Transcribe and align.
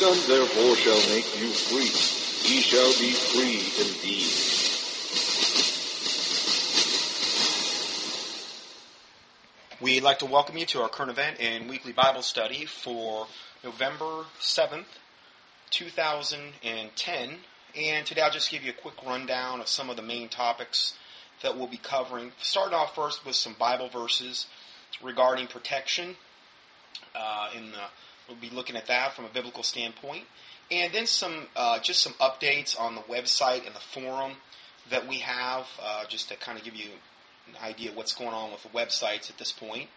Son 0.00 0.16
therefore 0.28 0.76
shall 0.76 1.14
make 1.14 1.38
you 1.38 1.50
free. 1.50 1.92
Ye 2.50 2.62
shall 2.62 2.90
be 2.98 3.12
free 3.12 3.60
indeed. 3.84 4.32
We'd 9.82 10.02
like 10.02 10.20
to 10.20 10.24
welcome 10.24 10.56
you 10.56 10.64
to 10.64 10.80
our 10.80 10.88
current 10.88 11.10
event 11.10 11.38
and 11.38 11.68
weekly 11.68 11.92
Bible 11.92 12.22
study 12.22 12.64
for 12.64 13.26
November 13.62 14.24
7th, 14.40 14.86
2010. 15.68 17.30
And 17.76 18.06
today 18.06 18.22
I'll 18.22 18.30
just 18.30 18.50
give 18.50 18.62
you 18.62 18.70
a 18.70 18.80
quick 18.80 18.94
rundown 19.06 19.60
of 19.60 19.68
some 19.68 19.90
of 19.90 19.96
the 19.96 20.02
main 20.02 20.30
topics 20.30 20.94
that 21.42 21.58
we'll 21.58 21.66
be 21.66 21.76
covering. 21.76 22.32
Starting 22.40 22.72
off 22.72 22.94
first 22.94 23.26
with 23.26 23.34
some 23.34 23.54
Bible 23.58 23.90
verses 23.90 24.46
regarding 25.02 25.46
protection. 25.46 26.16
Uh, 27.14 27.50
in 27.54 27.72
the, 27.72 27.78
we'll 28.28 28.38
be 28.38 28.50
looking 28.50 28.76
at 28.76 28.86
that 28.86 29.14
from 29.14 29.24
a 29.24 29.28
biblical 29.28 29.62
standpoint, 29.62 30.24
and 30.70 30.92
then 30.92 31.06
some 31.06 31.46
uh, 31.56 31.78
just 31.80 32.00
some 32.00 32.14
updates 32.14 32.78
on 32.78 32.94
the 32.94 33.02
website 33.02 33.66
and 33.66 33.74
the 33.74 33.80
forum 33.80 34.32
that 34.90 35.06
we 35.08 35.18
have, 35.18 35.66
uh, 35.82 36.04
just 36.06 36.28
to 36.28 36.36
kind 36.36 36.58
of 36.58 36.64
give 36.64 36.74
you 36.74 36.90
an 37.48 37.64
idea 37.64 37.90
of 37.90 37.96
what's 37.96 38.14
going 38.14 38.30
on 38.30 38.50
with 38.52 38.62
the 38.62 38.68
websites 38.68 39.30
at 39.30 39.38
this 39.38 39.52
point. 39.52 39.88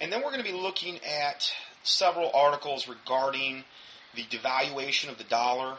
And 0.00 0.12
then 0.12 0.20
we're 0.20 0.30
going 0.30 0.44
to 0.44 0.50
be 0.50 0.56
looking 0.56 0.98
at 1.04 1.50
several 1.82 2.30
articles 2.34 2.88
regarding 2.88 3.64
the 4.14 4.22
devaluation 4.22 5.10
of 5.10 5.18
the 5.18 5.24
dollar, 5.24 5.76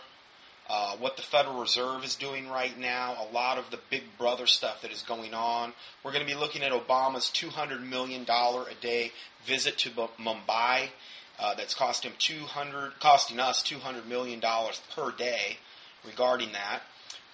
uh, 0.70 0.96
what 0.98 1.18
the 1.18 1.24
Federal 1.24 1.60
Reserve 1.60 2.04
is 2.04 2.16
doing 2.16 2.48
right 2.48 2.78
now, 2.78 3.16
a 3.28 3.34
lot 3.34 3.58
of 3.58 3.70
the 3.72 3.80
big 3.90 4.04
brother 4.18 4.46
stuff 4.46 4.82
that 4.82 4.92
is 4.92 5.02
going 5.02 5.34
on. 5.34 5.74
We're 6.04 6.12
going 6.12 6.26
to 6.26 6.32
be 6.32 6.40
looking 6.40 6.62
at 6.62 6.72
Obama's 6.72 7.26
$200 7.26 7.82
million 7.82 8.24
a 8.24 8.82
day 8.82 9.12
visit 9.46 9.78
to 9.80 9.90
Mumbai. 9.90 10.90
Uh, 11.40 11.54
that's 11.56 11.74
cost 11.74 12.04
him 12.04 12.12
200, 12.20 13.00
costing 13.00 13.40
us 13.40 13.64
$200 13.64 14.06
million 14.06 14.42
per 14.96 15.12
day 15.12 15.58
regarding 16.06 16.52
that. 16.52 16.82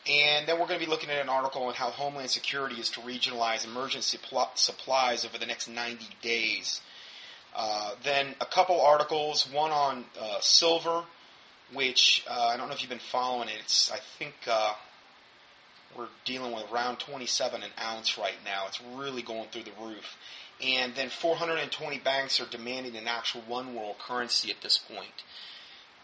And 0.07 0.47
then 0.47 0.59
we're 0.59 0.67
going 0.67 0.79
to 0.79 0.85
be 0.85 0.91
looking 0.91 1.09
at 1.09 1.19
an 1.19 1.29
article 1.29 1.63
on 1.63 1.73
how 1.73 1.89
Homeland 1.89 2.29
Security 2.29 2.75
is 2.75 2.89
to 2.91 2.99
regionalize 2.99 3.65
emergency 3.65 4.19
pl- 4.21 4.51
supplies 4.53 5.25
over 5.25 5.39
the 5.39 5.47
next 5.47 5.67
90 5.67 6.05
days. 6.21 6.81
Uh, 7.55 7.91
then 8.03 8.35
a 8.41 8.45
couple 8.45 8.79
articles, 8.79 9.49
one 9.51 9.71
on 9.71 10.05
uh, 10.21 10.37
silver, 10.41 11.03
which 11.73 12.23
uh, 12.29 12.49
I 12.53 12.57
don't 12.57 12.67
know 12.67 12.75
if 12.75 12.81
you've 12.81 12.89
been 12.89 12.99
following 12.99 13.49
it. 13.49 13.55
It's 13.61 13.91
I 13.91 13.97
think 14.19 14.35
uh, 14.45 14.73
we're 15.97 16.07
dealing 16.25 16.53
with 16.53 16.71
around 16.71 16.99
27 16.99 17.63
an 17.63 17.69
ounce 17.81 18.17
right 18.17 18.35
now. 18.43 18.65
It's 18.67 18.81
really 18.95 19.21
going 19.21 19.47
through 19.51 19.63
the 19.63 19.71
roof. 19.81 20.17
And 20.63 20.95
then 20.95 21.09
420 21.09 21.99
banks 21.99 22.39
are 22.39 22.45
demanding 22.45 22.95
an 22.95 23.07
actual 23.07 23.41
one 23.47 23.75
world 23.75 23.97
currency 23.99 24.51
at 24.51 24.61
this 24.61 24.77
point. 24.77 25.23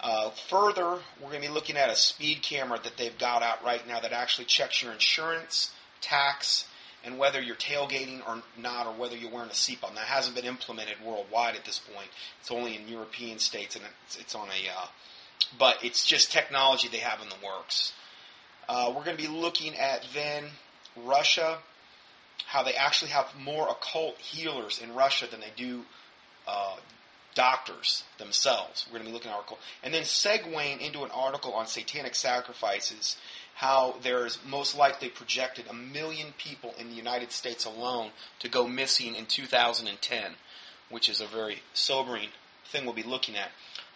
Uh, 0.01 0.31
further, 0.31 0.99
we're 1.21 1.29
going 1.29 1.41
to 1.41 1.47
be 1.47 1.53
looking 1.53 1.77
at 1.77 1.89
a 1.89 1.95
speed 1.95 2.41
camera 2.41 2.79
that 2.83 2.97
they've 2.97 3.17
got 3.17 3.43
out 3.43 3.63
right 3.63 3.87
now 3.87 3.99
that 3.99 4.11
actually 4.11 4.45
checks 4.45 4.81
your 4.81 4.91
insurance, 4.91 5.71
tax, 6.01 6.65
and 7.03 7.17
whether 7.17 7.39
you're 7.39 7.55
tailgating 7.55 8.27
or 8.27 8.41
not, 8.57 8.87
or 8.87 8.93
whether 8.93 9.15
you're 9.15 9.31
wearing 9.31 9.49
a 9.49 9.53
seatbelt. 9.53 9.93
That 9.95 10.05
hasn't 10.05 10.35
been 10.35 10.45
implemented 10.45 10.95
worldwide 11.05 11.55
at 11.55 11.65
this 11.65 11.79
point. 11.79 12.09
It's 12.39 12.51
only 12.51 12.75
in 12.75 12.87
European 12.87 13.39
states, 13.39 13.75
and 13.75 13.85
it's, 14.05 14.17
it's 14.17 14.35
on 14.35 14.47
a, 14.47 14.69
uh, 14.69 14.87
but 15.57 15.77
it's 15.83 16.05
just 16.05 16.31
technology 16.31 16.87
they 16.87 16.97
have 16.97 17.21
in 17.21 17.29
the 17.29 17.35
works. 17.43 17.93
Uh, 18.67 18.91
we're 18.95 19.03
going 19.03 19.17
to 19.17 19.23
be 19.23 19.29
looking 19.29 19.75
at 19.75 20.05
then 20.13 20.45
Russia, 20.95 21.59
how 22.47 22.63
they 22.63 22.73
actually 22.73 23.11
have 23.11 23.27
more 23.39 23.69
occult 23.69 24.17
healers 24.17 24.79
in 24.81 24.93
Russia 24.93 25.27
than 25.29 25.39
they 25.39 25.51
do 25.55 25.83
uh, 26.47 26.75
doctors 27.35 28.03
themselves. 28.17 28.85
We're 28.87 28.99
going 28.99 29.05
to 29.05 29.09
be 29.09 29.13
looking 29.13 29.31
at 29.31 29.35
article. 29.35 29.59
And 29.83 29.93
then 29.93 30.03
segueing 30.03 30.79
into 30.79 31.03
an 31.03 31.11
article 31.11 31.53
on 31.53 31.67
satanic 31.67 32.15
sacrifices, 32.15 33.17
how 33.55 33.95
there 34.01 34.25
is 34.25 34.39
most 34.47 34.77
likely 34.77 35.09
projected 35.09 35.65
a 35.69 35.73
million 35.73 36.33
people 36.37 36.73
in 36.77 36.89
the 36.89 36.95
United 36.95 37.31
States 37.31 37.65
alone 37.65 38.11
to 38.39 38.49
go 38.49 38.67
missing 38.67 39.15
in 39.15 39.25
2010, 39.25 40.33
which 40.89 41.09
is 41.09 41.21
a 41.21 41.27
very 41.27 41.59
sobering 41.73 42.29
thing 42.65 42.85
we'll 42.85 42.93
be 42.93 43.03
looking 43.03 43.35
at. 43.35 43.49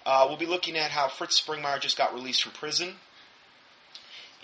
Uh, 0.06 0.26
we'll 0.28 0.38
be 0.38 0.46
looking 0.46 0.78
at 0.78 0.92
how 0.92 1.08
Fritz 1.08 1.42
Springmeier 1.42 1.82
just 1.82 1.98
got 1.98 2.14
released 2.14 2.44
from 2.44 2.52
prison. 2.52 2.96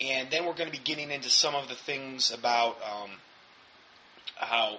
And 0.00 0.28
then 0.30 0.44
we're 0.44 0.54
going 0.54 0.70
to 0.70 0.76
be 0.76 0.82
getting 0.82 1.10
into 1.10 1.30
some 1.30 1.54
of 1.54 1.68
the 1.68 1.74
things 1.74 2.32
about 2.32 2.76
um, 2.82 3.10
how 4.44 4.78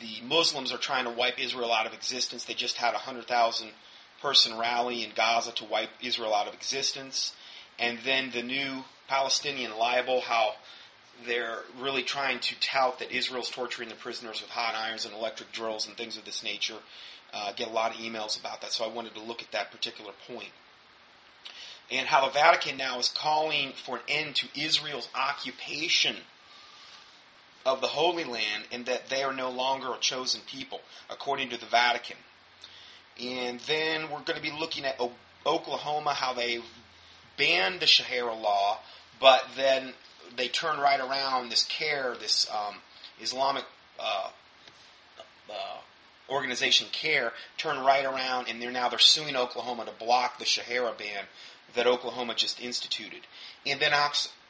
the 0.00 0.20
Muslims 0.26 0.72
are 0.72 0.78
trying 0.78 1.04
to 1.04 1.10
wipe 1.10 1.38
Israel 1.38 1.72
out 1.72 1.86
of 1.86 1.94
existence. 1.94 2.44
They 2.44 2.54
just 2.54 2.76
had 2.76 2.90
a 2.90 2.94
100,000 2.94 3.68
person 4.20 4.58
rally 4.58 5.04
in 5.04 5.10
Gaza 5.14 5.52
to 5.52 5.64
wipe 5.64 5.90
Israel 6.02 6.34
out 6.34 6.48
of 6.48 6.54
existence. 6.54 7.34
And 7.78 7.98
then 8.04 8.30
the 8.32 8.42
new 8.42 8.84
Palestinian 9.08 9.76
libel, 9.76 10.20
how 10.20 10.54
they're 11.26 11.60
really 11.78 12.02
trying 12.02 12.40
to 12.40 12.54
tout 12.60 12.98
that 12.98 13.12
Israel's 13.12 13.50
torturing 13.50 13.88
the 13.88 13.94
prisoners 13.94 14.40
with 14.40 14.50
hot 14.50 14.74
irons 14.74 15.04
and 15.04 15.14
electric 15.14 15.52
drills 15.52 15.86
and 15.86 15.96
things 15.96 16.16
of 16.16 16.24
this 16.24 16.42
nature. 16.42 16.78
Uh, 17.32 17.52
get 17.52 17.68
a 17.68 17.72
lot 17.72 17.92
of 17.92 18.00
emails 18.00 18.38
about 18.38 18.60
that, 18.60 18.72
so 18.72 18.84
I 18.84 18.88
wanted 18.88 19.14
to 19.14 19.20
look 19.20 19.42
at 19.42 19.50
that 19.52 19.72
particular 19.72 20.12
point. 20.28 20.50
And 21.90 22.06
how 22.06 22.24
the 22.24 22.32
Vatican 22.32 22.76
now 22.76 22.98
is 22.98 23.08
calling 23.08 23.72
for 23.72 23.96
an 23.96 24.02
end 24.08 24.36
to 24.36 24.46
Israel's 24.58 25.08
occupation 25.14 26.16
of 27.64 27.80
the 27.80 27.86
Holy 27.86 28.24
Land 28.24 28.64
and 28.72 28.86
that 28.86 29.08
they 29.08 29.22
are 29.22 29.32
no 29.32 29.50
longer 29.50 29.92
a 29.92 29.98
chosen 29.98 30.40
people, 30.46 30.80
according 31.10 31.50
to 31.50 31.58
the 31.58 31.66
Vatican. 31.66 32.16
And 33.20 33.60
then 33.60 34.02
we're 34.04 34.20
going 34.20 34.36
to 34.36 34.42
be 34.42 34.52
looking 34.52 34.84
at 34.84 35.00
Oklahoma, 35.46 36.14
how 36.14 36.32
they 36.34 36.60
banned 37.36 37.80
the 37.80 37.86
Sharia 37.86 38.34
law, 38.34 38.78
but 39.20 39.44
then 39.56 39.94
they 40.36 40.48
turn 40.48 40.78
right 40.78 41.00
around 41.00 41.50
this 41.50 41.64
CAIR, 41.64 42.16
this 42.20 42.48
um, 42.50 42.76
Islamic 43.20 43.64
uh, 43.98 44.30
uh, 45.50 45.78
organization 46.28 46.88
CAIR, 46.92 47.32
turn 47.56 47.84
right 47.84 48.04
around 48.04 48.48
and 48.48 48.60
they're 48.60 48.72
now 48.72 48.88
they're 48.88 48.98
suing 48.98 49.36
Oklahoma 49.36 49.84
to 49.84 49.92
block 49.92 50.38
the 50.38 50.44
Sharia 50.44 50.92
ban 50.96 51.24
that 51.74 51.86
Oklahoma 51.86 52.34
just 52.34 52.60
instituted. 52.60 53.20
And 53.66 53.80
then 53.80 53.92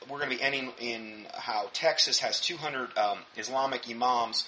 we're 0.08 0.18
going 0.18 0.30
to 0.30 0.36
be 0.36 0.42
ending 0.42 0.72
in 0.80 1.26
how 1.34 1.68
Texas 1.72 2.18
has 2.20 2.40
200 2.40 2.96
um, 2.96 3.18
Islamic 3.36 3.88
imams 3.88 4.46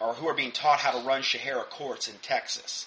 or 0.00 0.14
who 0.14 0.26
are 0.26 0.34
being 0.34 0.50
taught 0.50 0.80
how 0.80 0.98
to 0.98 1.06
run 1.06 1.22
Sharia 1.22 1.64
courts 1.64 2.08
in 2.08 2.14
Texas, 2.22 2.86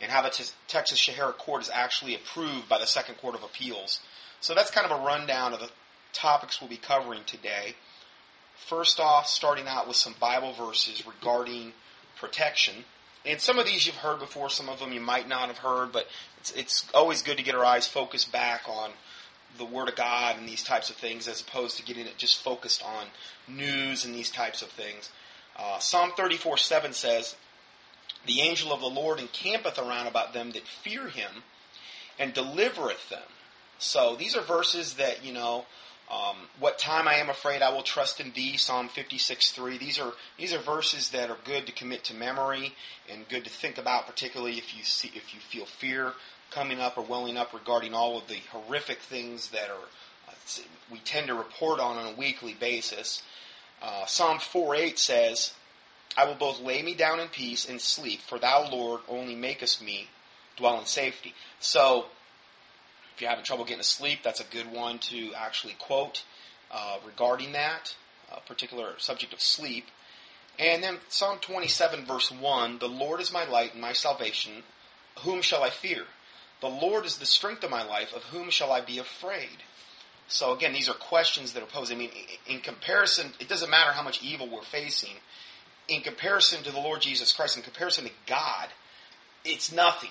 and 0.00 0.10
how 0.10 0.22
the 0.22 0.28
t- 0.28 0.44
Texas 0.68 0.98
Sharia 0.98 1.32
court 1.32 1.62
is 1.62 1.70
actually 1.72 2.14
approved 2.14 2.68
by 2.68 2.78
the 2.78 2.86
Second 2.86 3.16
Court 3.16 3.34
of 3.34 3.42
Appeals. 3.42 4.00
So 4.40 4.54
that's 4.54 4.70
kind 4.70 4.90
of 4.90 5.00
a 5.00 5.04
rundown 5.04 5.54
of 5.54 5.60
the 5.60 5.70
topics 6.12 6.60
we'll 6.60 6.70
be 6.70 6.76
covering 6.76 7.22
today. 7.24 7.74
First 8.56 9.00
off, 9.00 9.26
starting 9.26 9.66
out 9.66 9.88
with 9.88 9.96
some 9.96 10.14
Bible 10.20 10.52
verses 10.52 11.06
regarding 11.06 11.72
protection. 12.18 12.84
And 13.24 13.40
some 13.40 13.58
of 13.58 13.66
these 13.66 13.86
you've 13.86 13.96
heard 13.96 14.18
before, 14.18 14.50
some 14.50 14.68
of 14.68 14.78
them 14.78 14.92
you 14.92 15.00
might 15.00 15.28
not 15.28 15.48
have 15.48 15.58
heard, 15.58 15.92
but 15.92 16.06
it's, 16.38 16.52
it's 16.52 16.86
always 16.94 17.22
good 17.22 17.38
to 17.38 17.42
get 17.42 17.54
our 17.54 17.64
eyes 17.64 17.86
focused 17.86 18.32
back 18.32 18.62
on 18.68 18.90
the 19.60 19.64
Word 19.64 19.88
of 19.88 19.94
God 19.94 20.36
and 20.38 20.48
these 20.48 20.64
types 20.64 20.90
of 20.90 20.96
things 20.96 21.28
as 21.28 21.40
opposed 21.40 21.76
to 21.76 21.84
getting 21.84 22.06
it 22.06 22.16
just 22.16 22.42
focused 22.42 22.82
on 22.82 23.06
news 23.46 24.04
and 24.04 24.12
these 24.12 24.30
types 24.30 24.62
of 24.62 24.68
things. 24.68 25.10
Uh, 25.56 25.78
Psalm 25.78 26.10
34 26.16 26.56
7 26.56 26.92
says, 26.92 27.36
The 28.26 28.40
angel 28.40 28.72
of 28.72 28.80
the 28.80 28.86
Lord 28.86 29.20
encampeth 29.20 29.78
around 29.78 30.08
about 30.08 30.32
them 30.32 30.50
that 30.52 30.66
fear 30.66 31.08
him 31.08 31.44
and 32.18 32.34
delivereth 32.34 33.08
them. 33.08 33.22
So 33.78 34.16
these 34.16 34.36
are 34.36 34.42
verses 34.42 34.94
that, 34.94 35.24
you 35.24 35.32
know, 35.32 35.66
um, 36.10 36.36
what 36.58 36.78
time 36.78 37.06
I 37.06 37.14
am 37.14 37.30
afraid 37.30 37.62
I 37.62 37.72
will 37.72 37.84
trust 37.84 38.18
in 38.18 38.32
thee, 38.32 38.56
Psalm 38.56 38.88
56 38.88 39.52
3. 39.52 39.78
These 39.78 40.00
are, 40.00 40.12
these 40.38 40.52
are 40.52 40.58
verses 40.58 41.10
that 41.10 41.30
are 41.30 41.36
good 41.44 41.66
to 41.66 41.72
commit 41.72 42.02
to 42.04 42.14
memory 42.14 42.74
and 43.08 43.28
good 43.28 43.44
to 43.44 43.50
think 43.50 43.78
about, 43.78 44.06
particularly 44.06 44.58
if 44.58 44.76
you 44.76 44.82
see, 44.82 45.12
if 45.14 45.32
you 45.32 45.40
feel 45.40 45.66
fear 45.66 46.14
coming 46.50 46.80
up 46.80 46.98
or 46.98 47.02
welling 47.02 47.36
up 47.36 47.52
regarding 47.52 47.94
all 47.94 48.18
of 48.18 48.26
the 48.28 48.38
horrific 48.50 48.98
things 48.98 49.50
that 49.50 49.70
are 49.70 49.88
uh, 50.28 50.62
we 50.90 50.98
tend 50.98 51.28
to 51.28 51.34
report 51.34 51.80
on 51.80 51.96
on 51.96 52.12
a 52.12 52.16
weekly 52.16 52.54
basis. 52.54 53.22
Uh, 53.82 54.04
Psalm 54.06 54.38
4:8 54.38 54.98
says, 54.98 55.54
"I 56.16 56.24
will 56.24 56.34
both 56.34 56.60
lay 56.60 56.82
me 56.82 56.94
down 56.94 57.20
in 57.20 57.28
peace 57.28 57.64
and 57.64 57.80
sleep, 57.80 58.20
for 58.22 58.38
Thou, 58.38 58.68
Lord, 58.68 59.00
only 59.08 59.34
makest 59.34 59.80
me 59.80 60.08
dwell 60.56 60.78
in 60.78 60.86
safety." 60.86 61.34
So, 61.60 62.08
if 63.14 63.20
you're 63.20 63.30
having 63.30 63.44
trouble 63.44 63.64
getting 63.64 63.82
to 63.82 63.88
sleep, 63.88 64.22
that's 64.22 64.40
a 64.40 64.44
good 64.44 64.70
one 64.70 64.98
to 65.10 65.32
actually 65.34 65.74
quote 65.74 66.24
uh, 66.70 66.98
regarding 67.04 67.52
that 67.52 67.94
uh, 68.30 68.40
particular 68.40 68.98
subject 68.98 69.32
of 69.32 69.40
sleep. 69.40 69.86
And 70.58 70.82
then 70.82 70.98
Psalm 71.08 71.38
27, 71.38 72.04
verse 72.04 72.30
1 72.30 72.78
The 72.78 72.88
Lord 72.88 73.20
is 73.20 73.32
my 73.32 73.44
light 73.44 73.72
and 73.72 73.80
my 73.80 73.92
salvation. 73.92 74.62
Whom 75.20 75.42
shall 75.42 75.62
I 75.62 75.70
fear? 75.70 76.04
The 76.60 76.68
Lord 76.68 77.06
is 77.06 77.18
the 77.18 77.26
strength 77.26 77.64
of 77.64 77.70
my 77.70 77.82
life. 77.82 78.12
Of 78.14 78.24
whom 78.24 78.50
shall 78.50 78.72
I 78.72 78.80
be 78.80 78.98
afraid? 78.98 79.62
So 80.28 80.52
again, 80.52 80.72
these 80.72 80.88
are 80.88 80.94
questions 80.94 81.54
that 81.54 81.62
are 81.62 81.66
posed. 81.66 81.92
I 81.92 81.96
mean, 81.96 82.10
in 82.46 82.60
comparison, 82.60 83.32
it 83.40 83.48
doesn't 83.48 83.70
matter 83.70 83.92
how 83.92 84.02
much 84.02 84.22
evil 84.22 84.48
we're 84.48 84.62
facing. 84.62 85.14
In 85.88 86.02
comparison 86.02 86.62
to 86.62 86.70
the 86.70 86.78
Lord 86.78 87.00
Jesus 87.00 87.32
Christ, 87.32 87.56
in 87.56 87.62
comparison 87.62 88.04
to 88.04 88.10
God, 88.26 88.68
it's 89.44 89.72
nothing. 89.72 90.10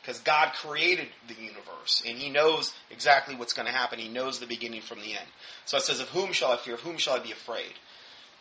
Because 0.00 0.18
God 0.18 0.52
created 0.54 1.06
the 1.28 1.34
universe, 1.34 2.02
and 2.04 2.18
He 2.18 2.28
knows 2.28 2.74
exactly 2.90 3.36
what's 3.36 3.52
going 3.52 3.66
to 3.66 3.72
happen. 3.72 4.00
He 4.00 4.08
knows 4.08 4.40
the 4.40 4.46
beginning 4.46 4.80
from 4.80 4.98
the 4.98 5.12
end. 5.12 5.28
So 5.64 5.76
it 5.76 5.84
says, 5.84 6.00
Of 6.00 6.08
whom 6.08 6.32
shall 6.32 6.50
I 6.50 6.56
fear? 6.56 6.74
Of 6.74 6.80
whom 6.80 6.96
shall 6.96 7.14
I 7.14 7.20
be 7.20 7.30
afraid? 7.30 7.74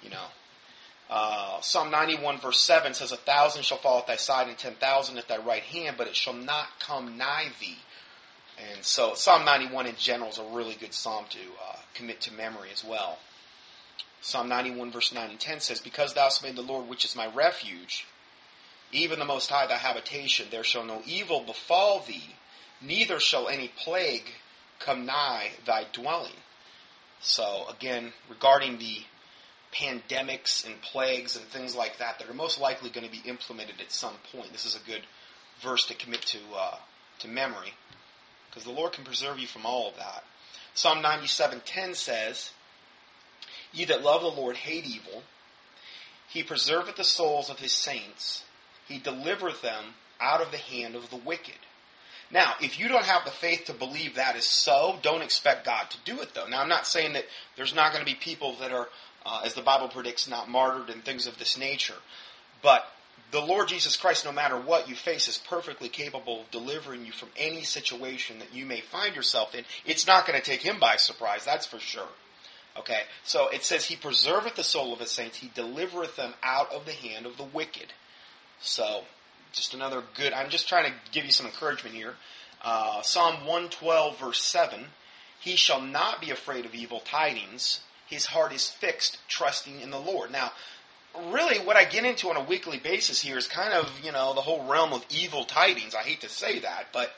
You 0.01 0.09
know. 0.09 0.25
Uh, 1.11 1.59
Psalm 1.59 1.91
91 1.91 2.39
verse 2.39 2.61
7 2.63 2.93
says, 2.93 3.11
A 3.11 3.17
thousand 3.17 3.65
shall 3.65 3.77
fall 3.77 3.99
at 3.99 4.07
thy 4.07 4.15
side 4.15 4.47
and 4.47 4.57
ten 4.57 4.75
thousand 4.75 5.17
at 5.17 5.27
thy 5.27 5.37
right 5.37 5.61
hand, 5.61 5.97
but 5.97 6.07
it 6.07 6.15
shall 6.15 6.33
not 6.33 6.67
come 6.79 7.17
nigh 7.17 7.49
thee. 7.59 7.77
And 8.71 8.83
so 8.85 9.13
Psalm 9.13 9.43
91 9.43 9.87
in 9.87 9.95
general 9.97 10.29
is 10.29 10.37
a 10.37 10.43
really 10.43 10.75
good 10.75 10.93
psalm 10.93 11.25
to 11.31 11.39
uh, 11.39 11.75
commit 11.93 12.21
to 12.21 12.33
memory 12.33 12.69
as 12.71 12.85
well. 12.85 13.19
Psalm 14.21 14.47
91 14.47 14.91
verse 14.91 15.13
9 15.13 15.31
and 15.31 15.39
10 15.39 15.59
says, 15.59 15.81
Because 15.81 16.13
thou 16.13 16.23
hast 16.23 16.43
made 16.43 16.55
the 16.55 16.61
Lord, 16.61 16.87
which 16.87 17.03
is 17.03 17.15
my 17.15 17.27
refuge, 17.27 18.05
even 18.93 19.19
the 19.19 19.25
Most 19.25 19.49
High 19.49 19.67
thy 19.67 19.75
habitation, 19.77 20.47
there 20.49 20.63
shall 20.63 20.85
no 20.85 21.01
evil 21.05 21.41
befall 21.41 21.99
thee, 21.99 22.35
neither 22.81 23.19
shall 23.19 23.49
any 23.49 23.67
plague 23.67 24.29
come 24.79 25.05
nigh 25.05 25.51
thy 25.65 25.87
dwelling. 25.91 26.31
So 27.19 27.65
again, 27.69 28.13
regarding 28.29 28.77
the 28.77 28.99
pandemics 29.73 30.65
and 30.65 30.81
plagues 30.81 31.35
and 31.35 31.45
things 31.45 31.75
like 31.75 31.97
that 31.97 32.19
that 32.19 32.29
are 32.29 32.33
most 32.33 32.59
likely 32.59 32.89
going 32.89 33.05
to 33.05 33.11
be 33.11 33.27
implemented 33.27 33.79
at 33.79 33.91
some 33.91 34.15
point, 34.31 34.51
this 34.51 34.65
is 34.65 34.75
a 34.75 34.89
good 34.89 35.01
verse 35.61 35.85
to 35.87 35.93
commit 35.93 36.21
to 36.21 36.39
uh, 36.55 36.77
to 37.19 37.27
memory, 37.27 37.73
because 38.49 38.63
the 38.63 38.71
Lord 38.71 38.93
can 38.93 39.03
preserve 39.03 39.39
you 39.39 39.47
from 39.47 39.65
all 39.65 39.89
of 39.89 39.97
that. 39.97 40.23
Psalm 40.73 41.01
97:10 41.01 41.95
says, 41.95 42.51
"Ye 43.71 43.85
that 43.85 44.03
love 44.03 44.21
the 44.21 44.27
Lord 44.27 44.57
hate 44.57 44.85
evil; 44.85 45.23
He 46.27 46.43
preserveth 46.43 46.95
the 46.95 47.03
souls 47.03 47.49
of 47.49 47.59
His 47.59 47.71
saints." 47.71 48.43
He 48.87 48.99
delivereth 48.99 49.61
them 49.61 49.95
out 50.19 50.41
of 50.41 50.51
the 50.51 50.57
hand 50.57 50.95
of 50.95 51.09
the 51.09 51.15
wicked. 51.15 51.59
Now, 52.29 52.55
if 52.61 52.79
you 52.79 52.87
don't 52.87 53.05
have 53.05 53.25
the 53.25 53.31
faith 53.31 53.65
to 53.65 53.73
believe 53.73 54.15
that 54.15 54.35
is 54.35 54.45
so, 54.45 54.99
don't 55.01 55.21
expect 55.21 55.65
God 55.65 55.89
to 55.89 55.97
do 56.05 56.21
it, 56.21 56.33
though. 56.33 56.47
Now, 56.47 56.61
I'm 56.61 56.69
not 56.69 56.87
saying 56.87 57.13
that 57.13 57.25
there's 57.55 57.75
not 57.75 57.91
going 57.91 58.05
to 58.05 58.11
be 58.11 58.17
people 58.17 58.55
that 58.61 58.71
are, 58.71 58.87
uh, 59.25 59.41
as 59.45 59.53
the 59.53 59.61
Bible 59.61 59.87
predicts, 59.87 60.27
not 60.27 60.49
martyred 60.49 60.89
and 60.89 61.03
things 61.03 61.27
of 61.27 61.37
this 61.37 61.57
nature. 61.57 61.95
But 62.61 62.85
the 63.31 63.41
Lord 63.41 63.69
Jesus 63.69 63.95
Christ, 63.95 64.25
no 64.25 64.31
matter 64.31 64.57
what 64.57 64.89
you 64.89 64.95
face, 64.95 65.27
is 65.27 65.37
perfectly 65.37 65.89
capable 65.89 66.41
of 66.41 66.51
delivering 66.51 67.05
you 67.05 67.11
from 67.11 67.29
any 67.37 67.63
situation 67.63 68.39
that 68.39 68.53
you 68.53 68.65
may 68.65 68.81
find 68.81 69.15
yourself 69.15 69.55
in. 69.55 69.63
It's 69.85 70.05
not 70.05 70.27
going 70.27 70.39
to 70.39 70.45
take 70.45 70.61
him 70.61 70.79
by 70.79 70.97
surprise, 70.97 71.45
that's 71.45 71.65
for 71.65 71.79
sure. 71.79 72.09
Okay? 72.77 73.01
So 73.23 73.47
it 73.49 73.63
says, 73.63 73.85
He 73.85 73.95
preserveth 73.95 74.55
the 74.55 74.63
soul 74.63 74.93
of 74.93 74.99
his 74.99 75.11
saints, 75.11 75.37
He 75.37 75.51
delivereth 75.53 76.15
them 76.15 76.33
out 76.43 76.71
of 76.73 76.85
the 76.85 76.91
hand 76.91 77.25
of 77.25 77.37
the 77.37 77.43
wicked. 77.43 77.93
So, 78.59 79.03
just 79.53 79.73
another 79.73 80.03
good. 80.15 80.33
I'm 80.33 80.49
just 80.49 80.69
trying 80.69 80.91
to 80.91 80.97
give 81.11 81.25
you 81.25 81.31
some 81.31 81.45
encouragement 81.45 81.95
here. 81.95 82.15
Uh, 82.61 83.01
Psalm 83.01 83.45
112, 83.45 84.19
verse 84.19 84.43
7 84.43 84.85
He 85.39 85.55
shall 85.55 85.81
not 85.81 86.21
be 86.21 86.31
afraid 86.31 86.65
of 86.65 86.75
evil 86.75 86.99
tidings. 86.99 87.81
His 88.11 88.25
heart 88.25 88.53
is 88.53 88.69
fixed, 88.69 89.17
trusting 89.29 89.79
in 89.79 89.89
the 89.89 89.97
Lord. 89.97 90.31
Now, 90.31 90.51
really, 91.31 91.59
what 91.59 91.77
I 91.77 91.85
get 91.85 92.03
into 92.03 92.29
on 92.29 92.35
a 92.35 92.43
weekly 92.43 92.77
basis 92.77 93.21
here 93.21 93.37
is 93.37 93.47
kind 93.47 93.73
of, 93.73 93.89
you 94.03 94.11
know, 94.11 94.33
the 94.33 94.41
whole 94.41 94.65
realm 94.65 94.91
of 94.91 95.05
evil 95.09 95.45
tidings. 95.45 95.95
I 95.95 96.03
hate 96.03 96.19
to 96.21 96.29
say 96.29 96.59
that, 96.59 96.87
but 96.91 97.11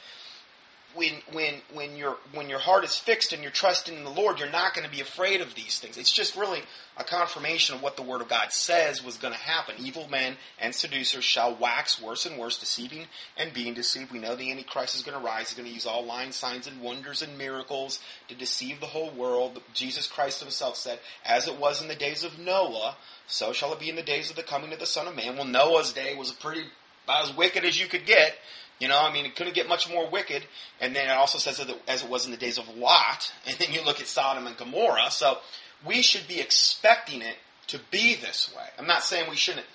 when 0.96 1.14
when 1.32 1.56
when 1.74 1.96
your 1.96 2.18
when 2.34 2.50
your 2.50 2.60
heart 2.60 2.84
is 2.84 2.96
fixed 2.96 3.34
and 3.34 3.42
you're 3.42 3.52
trusting 3.52 3.96
in 3.96 4.04
the 4.04 4.10
Lord, 4.10 4.40
you're 4.40 4.50
not 4.50 4.74
going 4.74 4.86
to 4.86 4.92
be 4.92 5.02
afraid 5.02 5.42
of 5.42 5.56
these 5.56 5.80
things. 5.80 5.98
It's 5.98 6.12
just 6.12 6.36
really 6.36 6.62
a 6.98 7.04
confirmation 7.04 7.76
of 7.76 7.82
what 7.82 7.96
the 7.96 8.04
Word 8.04 8.22
of 8.22 8.30
God 8.30 8.52
says 8.52 9.04
was 9.04 9.18
going 9.18 9.34
to 9.34 9.40
happen. 9.40 9.76
Evil 9.80 10.08
men 10.08 10.38
and 10.60 10.74
seducers 10.74 11.24
shall 11.24 11.56
wax 11.56 12.02
worse 12.02 12.26
and 12.26 12.38
worse, 12.38 12.60
deceiving 12.60 13.06
and 13.38 13.54
being 13.54 13.74
deceived. 13.74 14.12
We 14.12 14.20
know 14.20 14.36
the 14.36 14.52
Antichrist 14.52 14.96
is 14.96 15.02
going 15.02 15.18
to 15.18 15.26
rise. 15.26 15.50
He's 15.50 15.58
going 15.58 15.68
to 15.68 15.74
use 15.74 15.86
all 15.86 16.06
lying 16.06 16.32
signs 16.32 16.68
and 16.68 16.82
wonders 16.82 17.22
and 17.22 17.38
miracles 17.38 18.00
to 18.28 18.36
deceive 18.36 18.80
the 18.80 18.88
whole 18.88 19.12
world. 19.12 19.62
Jesus 19.74 20.08
Christ 20.08 20.42
Himself 20.42 20.78
said, 20.78 21.00
"As 21.26 21.48
it 21.48 21.58
was 21.58 21.82
in 21.82 21.88
the 21.88 21.96
days 21.96 22.24
of 22.24 22.38
Noah, 22.38 22.98
so 23.28 23.54
shall 23.54 23.74
it 23.74 23.80
be 23.80 23.90
in 23.90 23.96
the 23.96 24.04
days 24.04 24.30
of 24.30 24.36
the 24.36 24.44
coming 24.44 24.74
of 24.74 24.80
the 24.80 24.86
Son 24.86 25.08
of 25.08 25.16
Man." 25.16 25.36
Well, 25.36 25.46
Noah's 25.46 25.94
day 25.94 26.16
was 26.16 26.32
pretty 26.32 26.66
about 27.06 27.30
as 27.30 27.36
wicked 27.36 27.66
as 27.66 27.80
you 27.80 27.88
could 27.88 28.06
get. 28.06 28.38
You 28.80 28.88
know, 28.88 29.00
I 29.00 29.14
mean, 29.14 29.26
it 29.26 29.36
couldn't 29.36 29.56
get 29.56 29.70
much 29.70 29.90
more 29.90 30.10
wicked. 30.10 30.44
And 30.82 30.96
then 30.96 31.08
it 31.08 31.14
also 31.14 31.38
says 31.38 31.58
that 31.58 31.76
as 31.88 32.04
it 32.04 32.10
was 32.10 32.26
in 32.26 32.32
the 32.32 32.38
days 32.38 32.58
of 32.58 32.68
Lot. 32.76 33.32
And 33.48 33.58
then 33.58 33.72
you 33.72 33.84
look 33.84 34.00
at 34.00 34.08
Sodom 34.08 34.48
and 34.48 34.58
Gomorrah. 34.58 35.12
So 35.12 35.38
we 35.86 36.02
should 36.02 36.28
be 36.28 36.40
expecting 36.40 37.22
it 37.22 37.36
to 37.68 37.80
be 37.92 38.16
this 38.16 38.54
way. 38.56 38.66
I'm 38.78 38.88
not 38.88 39.04
saying 39.04 39.30
we 39.30 39.36
shouldn't 39.36 39.66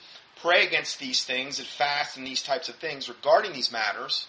pray 0.40 0.66
against 0.66 0.98
these 0.98 1.24
things 1.24 1.58
and 1.58 1.66
fast 1.66 2.16
and 2.16 2.26
these 2.26 2.42
types 2.42 2.68
of 2.68 2.76
things 2.76 3.08
regarding 3.08 3.52
these 3.52 3.72
matters, 3.72 4.26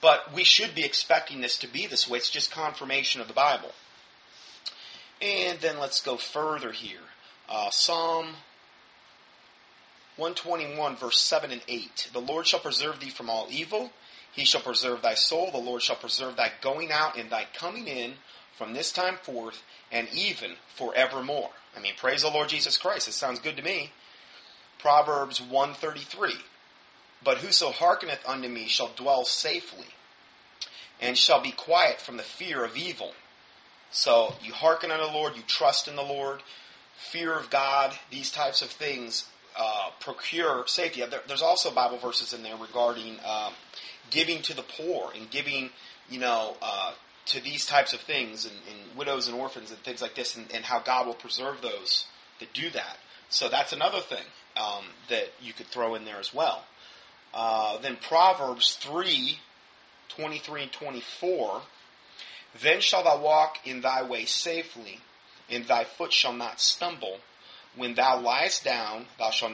but 0.00 0.32
we 0.32 0.44
should 0.44 0.74
be 0.74 0.84
expecting 0.84 1.40
this 1.40 1.58
to 1.58 1.66
be 1.66 1.86
this 1.86 2.08
way. 2.08 2.18
It's 2.18 2.30
just 2.30 2.50
confirmation 2.50 3.20
of 3.20 3.28
the 3.28 3.34
Bible. 3.34 3.72
And 5.20 5.58
then 5.60 5.78
let's 5.78 6.00
go 6.00 6.16
further 6.16 6.70
here. 6.70 7.00
Uh, 7.48 7.70
Psalm 7.70 8.36
121, 10.16 10.96
verse 10.96 11.18
7 11.20 11.50
and 11.50 11.62
8. 11.66 12.10
The 12.12 12.20
Lord 12.20 12.46
shall 12.46 12.60
preserve 12.60 13.00
thee 13.00 13.10
from 13.10 13.28
all 13.28 13.48
evil. 13.50 13.92
He 14.32 14.44
shall 14.44 14.60
preserve 14.60 15.02
thy 15.02 15.14
soul. 15.14 15.50
The 15.50 15.58
Lord 15.58 15.82
shall 15.82 15.96
preserve 15.96 16.36
thy 16.36 16.52
going 16.60 16.92
out 16.92 17.16
and 17.16 17.30
thy 17.30 17.46
coming 17.54 17.86
in 17.88 18.14
from 18.56 18.72
this 18.72 18.92
time 18.92 19.16
forth 19.22 19.62
and 19.90 20.08
even 20.12 20.52
forevermore. 20.74 21.50
I 21.76 21.80
mean, 21.80 21.94
praise 21.96 22.22
the 22.22 22.30
Lord 22.30 22.48
Jesus 22.48 22.76
Christ. 22.76 23.08
It 23.08 23.12
sounds 23.12 23.40
good 23.40 23.56
to 23.56 23.62
me. 23.62 23.92
Proverbs 24.78 25.40
133. 25.40 26.34
But 27.22 27.38
whoso 27.38 27.70
hearkeneth 27.70 28.26
unto 28.26 28.48
me 28.48 28.68
shall 28.68 28.90
dwell 28.96 29.24
safely 29.24 29.86
and 31.00 31.16
shall 31.16 31.40
be 31.40 31.52
quiet 31.52 32.00
from 32.00 32.16
the 32.16 32.22
fear 32.22 32.64
of 32.64 32.76
evil. 32.76 33.12
So 33.90 34.34
you 34.42 34.52
hearken 34.52 34.90
unto 34.90 35.06
the 35.06 35.12
Lord, 35.12 35.36
you 35.36 35.42
trust 35.46 35.88
in 35.88 35.96
the 35.96 36.02
Lord, 36.02 36.42
fear 36.96 37.32
of 37.36 37.50
God, 37.50 37.94
these 38.10 38.30
types 38.30 38.62
of 38.62 38.68
things 38.68 39.26
uh, 39.56 39.90
procure 40.00 40.64
safety. 40.66 41.04
There, 41.08 41.22
there's 41.26 41.42
also 41.42 41.70
Bible 41.72 41.98
verses 41.98 42.32
in 42.32 42.42
there 42.42 42.56
regarding 42.56 43.18
um, 43.24 43.52
giving 44.10 44.42
to 44.42 44.54
the 44.54 44.62
poor 44.62 45.10
and 45.14 45.30
giving, 45.30 45.70
you 46.08 46.18
know, 46.18 46.56
uh, 46.62 46.92
to 47.26 47.42
these 47.42 47.66
types 47.66 47.92
of 47.92 48.00
things 48.00 48.44
and, 48.46 48.54
and, 48.68 48.96
widows 48.96 49.28
and 49.28 49.36
orphans 49.36 49.70
and 49.70 49.78
things 49.80 50.00
like 50.00 50.14
this, 50.14 50.36
and, 50.36 50.50
and, 50.52 50.64
how 50.64 50.80
God 50.80 51.06
will 51.06 51.14
preserve 51.14 51.60
those 51.60 52.06
that 52.40 52.52
do 52.52 52.70
that. 52.70 52.96
So 53.28 53.48
that's 53.48 53.72
another 53.72 54.00
thing 54.00 54.24
um, 54.56 54.84
that 55.08 55.28
you 55.40 55.52
could 55.52 55.66
throw 55.66 55.94
in 55.94 56.04
there 56.04 56.18
as 56.18 56.32
well. 56.32 56.64
Uh, 57.34 57.78
then 57.78 57.96
Proverbs 57.96 58.76
3, 58.80 59.38
23 60.08 60.62
and 60.62 60.72
24. 60.72 61.62
Then 62.62 62.80
shalt 62.80 63.04
thou 63.04 63.20
walk 63.20 63.58
in 63.64 63.82
thy 63.82 64.02
way 64.02 64.24
safely, 64.24 65.00
and 65.50 65.66
thy 65.66 65.84
foot 65.84 66.12
shall 66.12 66.32
not 66.32 66.60
stumble. 66.60 67.18
When 67.76 67.94
thou 67.94 68.20
liest 68.20 68.64
down, 68.64 69.06
thou 69.18 69.30
shalt 69.30 69.52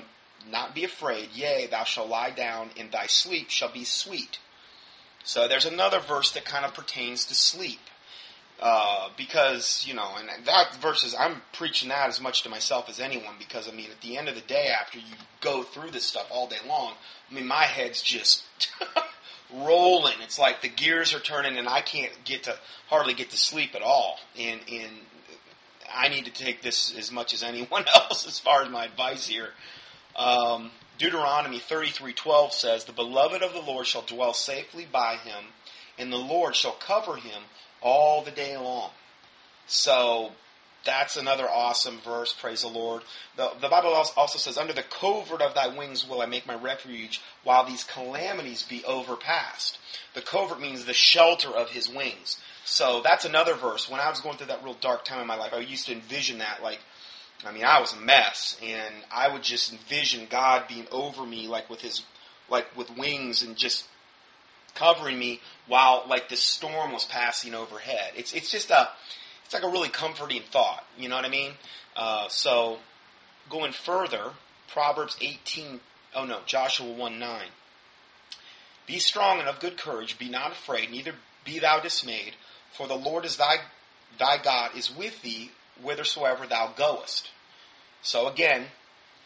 not 0.50 0.74
be 0.74 0.84
afraid. 0.84 1.30
Yea, 1.34 1.66
thou 1.66 1.84
shalt 1.84 2.08
lie 2.08 2.30
down, 2.30 2.70
and 2.78 2.90
thy 2.90 3.06
sleep 3.06 3.50
shall 3.50 3.72
be 3.72 3.84
sweet. 3.84 4.38
So 5.24 5.48
there's 5.48 5.66
another 5.66 6.00
verse 6.00 6.32
that 6.32 6.44
kind 6.44 6.64
of 6.64 6.74
pertains 6.74 7.24
to 7.26 7.34
sleep. 7.34 7.80
Uh, 8.60 9.08
because, 9.16 9.84
you 9.86 9.94
know, 9.94 10.12
and 10.16 10.46
that 10.46 10.76
verse 10.76 11.02
is, 11.02 11.14
I'm 11.18 11.42
preaching 11.52 11.88
that 11.88 12.08
as 12.08 12.20
much 12.20 12.42
to 12.44 12.48
myself 12.48 12.88
as 12.88 13.00
anyone 13.00 13.34
because, 13.38 13.68
I 13.68 13.72
mean, 13.72 13.90
at 13.90 14.00
the 14.00 14.16
end 14.16 14.28
of 14.28 14.36
the 14.36 14.40
day, 14.42 14.68
after 14.68 14.98
you 14.98 15.14
go 15.40 15.64
through 15.64 15.90
this 15.90 16.04
stuff 16.04 16.28
all 16.30 16.46
day 16.46 16.58
long, 16.66 16.92
I 17.28 17.34
mean, 17.34 17.48
my 17.48 17.64
head's 17.64 18.00
just 18.00 18.44
rolling. 19.52 20.14
It's 20.22 20.38
like 20.38 20.62
the 20.62 20.68
gears 20.68 21.14
are 21.14 21.18
turning 21.20 21.58
and 21.58 21.68
I 21.68 21.80
can't 21.80 22.12
get 22.24 22.44
to, 22.44 22.56
hardly 22.88 23.12
get 23.12 23.30
to 23.30 23.36
sleep 23.36 23.74
at 23.74 23.82
all. 23.82 24.18
And, 24.38 24.60
and 24.70 24.92
I 25.92 26.08
need 26.08 26.26
to 26.26 26.32
take 26.32 26.62
this 26.62 26.96
as 26.96 27.10
much 27.10 27.34
as 27.34 27.42
anyone 27.42 27.84
else 27.94 28.26
as 28.26 28.38
far 28.38 28.62
as 28.62 28.70
my 28.70 28.84
advice 28.84 29.26
here. 29.26 29.50
Um, 30.16 30.70
Deuteronomy 30.98 31.58
33:12 31.58 32.52
says, 32.52 32.84
"The 32.84 32.92
beloved 32.92 33.42
of 33.42 33.52
the 33.52 33.60
Lord 33.60 33.86
shall 33.86 34.02
dwell 34.02 34.32
safely 34.32 34.84
by 34.84 35.16
him, 35.16 35.52
and 35.98 36.12
the 36.12 36.18
Lord 36.18 36.54
shall 36.54 36.72
cover 36.72 37.16
him 37.16 37.44
all 37.80 38.22
the 38.22 38.30
day 38.30 38.56
long." 38.56 38.92
So 39.66 40.32
that's 40.84 41.16
another 41.16 41.50
awesome 41.50 42.00
verse. 42.00 42.32
Praise 42.32 42.62
the 42.62 42.68
Lord. 42.68 43.02
The, 43.36 43.54
the 43.60 43.68
Bible 43.68 43.92
also 43.92 44.38
says, 44.38 44.56
"Under 44.56 44.72
the 44.72 44.82
covert 44.84 45.42
of 45.42 45.54
thy 45.54 45.66
wings 45.66 46.06
will 46.06 46.20
I 46.20 46.26
make 46.26 46.46
my 46.46 46.54
refuge, 46.54 47.20
while 47.42 47.64
these 47.64 47.82
calamities 47.82 48.62
be 48.62 48.84
overpassed." 48.84 49.78
The 50.12 50.22
covert 50.22 50.60
means 50.60 50.84
the 50.84 50.94
shelter 50.94 51.50
of 51.50 51.70
his 51.70 51.88
wings. 51.88 52.38
So 52.64 53.00
that's 53.02 53.24
another 53.24 53.54
verse. 53.54 53.88
When 53.88 54.00
I 54.00 54.08
was 54.10 54.20
going 54.20 54.36
through 54.36 54.46
that 54.46 54.62
real 54.62 54.74
dark 54.74 55.04
time 55.04 55.20
in 55.20 55.26
my 55.26 55.36
life, 55.36 55.52
I 55.52 55.58
used 55.58 55.86
to 55.86 55.92
envision 55.92 56.38
that 56.38 56.62
like 56.62 56.80
I 57.46 57.52
mean, 57.52 57.64
I 57.64 57.80
was 57.80 57.92
a 57.92 58.00
mess, 58.00 58.58
and 58.62 58.94
I 59.10 59.28
would 59.32 59.42
just 59.42 59.72
envision 59.72 60.26
God 60.30 60.64
being 60.68 60.86
over 60.90 61.24
me, 61.24 61.46
like 61.46 61.68
with 61.68 61.80
his, 61.80 62.02
like 62.48 62.66
with 62.76 62.96
wings, 62.96 63.42
and 63.42 63.56
just 63.56 63.86
covering 64.74 65.18
me 65.18 65.40
while 65.66 66.04
like 66.08 66.28
this 66.28 66.42
storm 66.42 66.92
was 66.92 67.04
passing 67.04 67.54
overhead. 67.54 68.12
It's 68.16 68.32
it's 68.32 68.50
just 68.50 68.70
a, 68.70 68.88
it's 69.44 69.54
like 69.54 69.62
a 69.62 69.68
really 69.68 69.88
comforting 69.88 70.42
thought. 70.50 70.84
You 70.98 71.08
know 71.08 71.16
what 71.16 71.24
I 71.24 71.30
mean? 71.30 71.52
Uh, 71.96 72.28
so, 72.28 72.78
going 73.50 73.72
further, 73.72 74.32
Proverbs 74.68 75.16
eighteen. 75.20 75.80
Oh 76.14 76.24
no, 76.24 76.40
Joshua 76.46 76.90
one 76.90 77.18
nine. 77.18 77.48
Be 78.86 78.98
strong 78.98 79.40
and 79.40 79.48
of 79.48 79.60
good 79.60 79.76
courage. 79.78 80.18
Be 80.18 80.28
not 80.28 80.52
afraid, 80.52 80.90
neither 80.90 81.14
be 81.44 81.58
thou 81.58 81.80
dismayed. 81.80 82.34
For 82.72 82.86
the 82.86 82.94
Lord 82.94 83.24
is 83.24 83.36
thy 83.36 83.56
thy 84.18 84.38
God 84.38 84.76
is 84.76 84.94
with 84.94 85.22
thee 85.22 85.50
whithersoever 85.82 86.46
thou 86.46 86.72
goest. 86.76 87.30
So 88.02 88.28
again, 88.28 88.66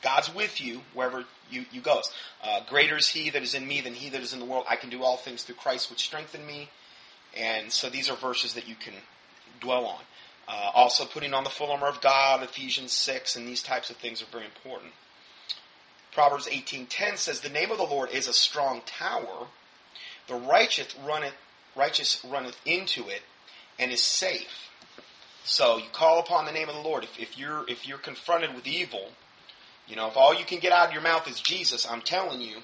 God's 0.02 0.32
with 0.32 0.60
you 0.60 0.82
wherever 0.94 1.24
you, 1.50 1.64
you 1.72 1.80
go. 1.80 2.00
Uh, 2.42 2.60
greater 2.68 2.96
is 2.96 3.08
he 3.08 3.30
that 3.30 3.42
is 3.42 3.54
in 3.54 3.66
me 3.66 3.80
than 3.80 3.94
he 3.94 4.10
that 4.10 4.20
is 4.20 4.32
in 4.32 4.38
the 4.38 4.44
world. 4.44 4.64
I 4.68 4.76
can 4.76 4.90
do 4.90 5.02
all 5.02 5.16
things 5.16 5.42
through 5.42 5.56
Christ 5.56 5.90
which 5.90 6.04
strengthen 6.04 6.46
me. 6.46 6.70
And 7.36 7.72
so 7.72 7.88
these 7.90 8.08
are 8.08 8.16
verses 8.16 8.54
that 8.54 8.68
you 8.68 8.74
can 8.74 8.94
dwell 9.60 9.86
on. 9.86 10.00
Uh, 10.46 10.70
also 10.74 11.04
putting 11.04 11.34
on 11.34 11.44
the 11.44 11.50
full 11.50 11.70
armor 11.70 11.88
of 11.88 12.00
God, 12.00 12.42
Ephesians 12.42 12.92
6, 12.92 13.36
and 13.36 13.46
these 13.46 13.62
types 13.62 13.90
of 13.90 13.96
things 13.96 14.22
are 14.22 14.26
very 14.26 14.46
important. 14.46 14.92
Proverbs 16.12 16.46
18.10 16.48 17.18
says, 17.18 17.40
The 17.40 17.50
name 17.50 17.70
of 17.70 17.76
the 17.76 17.84
Lord 17.84 18.10
is 18.10 18.28
a 18.28 18.32
strong 18.32 18.80
tower. 18.86 19.48
The 20.26 20.34
righteous 20.34 20.94
runneth, 21.04 21.34
righteous 21.76 22.24
runneth 22.24 22.58
into 22.64 23.08
it 23.08 23.22
and 23.78 23.92
is 23.92 24.02
safe. 24.02 24.70
So 25.48 25.78
you 25.78 25.88
call 25.92 26.20
upon 26.20 26.44
the 26.44 26.52
name 26.52 26.68
of 26.68 26.74
the 26.74 26.82
Lord. 26.82 27.04
If, 27.04 27.18
if 27.18 27.38
you're 27.38 27.64
if 27.68 27.88
you're 27.88 27.96
confronted 27.96 28.54
with 28.54 28.66
evil, 28.66 29.08
you 29.86 29.96
know, 29.96 30.06
if 30.08 30.16
all 30.16 30.34
you 30.34 30.44
can 30.44 30.58
get 30.58 30.72
out 30.72 30.88
of 30.88 30.92
your 30.92 31.02
mouth 31.02 31.26
is 31.26 31.40
Jesus, 31.40 31.90
I'm 31.90 32.02
telling 32.02 32.42
you, 32.42 32.58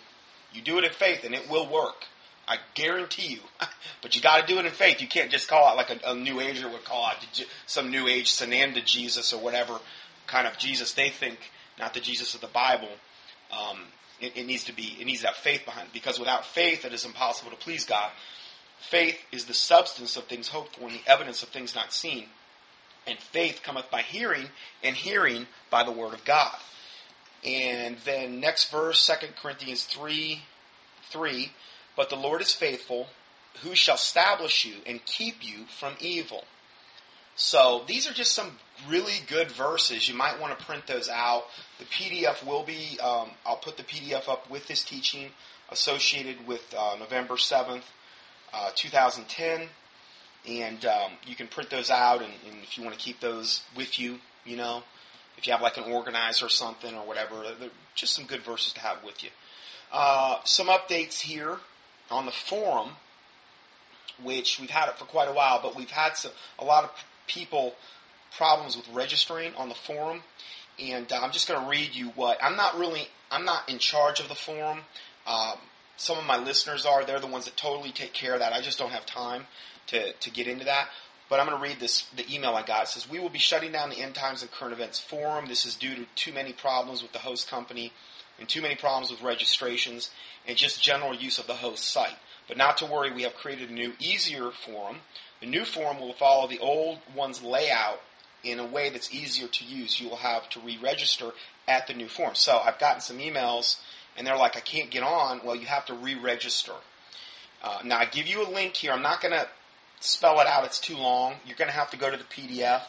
you 0.53 0.61
do 0.61 0.77
it 0.77 0.85
in 0.85 0.91
faith 0.91 1.25
and 1.25 1.35
it 1.35 1.49
will 1.49 1.67
work. 1.67 2.05
I 2.47 2.59
guarantee 2.75 3.29
you. 3.29 3.39
but 4.03 4.15
you 4.15 4.21
got 4.21 4.47
to 4.47 4.53
do 4.53 4.61
it 4.61 4.67
in 4.67 4.71
faith. 4.71 5.01
You 5.01 5.09
can't 5.09 5.31
just 5.31 5.49
call 5.49 5.67
out 5.67 5.79
like 5.79 5.89
a, 5.89 6.11
a 6.11 6.15
New 6.15 6.41
Ager 6.41 6.69
would 6.69 6.85
call 6.85 7.07
out 7.07 7.17
some 7.67 7.91
New 7.91 8.07
Age 8.07 8.31
Sananda 8.31 8.85
Jesus 8.85 9.33
or 9.33 9.41
whatever 9.41 9.81
kind 10.27 10.47
of 10.47 10.59
Jesus 10.59 10.93
they 10.93 11.09
think, 11.09 11.39
not 11.79 11.95
the 11.95 12.01
Jesus 12.01 12.35
of 12.35 12.43
the 12.43 12.49
Bible. 12.49 12.91
Um, 13.51 13.79
it, 14.21 14.37
it, 14.37 14.47
needs 14.47 14.65
to 14.65 14.75
be. 14.75 14.95
It 15.01 15.07
needs 15.07 15.23
to 15.23 15.29
have 15.29 15.37
faith 15.37 15.65
behind 15.65 15.87
it 15.87 15.95
because 15.95 16.19
without 16.19 16.45
faith, 16.45 16.85
it 16.85 16.93
is 16.93 17.07
impossible 17.07 17.51
to 17.51 17.57
please 17.57 17.87
God. 17.87 18.11
Faith 18.79 19.19
is 19.33 19.47
the 19.47 19.55
substance 19.55 20.19
of 20.19 20.25
things 20.25 20.49
hoped 20.49 20.77
for 20.77 20.83
and 20.83 20.93
the 20.93 21.11
evidence 21.11 21.43
of 21.43 21.49
things 21.49 21.75
not 21.75 21.91
seen. 21.91 22.27
And 23.07 23.19
faith 23.19 23.61
cometh 23.63 23.91
by 23.91 24.03
hearing, 24.03 24.49
and 24.83 24.97
hearing 24.97 25.47
by 25.71 25.85
the 25.85 25.93
word 25.93 26.15
of 26.15 26.25
God. 26.25 26.57
And 27.45 27.99
then 28.05 28.41
next 28.41 28.71
verse, 28.71 29.07
2 29.07 29.27
Corinthians 29.41 29.85
3, 29.85 30.41
3, 31.11 31.53
But 31.97 32.09
the 32.09 32.17
Lord 32.17 32.41
is 32.41 32.53
faithful, 32.53 33.09
who 33.63 33.75
shall 33.75 33.97
establish 33.97 34.65
you 34.65 34.77
and 34.87 35.05
keep 35.05 35.45
you 35.45 35.67
from 35.67 35.95
evil. 36.01 36.45
So 37.37 37.83
these 37.87 38.09
are 38.09 38.13
just 38.13 38.33
some 38.33 38.59
really 38.89 39.15
good 39.27 39.51
verses. 39.51 40.09
You 40.09 40.15
might 40.15 40.41
want 40.41 40.57
to 40.59 40.65
print 40.65 40.87
those 40.87 41.09
out. 41.09 41.45
The 41.79 41.85
PDF 41.85 42.45
will 42.45 42.63
be, 42.63 42.99
um, 43.01 43.31
I'll 43.45 43.57
put 43.57 43.77
the 43.77 43.83
PDF 43.83 44.29
up 44.29 44.49
with 44.51 44.67
this 44.69 44.85
teaching 44.85 45.31
associated 45.71 46.47
with 46.47 46.63
uh, 46.77 46.97
November 46.99 47.35
7th, 47.35 47.83
uh, 48.53 48.71
2010. 48.75 49.69
And 50.49 50.85
um, 50.85 51.13
you 51.27 51.35
can 51.35 51.47
print 51.47 51.71
those 51.71 51.91
out, 51.91 52.21
and, 52.21 52.33
and 52.47 52.63
if 52.63 52.77
you 52.77 52.85
want 52.85 52.97
to 52.97 53.03
keep 53.03 53.21
those 53.21 53.63
with 53.77 53.99
you, 53.99 54.19
you 54.45 54.57
know, 54.57 54.83
if 55.39 55.47
you 55.47 55.53
have 55.53 55.63
like 55.63 55.79
an 55.79 55.85
organizer 55.85 56.47
or 56.47 56.51
something 56.51 56.95
or 56.95 57.07
whatever, 57.07 57.43
they're 57.59 57.71
just 57.95 58.15
some 58.15 58.27
good 58.27 58.43
verses 58.43 58.73
to 58.75 58.81
have 58.81 59.03
with 59.05 59.23
you. 59.25 59.31
Uh, 59.93 60.39
some 60.45 60.69
updates 60.69 61.21
here 61.21 61.59
on 62.11 62.27
the 62.27 62.33
forum, 62.33 62.91
which 64.23 64.61
we've 64.61 64.71
had 64.71 64.89
it 64.89 64.99
for 64.99 65.05
quite 65.07 65.29
a 65.29 65.33
while, 65.33 65.61
but 65.63 65.75
we've 65.75 65.91
had 65.91 66.17
some, 66.17 66.33
a 66.59 66.65
lot 66.65 66.85
of 66.85 66.91
people 67.27 67.75
problems 68.37 68.77
with 68.77 68.87
registering 68.93 69.55
on 69.55 69.69
the 69.69 69.75
forum, 69.75 70.23
and 70.79 71.11
uh, 71.13 71.21
I'm 71.21 71.33
just 71.33 71.49
going 71.49 71.61
to 71.63 71.69
read 71.69 71.95
you 71.95 72.09
what 72.11 72.39
I'm 72.43 72.57
not 72.57 72.79
really 72.79 73.09
I'm 73.31 73.45
not 73.45 73.69
in 73.69 73.79
charge 73.79 74.21
of 74.21 74.29
the 74.29 74.35
forum. 74.35 74.81
Um, 75.27 75.59
some 75.97 76.19
of 76.19 76.25
my 76.25 76.39
listeners 76.39 76.87
are; 76.87 77.05
they're 77.05 77.21
the 77.21 77.27
ones 77.27 77.45
that 77.45 77.57
totally 77.57 77.91
take 77.91 78.13
care 78.13 78.35
of 78.35 78.41
that. 78.41 78.53
I 78.53 78.61
just 78.61 78.79
don't 78.79 78.91
have 78.91 79.07
time 79.07 79.47
to 79.89 80.13
to 80.13 80.31
get 80.31 80.47
into 80.47 80.65
that. 80.65 80.89
But 81.31 81.41
I'm 81.41 81.47
going 81.47 81.59
to 81.59 81.63
read 81.63 81.81
this 81.81 82.03
the 82.17 82.33
email 82.33 82.55
I 82.55 82.63
got. 82.63 82.85
It 82.85 82.89
says 82.89 83.09
we 83.09 83.19
will 83.19 83.31
be 83.31 83.39
shutting 83.39 83.73
down 83.73 83.91
the 83.91 83.99
End 83.99 84.15
Times 84.15 84.43
and 84.43 84.51
Current 84.51 84.75
Events 84.75 85.01
forum. 85.01 85.47
This 85.47 85.65
is 85.65 85.75
due 85.75 85.95
to 85.95 86.05
too 86.15 86.33
many 86.33 86.53
problems 86.53 87.03
with 87.03 87.13
the 87.13 87.19
host 87.19 87.49
company 87.49 87.93
and 88.39 88.49
too 88.49 88.61
many 88.61 88.75
problems 88.75 89.11
with 89.11 89.23
registrations 89.23 90.11
and 90.47 90.57
just 90.57 90.83
general 90.83 91.15
use 91.15 91.39
of 91.39 91.47
the 91.47 91.55
host 91.55 91.85
site. 91.85 92.17
But 92.47 92.57
not 92.59 92.77
to 92.79 92.87
worry, 92.87 93.11
we 93.11 93.23
have 93.23 93.35
created 93.35 93.71
a 93.71 93.73
new, 93.73 93.95
easier 93.99 94.51
forum. 94.51 94.99
The 95.41 95.47
new 95.47 95.65
forum 95.65 95.99
will 95.99 96.13
follow 96.13 96.47
the 96.47 96.59
old 96.59 96.99
one's 97.15 97.43
layout 97.43 98.01
in 98.43 98.59
a 98.59 98.67
way 98.67 98.91
that's 98.91 99.15
easier 99.15 99.49
to 99.49 99.65
use. 99.65 99.99
You 100.01 100.11
will 100.11 100.17
have 100.17 100.49
to 100.51 100.61
re-register 100.61 101.33
at 101.67 101.87
the 101.87 101.95
new 101.95 102.09
forum. 102.09 102.35
So 102.35 102.59
I've 102.59 102.79
gotten 102.79 103.01
some 103.01 103.19
emails, 103.19 103.79
and 104.17 104.27
they're 104.27 104.37
like, 104.37 104.57
I 104.57 104.61
can't 104.61 104.91
get 104.91 105.03
on. 105.03 105.41
Well, 105.45 105.57
you 105.57 105.67
have 105.67 105.87
to 105.87 105.95
re-register. 105.95 106.73
Uh, 107.63 107.79
now 107.85 107.99
I 107.99 108.05
give 108.05 108.27
you 108.27 108.47
a 108.47 108.49
link 108.49 108.77
here. 108.77 108.93
I'm 108.93 109.03
not 109.03 109.21
going 109.21 109.33
to 109.33 109.49
spell 110.01 110.41
it 110.41 110.47
out. 110.47 110.65
It's 110.65 110.81
too 110.81 110.97
long. 110.97 111.35
You're 111.47 111.57
going 111.57 111.71
to 111.71 111.77
have 111.77 111.91
to 111.91 111.97
go 111.97 112.11
to 112.11 112.17
the 112.17 112.25
PDF. 112.25 112.83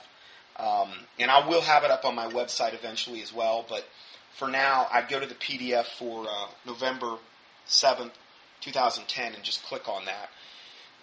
Um, 0.57 0.89
and 1.19 1.29
I 1.29 1.47
will 1.47 1.61
have 1.61 1.83
it 1.83 1.91
up 1.91 2.05
on 2.05 2.15
my 2.15 2.27
website 2.27 2.73
eventually 2.73 3.21
as 3.21 3.33
well. 3.33 3.65
But 3.67 3.85
for 4.37 4.47
now, 4.47 4.87
I'd 4.91 5.09
go 5.09 5.19
to 5.19 5.25
the 5.25 5.35
PDF 5.35 5.85
for 5.85 6.25
uh, 6.27 6.47
November 6.65 7.17
7th, 7.67 8.11
2010, 8.61 9.33
and 9.33 9.43
just 9.43 9.63
click 9.63 9.87
on 9.87 10.03
that. 10.05 10.29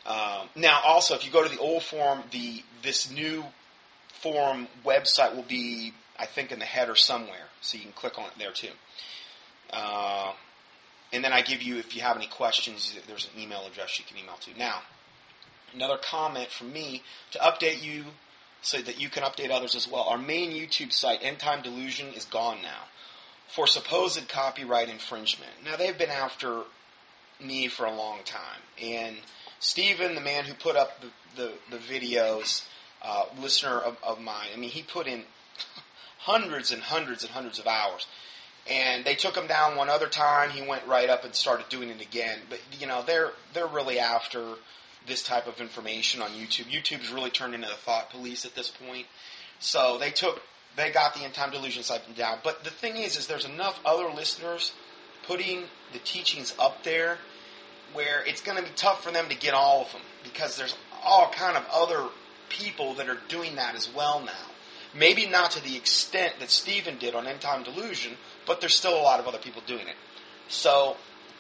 Um, 0.05 0.49
now, 0.57 0.81
also, 0.85 1.15
if 1.15 1.25
you 1.25 1.33
go 1.33 1.43
to 1.43 1.49
the 1.49 1.61
old 1.61 1.83
form, 1.83 2.23
the 2.31 2.63
this 2.83 3.11
new 3.11 3.45
forum 4.09 4.69
website 4.85 5.35
will 5.35 5.45
be, 5.45 5.93
I 6.19 6.27
think, 6.27 6.51
in 6.51 6.59
the 6.59 6.65
header 6.65 6.97
somewhere, 6.97 7.49
so 7.61 7.77
you 7.77 7.85
can 7.85 7.93
click 7.93 8.19
on 8.19 8.27
it 8.27 8.33
there 8.39 8.53
too. 8.53 8.69
Uh, 9.73 10.33
and 11.13 11.23
then 11.23 11.33
I 11.33 11.43
give 11.43 11.63
you, 11.63 11.79
if 11.79 11.95
you 11.95 12.03
have 12.03 12.17
any 12.17 12.27
questions, 12.27 12.99
there's 13.07 13.29
an 13.35 13.41
email 13.41 13.67
address 13.67 13.99
you 13.99 14.05
can 14.05 14.17
email 14.17 14.37
to. 14.41 14.59
Now, 14.59 14.81
another 15.75 15.99
comment 15.99 16.51
from 16.51 16.73
me 16.73 17.03
to 17.33 17.39
update 17.39 17.83
you 17.83 18.05
so 18.63 18.81
that 18.81 19.01
you 19.01 19.09
can 19.09 19.23
update 19.23 19.51
others 19.51 19.75
as 19.75 19.89
well. 19.89 20.05
Our 20.05 20.19
main 20.19 20.53
YouTube 20.53 20.93
site, 20.93 21.21
End 21.23 21.39
Time 21.39 21.63
Delusion, 21.63 22.09
is 22.15 22.25
gone 22.25 22.59
now 22.63 22.85
for 23.49 23.67
supposed 23.67 24.29
copyright 24.29 24.89
infringement. 24.89 25.51
Now, 25.65 25.77
they've 25.77 25.97
been 25.97 26.11
after 26.11 26.63
me 27.41 27.69
for 27.69 27.85
a 27.85 27.95
long 27.95 28.21
time. 28.25 28.61
And 28.83 29.17
Stephen, 29.59 30.15
the 30.15 30.21
man 30.21 30.45
who 30.45 30.55
put 30.55 30.77
up 30.77 31.01
the, 31.01 31.09
the, 31.37 31.53
the 31.71 31.79
videos, 31.79 32.65
uh, 33.03 33.25
listener 33.41 33.79
of, 33.79 33.97
of 34.03 34.21
mine, 34.21 34.49
I 34.55 34.57
mean, 34.57 34.71
he 34.71 34.83
put 34.83 35.07
in 35.07 35.25
hundreds 36.19 36.71
and 36.71 36.83
hundreds 36.83 37.25
and 37.25 37.33
hundreds 37.33 37.59
of 37.59 37.67
hours. 37.67 38.07
And 38.71 39.05
they 39.05 39.17
took 39.17 39.37
him 39.37 39.49
down 39.49 39.77
one 39.77 39.89
other 39.89 40.09
time. 40.09 40.51
He 40.51 40.63
went 40.63 40.87
right 40.87 41.11
up 41.11 41.25
and 41.25 41.35
started 41.35 41.69
doing 41.69 41.89
it 41.89 42.01
again. 42.01 42.39
But 42.49 42.61
you 42.79 42.87
know, 42.87 43.03
they're 43.05 43.33
they're 43.53 43.67
really 43.67 43.99
after 43.99 44.55
this 45.07 45.23
type 45.23 45.47
of 45.47 45.61
information 45.61 46.23
on 46.23 46.31
YouTube. 46.31 46.67
YouTube's 46.67 47.11
really 47.11 47.31
turned 47.31 47.55
into 47.55 47.69
the 47.69 47.75
thought 47.75 48.11
police 48.11 48.45
at 48.45 48.55
this 48.55 48.71
point. 48.71 49.07
So 49.59 49.99
they 49.99 50.11
took, 50.11 50.43
they 50.77 50.91
got 50.91 51.15
the 51.15 51.21
end 51.25 51.35
time 51.35 51.51
delusion 51.51 51.83
side 51.83 52.03
down. 52.17 52.39
But 52.43 52.65
the 52.65 52.71
thing 52.71 52.97
is, 52.97 53.17
is 53.17 53.27
there's 53.27 53.45
enough 53.45 53.81
other 53.85 54.09
listeners 54.15 54.73
putting 55.27 55.65
the 55.93 55.99
teachings 56.01 56.55
up 56.59 56.83
there 56.85 57.19
where 57.93 58.25
it's 58.25 58.41
going 58.41 58.57
to 58.57 58.65
be 58.65 58.75
tough 58.75 59.05
for 59.05 59.13
them 59.13 59.29
to 59.29 59.37
get 59.37 59.55
all 59.55 59.83
of 59.83 59.93
them 59.93 60.03
because 60.25 60.57
there's 60.57 60.77
all 61.05 61.31
kind 61.31 61.57
of 61.57 61.65
other 61.73 62.09
people 62.49 62.95
that 62.95 63.09
are 63.09 63.19
doing 63.29 63.57
that 63.57 63.75
as 63.75 63.93
well 63.95 64.21
now. 64.25 64.52
Maybe 64.95 65.27
not 65.27 65.53
to 65.53 65.63
the 65.63 65.77
extent 65.77 66.35
that 66.41 66.51
Stephen 66.51 66.99
did 66.99 67.15
on 67.15 67.27
End 67.27 67.41
Time 67.41 67.63
Delusion, 67.63 68.17
but 68.47 68.61
there's 68.61 68.75
still 68.75 68.95
a 68.95 69.03
lot 69.03 69.21
of 69.21 69.27
other 69.27 69.39
people 69.39 69.63
doing 69.67 69.89
it. 69.89 69.97
So 70.49 70.97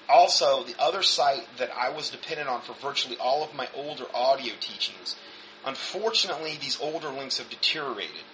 also, 0.08 0.64
the 0.64 0.74
other 0.80 1.02
site 1.02 1.46
that 1.58 1.70
I 1.76 1.90
was 1.90 2.10
dependent 2.10 2.48
on 2.48 2.62
for 2.62 2.74
virtually 2.74 3.16
all 3.18 3.44
of 3.44 3.54
my 3.54 3.68
older 3.74 4.04
audio 4.14 4.54
teachings, 4.58 5.16
unfortunately, 5.64 6.58
these 6.60 6.80
older 6.80 7.08
links 7.08 7.38
have 7.38 7.50
deteriorated. 7.50 8.24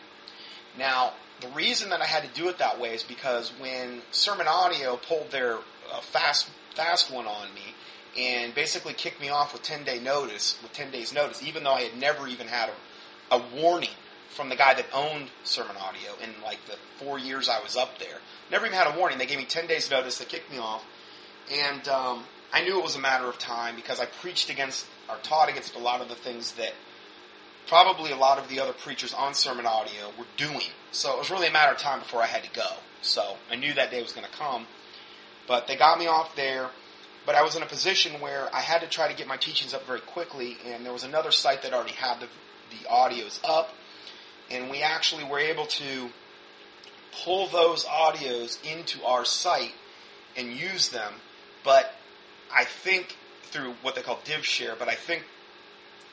Now, 0.78 1.14
the 1.40 1.48
reason 1.48 1.90
that 1.90 2.00
I 2.00 2.06
had 2.06 2.22
to 2.22 2.40
do 2.40 2.48
it 2.48 2.58
that 2.58 2.80
way 2.80 2.94
is 2.94 3.02
because 3.02 3.52
when 3.60 4.02
Sermon 4.10 4.46
Audio 4.48 4.96
pulled 4.96 5.30
their 5.30 5.56
uh, 5.56 6.00
fast 6.00 6.50
fast 6.74 7.12
one 7.12 7.26
on 7.26 7.52
me 7.54 7.74
and 8.16 8.54
basically 8.54 8.92
kicked 8.92 9.20
me 9.20 9.28
off 9.28 9.52
with 9.52 9.62
10 9.62 9.84
day 9.84 9.98
notice, 9.98 10.58
with 10.62 10.72
10 10.72 10.90
days 10.90 11.12
notice, 11.12 11.42
even 11.42 11.64
though 11.64 11.72
I 11.72 11.82
had 11.82 11.96
never 11.96 12.28
even 12.28 12.46
had 12.46 12.70
a, 13.30 13.36
a 13.36 13.42
warning 13.54 13.90
from 14.36 14.48
the 14.48 14.56
guy 14.56 14.74
that 14.74 14.86
owned 14.92 15.30
Sermon 15.44 15.76
Audio 15.76 16.12
in 16.22 16.42
like 16.42 16.58
the 16.66 16.76
four 16.98 17.18
years 17.18 17.48
I 17.48 17.62
was 17.62 17.76
up 17.76 17.98
there. 17.98 18.18
Never 18.50 18.66
even 18.66 18.76
had 18.76 18.94
a 18.94 18.98
warning. 18.98 19.18
They 19.18 19.26
gave 19.26 19.38
me 19.38 19.44
10 19.44 19.66
days 19.66 19.90
notice. 19.90 20.18
They 20.18 20.24
kicked 20.24 20.50
me 20.50 20.58
off. 20.58 20.84
And 21.50 21.88
um, 21.88 22.24
I 22.52 22.62
knew 22.62 22.78
it 22.78 22.82
was 22.82 22.96
a 22.96 23.00
matter 23.00 23.26
of 23.26 23.38
time 23.38 23.76
because 23.76 24.00
I 24.00 24.06
preached 24.06 24.50
against 24.50 24.86
or 25.08 25.16
taught 25.22 25.48
against 25.48 25.74
a 25.74 25.78
lot 25.78 26.00
of 26.00 26.08
the 26.08 26.14
things 26.14 26.52
that 26.52 26.72
probably 27.66 28.10
a 28.10 28.16
lot 28.16 28.38
of 28.38 28.48
the 28.48 28.60
other 28.60 28.72
preachers 28.72 29.12
on 29.14 29.34
Sermon 29.34 29.66
Audio 29.66 30.10
were 30.18 30.26
doing. 30.36 30.70
So 30.90 31.12
it 31.12 31.18
was 31.18 31.30
really 31.30 31.48
a 31.48 31.52
matter 31.52 31.72
of 31.72 31.78
time 31.78 32.00
before 32.00 32.22
I 32.22 32.26
had 32.26 32.44
to 32.44 32.50
go. 32.50 32.68
So 33.02 33.36
I 33.50 33.56
knew 33.56 33.74
that 33.74 33.90
day 33.90 34.02
was 34.02 34.12
going 34.12 34.26
to 34.26 34.32
come. 34.32 34.66
But 35.46 35.66
they 35.66 35.76
got 35.76 35.98
me 35.98 36.06
off 36.06 36.34
there. 36.36 36.70
But 37.26 37.34
I 37.34 37.42
was 37.42 37.56
in 37.56 37.62
a 37.62 37.66
position 37.66 38.20
where 38.20 38.48
I 38.54 38.60
had 38.60 38.80
to 38.80 38.86
try 38.88 39.08
to 39.08 39.14
get 39.14 39.26
my 39.26 39.36
teachings 39.36 39.74
up 39.74 39.86
very 39.86 40.00
quickly, 40.00 40.56
and 40.64 40.84
there 40.84 40.94
was 40.94 41.04
another 41.04 41.30
site 41.30 41.62
that 41.62 41.74
already 41.74 41.92
had 41.92 42.20
the, 42.20 42.26
the 42.70 42.88
audios 42.88 43.38
up, 43.44 43.74
and 44.50 44.70
we 44.70 44.82
actually 44.82 45.24
were 45.24 45.38
able 45.38 45.66
to 45.66 46.10
pull 47.24 47.48
those 47.48 47.84
audios 47.84 48.58
into 48.64 49.04
our 49.04 49.24
site 49.24 49.74
and 50.36 50.52
use 50.52 50.88
them 50.90 51.14
but 51.64 51.92
I 52.54 52.64
think 52.64 53.16
through 53.42 53.74
what 53.82 53.94
they 53.94 54.02
call 54.02 54.18
DivShare, 54.24 54.78
but 54.78 54.88
I 54.88 54.94
think 54.94 55.24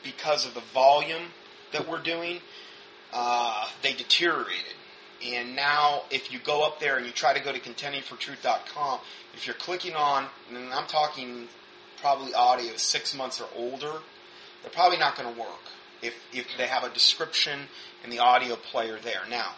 because 0.02 0.46
of 0.46 0.54
the 0.54 0.60
volume 0.72 1.30
that 1.72 1.88
we're 1.88 2.02
doing, 2.02 2.40
uh, 3.12 3.66
they 3.82 3.92
deteriorated. 3.92 4.74
And 5.24 5.56
now, 5.56 6.02
if 6.10 6.30
you 6.30 6.38
go 6.38 6.64
up 6.64 6.78
there 6.78 6.98
and 6.98 7.06
you 7.06 7.12
try 7.12 7.32
to 7.32 7.42
go 7.42 7.52
to 7.52 7.58
contendingfortruth.com, 7.58 9.00
if 9.34 9.46
you're 9.46 9.54
clicking 9.54 9.94
on, 9.94 10.26
and 10.50 10.72
I'm 10.72 10.86
talking 10.86 11.48
probably 12.00 12.34
audio 12.34 12.76
six 12.76 13.14
months 13.14 13.40
or 13.40 13.48
older, 13.56 13.92
they're 14.62 14.70
probably 14.70 14.98
not 14.98 15.16
going 15.16 15.32
to 15.32 15.40
work 15.40 15.48
if, 16.02 16.14
if 16.32 16.46
they 16.58 16.66
have 16.66 16.84
a 16.84 16.90
description 16.90 17.60
in 18.04 18.10
the 18.10 18.18
audio 18.18 18.56
player 18.56 18.98
there. 19.02 19.22
Now, 19.28 19.52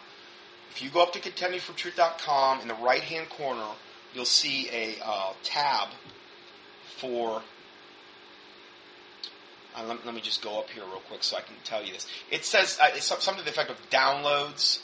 if 0.71 0.81
you 0.81 0.89
go 0.89 1.01
up 1.01 1.13
to 1.13 1.19
contendingfortruth.com 1.19 2.61
in 2.61 2.67
the 2.67 2.75
right 2.75 3.01
hand 3.01 3.29
corner, 3.29 3.67
you'll 4.13 4.25
see 4.25 4.69
a 4.71 4.95
uh, 5.03 5.33
tab 5.43 5.89
for. 6.97 7.41
Uh, 9.75 9.83
let, 9.83 10.05
let, 10.05 10.15
me 10.15 10.21
just 10.21 10.41
go 10.41 10.59
up 10.59 10.69
here 10.69 10.83
real 10.83 11.01
quick 11.07 11.23
so 11.23 11.37
I 11.37 11.41
can 11.41 11.55
tell 11.63 11.83
you 11.83 11.93
this. 11.93 12.07
It 12.31 12.43
says 12.43 12.77
uh, 12.81 12.87
it's 12.93 13.05
something 13.05 13.37
to 13.37 13.43
the 13.43 13.51
effect 13.51 13.69
of 13.69 13.77
downloads, 13.89 14.79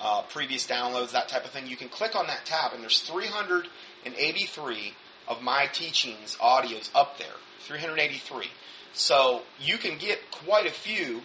uh, 0.00 0.22
previous 0.22 0.66
downloads, 0.66 1.12
that 1.12 1.28
type 1.28 1.44
of 1.44 1.50
thing. 1.50 1.66
You 1.66 1.76
can 1.76 1.88
click 1.88 2.16
on 2.16 2.26
that 2.26 2.44
tab, 2.44 2.72
and 2.72 2.82
there's 2.82 3.00
383 3.00 4.94
of 5.28 5.42
my 5.42 5.66
teachings 5.72 6.36
audios 6.40 6.90
up 6.94 7.18
there. 7.18 7.28
383. 7.60 8.46
So 8.94 9.42
you 9.60 9.76
can 9.76 9.98
get 9.98 10.30
quite 10.30 10.66
a 10.66 10.72
few. 10.72 11.22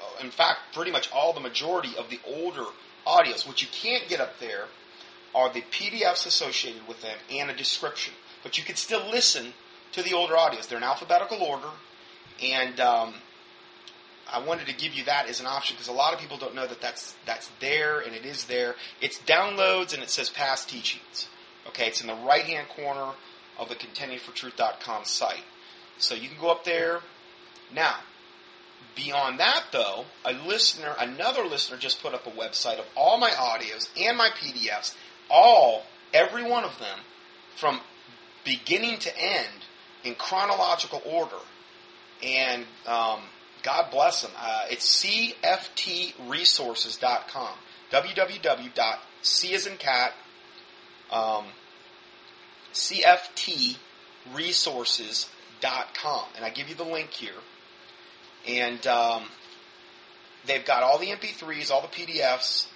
Uh, 0.00 0.24
in 0.24 0.30
fact, 0.30 0.60
pretty 0.72 0.90
much 0.90 1.10
all 1.12 1.32
the 1.32 1.40
majority 1.40 1.96
of 1.98 2.08
the 2.08 2.20
older 2.26 2.64
audios. 3.06 3.46
What 3.46 3.60
you 3.60 3.68
can't 3.70 4.08
get 4.08 4.20
up 4.20 4.38
there 4.38 4.66
are 5.34 5.52
the 5.52 5.62
PDFs 5.62 6.26
associated 6.26 6.86
with 6.86 7.02
them 7.02 7.16
and 7.30 7.50
a 7.50 7.54
description. 7.54 8.14
But 8.42 8.56
you 8.56 8.64
can 8.64 8.76
still 8.76 9.04
listen 9.10 9.52
to 9.92 10.02
the 10.02 10.14
older 10.14 10.34
audios. 10.34 10.68
They're 10.68 10.78
in 10.78 10.84
alphabetical 10.84 11.42
order, 11.42 11.70
and 12.42 12.78
um, 12.78 13.14
I 14.32 14.38
wanted 14.44 14.66
to 14.66 14.74
give 14.74 14.94
you 14.94 15.04
that 15.04 15.28
as 15.28 15.40
an 15.40 15.46
option 15.46 15.76
because 15.76 15.88
a 15.88 15.92
lot 15.92 16.14
of 16.14 16.20
people 16.20 16.36
don't 16.36 16.54
know 16.54 16.66
that 16.66 16.80
that's 16.80 17.14
that's 17.26 17.50
there 17.60 18.00
and 18.00 18.14
it 18.14 18.24
is 18.24 18.44
there. 18.44 18.74
It's 19.00 19.18
downloads 19.18 19.94
and 19.94 20.02
it 20.02 20.10
says 20.10 20.30
past 20.30 20.68
teachings. 20.68 21.28
Okay, 21.68 21.86
it's 21.86 22.00
in 22.00 22.06
the 22.06 22.14
right 22.14 22.44
hand 22.44 22.68
corner 22.68 23.12
of 23.58 23.68
the 23.68 23.74
contendingfortruth.com 23.74 25.04
site. 25.04 25.44
So 25.98 26.14
you 26.14 26.28
can 26.28 26.40
go 26.40 26.50
up 26.50 26.64
there. 26.64 27.00
Now, 27.74 27.96
Beyond 28.94 29.40
that, 29.40 29.64
though, 29.72 30.04
a 30.24 30.32
listener, 30.32 30.94
another 30.98 31.44
listener 31.44 31.76
just 31.76 32.00
put 32.00 32.14
up 32.14 32.26
a 32.26 32.30
website 32.30 32.78
of 32.78 32.86
all 32.96 33.18
my 33.18 33.30
audios 33.30 33.88
and 34.00 34.16
my 34.16 34.30
PDFs, 34.30 34.94
all, 35.28 35.82
every 36.12 36.48
one 36.48 36.62
of 36.64 36.78
them, 36.78 37.00
from 37.56 37.80
beginning 38.44 39.00
to 39.00 39.18
end 39.18 39.66
in 40.04 40.14
chronological 40.14 41.02
order. 41.04 41.34
And 42.22 42.64
um, 42.86 43.22
God 43.62 43.90
bless 43.90 44.22
them. 44.22 44.30
Uh, 44.38 44.66
it's 44.70 45.04
cftresources.com. 45.04 47.54
www.c 47.90 49.54
as 49.54 49.66
in 49.66 49.76
cat, 49.76 50.14
um, 51.10 51.46
cftresources.com. 52.72 55.33
And 56.36 56.44
I 56.44 56.50
give 56.50 56.68
you 56.68 56.74
the 56.74 56.84
link 56.84 57.10
here 57.10 57.32
and 58.46 58.86
um, 58.86 59.24
they've 60.46 60.64
got 60.64 60.82
all 60.82 60.98
the 60.98 61.06
MP3s, 61.06 61.70
all 61.70 61.82
the 61.82 61.88
PDFs 61.88 62.66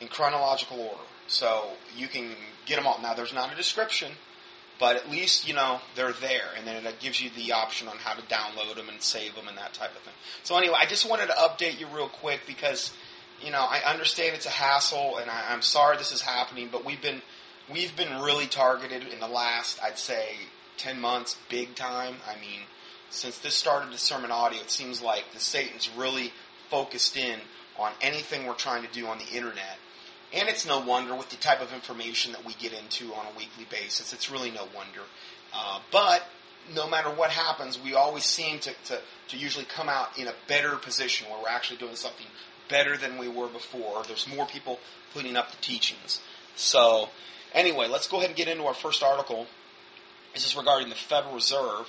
in 0.00 0.08
chronological 0.08 0.80
order. 0.80 1.02
So 1.28 1.70
you 1.96 2.08
can 2.08 2.30
get 2.66 2.76
them 2.76 2.86
all. 2.86 3.00
Now, 3.00 3.14
there's 3.14 3.32
not 3.32 3.52
a 3.52 3.56
description, 3.56 4.12
but 4.80 4.96
at 4.96 5.10
least, 5.10 5.46
you 5.46 5.54
know, 5.54 5.80
they're 5.94 6.12
there. 6.12 6.48
And 6.56 6.66
then 6.66 6.84
it 6.84 7.00
gives 7.00 7.20
you 7.20 7.30
the 7.36 7.52
option 7.52 7.88
on 7.88 7.96
how 7.98 8.14
to 8.14 8.22
download 8.22 8.76
them 8.76 8.88
and 8.88 9.00
save 9.00 9.34
them 9.34 9.48
and 9.48 9.56
that 9.58 9.74
type 9.74 9.94
of 9.94 10.02
thing. 10.02 10.14
So 10.42 10.56
anyway, 10.56 10.76
I 10.78 10.86
just 10.86 11.08
wanted 11.08 11.26
to 11.26 11.34
update 11.34 11.78
you 11.78 11.86
real 11.86 12.08
quick 12.08 12.40
because, 12.46 12.92
you 13.40 13.50
know, 13.50 13.60
I 13.60 13.82
understand 13.86 14.34
it's 14.34 14.46
a 14.46 14.50
hassle 14.50 15.18
and 15.18 15.30
I, 15.30 15.44
I'm 15.50 15.62
sorry 15.62 15.96
this 15.96 16.12
is 16.12 16.20
happening, 16.20 16.68
but 16.70 16.84
we've 16.84 17.00
been, 17.00 17.22
we've 17.72 17.94
been 17.96 18.20
really 18.22 18.46
targeted 18.46 19.06
in 19.06 19.20
the 19.20 19.28
last, 19.28 19.78
I'd 19.82 19.98
say, 19.98 20.36
10 20.82 21.00
months, 21.00 21.38
big 21.48 21.74
time. 21.74 22.16
I 22.28 22.40
mean, 22.40 22.60
since 23.10 23.38
this 23.38 23.54
started 23.54 23.92
the 23.92 23.98
sermon 23.98 24.30
audio, 24.30 24.60
it 24.60 24.70
seems 24.70 25.00
like 25.00 25.24
the 25.32 25.38
Satan's 25.38 25.88
really 25.96 26.32
focused 26.70 27.16
in 27.16 27.38
on 27.78 27.92
anything 28.00 28.46
we're 28.46 28.54
trying 28.54 28.82
to 28.82 28.92
do 28.92 29.06
on 29.06 29.18
the 29.18 29.26
internet. 29.26 29.78
And 30.32 30.48
it's 30.48 30.66
no 30.66 30.80
wonder 30.80 31.14
with 31.14 31.28
the 31.28 31.36
type 31.36 31.60
of 31.60 31.72
information 31.72 32.32
that 32.32 32.44
we 32.44 32.54
get 32.54 32.72
into 32.72 33.14
on 33.14 33.26
a 33.26 33.38
weekly 33.38 33.66
basis. 33.70 34.12
It's 34.12 34.30
really 34.30 34.50
no 34.50 34.64
wonder. 34.74 35.02
Uh, 35.54 35.80
but 35.92 36.24
no 36.74 36.88
matter 36.88 37.10
what 37.10 37.30
happens, 37.30 37.78
we 37.78 37.94
always 37.94 38.24
seem 38.24 38.58
to, 38.60 38.72
to, 38.86 39.00
to 39.28 39.36
usually 39.36 39.66
come 39.66 39.88
out 39.88 40.18
in 40.18 40.26
a 40.26 40.34
better 40.48 40.76
position 40.76 41.28
where 41.28 41.38
we're 41.42 41.48
actually 41.48 41.76
doing 41.76 41.96
something 41.96 42.26
better 42.68 42.96
than 42.96 43.18
we 43.18 43.28
were 43.28 43.48
before. 43.48 44.02
There's 44.04 44.26
more 44.34 44.46
people 44.46 44.78
putting 45.12 45.36
up 45.36 45.50
the 45.50 45.58
teachings. 45.58 46.20
So, 46.56 47.10
anyway, 47.52 47.88
let's 47.88 48.08
go 48.08 48.16
ahead 48.18 48.30
and 48.30 48.36
get 48.36 48.48
into 48.48 48.64
our 48.64 48.74
first 48.74 49.02
article. 49.02 49.46
This 50.34 50.46
is 50.46 50.56
regarding 50.56 50.88
the 50.88 50.94
Federal 50.94 51.34
Reserve. 51.34 51.88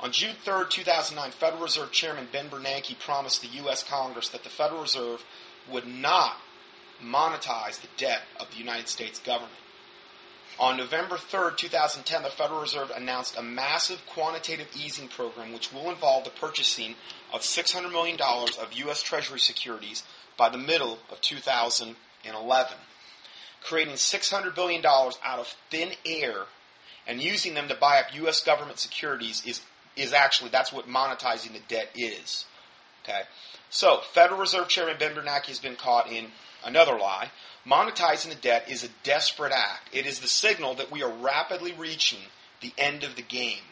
On 0.00 0.10
June 0.12 0.34
3, 0.44 0.64
2009, 0.68 1.30
Federal 1.32 1.62
Reserve 1.62 1.90
Chairman 1.92 2.28
Ben 2.32 2.48
Bernanke 2.48 2.98
promised 2.98 3.42
the 3.42 3.48
U.S. 3.62 3.82
Congress 3.82 4.28
that 4.30 4.44
the 4.44 4.50
Federal 4.50 4.82
Reserve 4.82 5.22
would 5.70 5.86
not 5.86 6.36
monetize 7.02 7.80
the 7.80 7.88
debt 7.96 8.22
of 8.40 8.50
the 8.50 8.58
United 8.58 8.88
States 8.88 9.18
government. 9.18 9.52
On 10.58 10.78
November 10.78 11.18
3, 11.18 11.50
2010, 11.56 12.22
the 12.22 12.30
Federal 12.30 12.62
Reserve 12.62 12.90
announced 12.94 13.36
a 13.36 13.42
massive 13.42 14.00
quantitative 14.06 14.68
easing 14.74 15.08
program 15.08 15.52
which 15.52 15.70
will 15.70 15.90
involve 15.90 16.24
the 16.24 16.30
purchasing 16.30 16.94
of 17.32 17.42
$600 17.42 17.92
million 17.92 18.18
of 18.20 18.72
U.S. 18.72 19.02
Treasury 19.02 19.38
securities 19.38 20.02
by 20.38 20.48
the 20.48 20.56
middle 20.56 20.98
of 21.10 21.20
2011. 21.20 22.76
Creating 23.62 23.94
$600 23.94 24.54
billion 24.54 24.84
out 24.86 25.38
of 25.38 25.54
thin 25.70 25.90
air 26.06 26.46
and 27.06 27.20
using 27.20 27.54
them 27.54 27.68
to 27.68 27.74
buy 27.74 27.98
up 27.98 28.14
U.S. 28.14 28.42
government 28.42 28.78
securities 28.78 29.42
is 29.46 29.60
is 29.96 30.12
actually 30.12 30.50
that's 30.50 30.72
what 30.72 30.88
monetizing 30.88 31.52
the 31.52 31.60
debt 31.68 31.90
is. 31.94 32.44
Okay, 33.04 33.22
so 33.70 34.00
Federal 34.12 34.40
Reserve 34.40 34.68
Chairman 34.68 34.96
Ben 34.98 35.14
Bernanke 35.14 35.46
has 35.46 35.58
been 35.58 35.76
caught 35.76 36.10
in 36.10 36.26
another 36.64 36.98
lie. 36.98 37.30
Monetizing 37.66 38.28
the 38.28 38.36
debt 38.36 38.68
is 38.68 38.84
a 38.84 38.88
desperate 39.02 39.52
act. 39.52 39.88
It 39.92 40.06
is 40.06 40.20
the 40.20 40.28
signal 40.28 40.74
that 40.74 40.90
we 40.90 41.02
are 41.02 41.10
rapidly 41.10 41.72
reaching 41.72 42.18
the 42.60 42.72
end 42.78 43.02
of 43.02 43.16
the 43.16 43.22
game. 43.22 43.62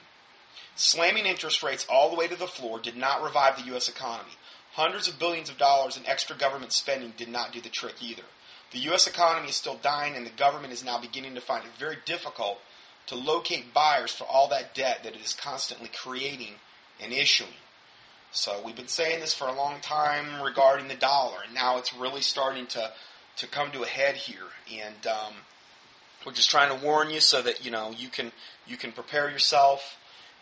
Slamming 0.76 1.26
interest 1.26 1.62
rates 1.62 1.86
all 1.88 2.10
the 2.10 2.16
way 2.16 2.26
to 2.26 2.36
the 2.36 2.48
floor 2.48 2.80
did 2.80 2.96
not 2.96 3.22
revive 3.22 3.56
the 3.56 3.66
U.S. 3.66 3.88
economy. 3.88 4.32
Hundreds 4.72 5.06
of 5.06 5.20
billions 5.20 5.48
of 5.48 5.56
dollars 5.56 5.96
in 5.96 6.04
extra 6.06 6.36
government 6.36 6.72
spending 6.72 7.12
did 7.16 7.28
not 7.28 7.52
do 7.52 7.60
the 7.60 7.68
trick 7.68 8.02
either. 8.02 8.24
The 8.72 8.80
U.S. 8.80 9.06
economy 9.06 9.48
is 9.48 9.54
still 9.54 9.76
dying, 9.76 10.16
and 10.16 10.26
the 10.26 10.30
government 10.30 10.72
is 10.72 10.84
now 10.84 11.00
beginning 11.00 11.36
to 11.36 11.40
find 11.40 11.64
it 11.64 11.70
very 11.78 11.98
difficult 12.04 12.58
to 13.06 13.14
locate 13.14 13.74
buyers 13.74 14.12
for 14.12 14.24
all 14.24 14.48
that 14.48 14.74
debt 14.74 15.00
that 15.04 15.14
it 15.14 15.20
is 15.20 15.34
constantly 15.34 15.88
creating 15.88 16.54
and 17.00 17.12
issuing. 17.12 17.50
So 18.30 18.60
we've 18.64 18.76
been 18.76 18.88
saying 18.88 19.20
this 19.20 19.34
for 19.34 19.46
a 19.46 19.52
long 19.52 19.80
time 19.80 20.42
regarding 20.42 20.88
the 20.88 20.96
dollar, 20.96 21.38
and 21.44 21.54
now 21.54 21.78
it's 21.78 21.94
really 21.94 22.20
starting 22.20 22.66
to 22.68 22.92
to 23.36 23.46
come 23.48 23.72
to 23.72 23.82
a 23.82 23.86
head 23.86 24.16
here. 24.16 24.46
And 24.72 25.06
um, 25.06 25.34
we're 26.24 26.32
just 26.32 26.50
trying 26.50 26.76
to 26.76 26.84
warn 26.84 27.10
you 27.10 27.20
so 27.20 27.42
that 27.42 27.64
you 27.64 27.70
know 27.70 27.92
you 27.96 28.08
can 28.08 28.32
you 28.66 28.76
can 28.76 28.92
prepare 28.92 29.30
yourself 29.30 29.96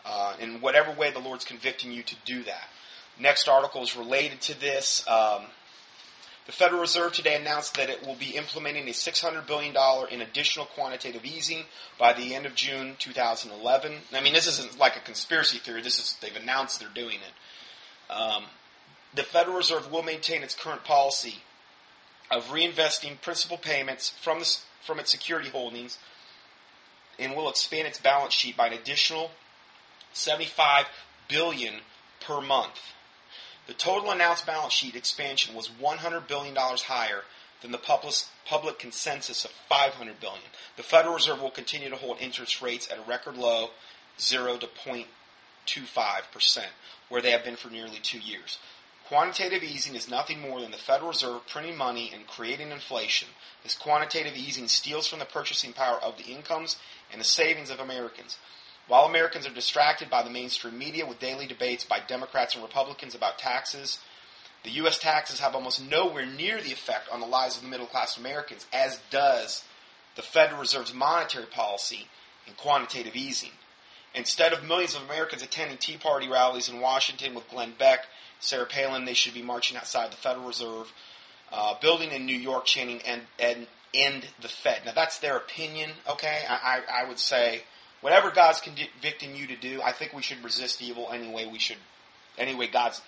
uh, 0.05 0.33
in 0.39 0.61
whatever 0.61 0.91
way 0.91 1.11
the 1.11 1.19
Lord's 1.19 1.45
convicting 1.45 1.91
you 1.91 2.03
to 2.03 2.15
do 2.25 2.43
that. 2.43 2.69
Next 3.19 3.47
article 3.47 3.83
is 3.83 3.95
related 3.95 4.41
to 4.41 4.59
this. 4.59 5.07
Um, 5.07 5.43
the 6.45 6.51
Federal 6.51 6.81
Reserve 6.81 7.13
today 7.13 7.35
announced 7.35 7.75
that 7.75 7.89
it 7.89 8.05
will 8.05 8.15
be 8.15 8.35
implementing 8.35 8.87
a 8.87 8.91
$600 8.91 9.47
billion 9.47 9.73
in 10.11 10.21
additional 10.21 10.65
quantitative 10.65 11.23
easing 11.25 11.63
by 11.97 12.11
the 12.11 12.35
end 12.35 12.45
of 12.45 12.53
June 12.53 12.95
2011. 12.99 13.93
I 14.13 14.21
mean, 14.21 14.33
this 14.33 14.47
isn't 14.47 14.77
like 14.77 14.97
a 14.97 14.99
conspiracy 14.99 15.57
theory. 15.57 15.81
This 15.81 15.99
is 15.99 16.17
they've 16.21 16.35
announced 16.35 16.79
they're 16.79 16.89
doing 16.93 17.19
it. 17.19 18.13
Um, 18.13 18.45
the 19.15 19.23
Federal 19.23 19.55
Reserve 19.55 19.89
will 19.91 20.03
maintain 20.03 20.43
its 20.43 20.55
current 20.55 20.83
policy 20.83 21.35
of 22.29 22.45
reinvesting 22.47 23.21
principal 23.21 23.57
payments 23.57 24.09
from 24.09 24.39
the, 24.39 24.57
from 24.85 24.99
its 24.99 25.11
security 25.11 25.49
holdings 25.49 25.97
and 27.19 27.35
will 27.35 27.49
expand 27.49 27.87
its 27.87 27.99
balance 27.99 28.33
sheet 28.33 28.57
by 28.57 28.67
an 28.67 28.73
additional 28.73 29.31
75 30.13 30.87
billion 31.29 31.75
per 32.19 32.41
month. 32.41 32.79
The 33.65 33.73
total 33.73 34.11
announced 34.11 34.45
balance 34.45 34.73
sheet 34.73 34.95
expansion 34.95 35.55
was 35.55 35.69
$100 35.69 36.27
billion 36.27 36.55
higher 36.55 37.23
than 37.61 37.71
the 37.71 37.77
public, 37.77 38.15
public 38.45 38.77
consensus 38.77 39.45
of 39.45 39.51
500 39.69 40.19
billion. 40.19 40.43
The 40.75 40.83
Federal 40.83 41.15
Reserve 41.15 41.41
will 41.41 41.49
continue 41.49 41.89
to 41.89 41.95
hold 41.95 42.19
interest 42.19 42.61
rates 42.61 42.89
at 42.91 42.97
a 42.97 43.09
record 43.09 43.37
low, 43.37 43.69
0 44.19 44.57
to 44.57 44.67
0.25%, 44.67 46.65
where 47.07 47.21
they 47.21 47.31
have 47.31 47.45
been 47.45 47.55
for 47.55 47.69
nearly 47.69 47.99
two 47.99 48.19
years. 48.19 48.57
Quantitative 49.07 49.63
easing 49.63 49.95
is 49.95 50.09
nothing 50.09 50.41
more 50.41 50.59
than 50.59 50.71
the 50.71 50.77
Federal 50.77 51.09
Reserve 51.09 51.47
printing 51.47 51.77
money 51.77 52.11
and 52.13 52.27
creating 52.27 52.71
inflation. 52.71 53.29
This 53.61 53.77
quantitative 53.77 54.35
easing 54.35 54.67
steals 54.67 55.07
from 55.07 55.19
the 55.19 55.25
purchasing 55.25 55.71
power 55.71 55.97
of 55.97 56.17
the 56.17 56.23
incomes 56.25 56.77
and 57.11 57.21
the 57.21 57.25
savings 57.25 57.69
of 57.69 57.79
Americans. 57.79 58.37
While 58.87 59.05
Americans 59.05 59.47
are 59.47 59.53
distracted 59.53 60.09
by 60.09 60.23
the 60.23 60.29
mainstream 60.29 60.77
media 60.77 61.05
with 61.05 61.19
daily 61.19 61.47
debates 61.47 61.85
by 61.85 61.99
Democrats 62.05 62.53
and 62.53 62.63
Republicans 62.63 63.15
about 63.15 63.37
taxes, 63.37 63.99
the 64.63 64.71
U.S. 64.71 64.99
taxes 64.99 65.39
have 65.39 65.55
almost 65.55 65.81
nowhere 65.81 66.25
near 66.25 66.61
the 66.61 66.71
effect 66.71 67.09
on 67.11 67.19
the 67.19 67.25
lives 67.25 67.57
of 67.57 67.63
the 67.63 67.69
middle 67.69 67.85
class 67.85 68.17
Americans 68.17 68.65
as 68.73 68.99
does 69.09 69.63
the 70.15 70.21
Federal 70.21 70.59
Reserve's 70.59 70.93
monetary 70.93 71.45
policy 71.45 72.07
and 72.47 72.57
quantitative 72.57 73.15
easing. 73.15 73.51
Instead 74.15 74.53
of 74.53 74.63
millions 74.63 74.95
of 74.95 75.03
Americans 75.03 75.41
attending 75.41 75.77
Tea 75.77 75.97
Party 75.97 76.27
rallies 76.27 76.69
in 76.69 76.79
Washington 76.79 77.33
with 77.33 77.49
Glenn 77.49 77.73
Beck, 77.77 78.05
Sarah 78.39 78.65
Palin, 78.65 79.05
they 79.05 79.13
should 79.13 79.33
be 79.33 79.41
marching 79.41 79.77
outside 79.77 80.11
the 80.11 80.17
Federal 80.17 80.45
Reserve 80.45 80.91
uh, 81.51 81.75
building 81.81 82.11
in 82.11 82.25
New 82.25 82.37
York 82.37 82.65
chanting 82.65 83.01
end, 83.01 83.23
end, 83.39 83.67
end 83.93 84.27
the 84.41 84.47
Fed. 84.47 84.81
Now 84.85 84.91
that's 84.93 85.19
their 85.19 85.37
opinion, 85.37 85.91
okay? 86.09 86.41
I, 86.47 86.81
I, 86.89 87.03
I 87.03 87.07
would 87.07 87.19
say 87.19 87.63
whatever 88.03 88.31
God's 88.31 88.59
convicting 88.59 89.35
you 89.35 89.47
to 89.47 89.55
do, 89.55 89.81
I 89.81 89.93
think 89.93 90.13
we 90.13 90.21
should 90.21 90.43
resist 90.43 90.81
evil 90.81 91.09
anyway. 91.11 91.47
We 91.51 91.57
should, 91.57 91.77
anyway, 92.37 92.67
God's, 92.67 93.01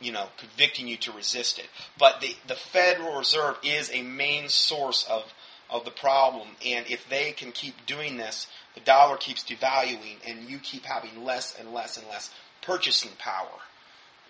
you 0.00 0.12
know, 0.12 0.28
convicting 0.38 0.86
you 0.86 0.96
to 0.98 1.12
resist 1.12 1.58
it. 1.58 1.66
But 1.98 2.20
the, 2.20 2.34
the 2.46 2.54
Federal 2.54 3.18
Reserve 3.18 3.56
is 3.64 3.90
a 3.92 4.02
main 4.02 4.48
source 4.48 5.04
of, 5.10 5.24
of 5.68 5.84
the 5.84 5.90
problem. 5.90 6.46
And 6.64 6.86
if 6.86 7.08
they 7.08 7.32
can 7.32 7.50
keep 7.50 7.86
doing 7.86 8.16
this, 8.16 8.46
the 8.74 8.80
dollar 8.80 9.16
keeps 9.16 9.42
devaluing 9.42 10.18
and 10.24 10.48
you 10.48 10.58
keep 10.58 10.84
having 10.84 11.24
less 11.24 11.58
and 11.58 11.74
less 11.74 11.96
and 11.96 12.06
less 12.08 12.30
purchasing 12.62 13.12
power 13.18 13.48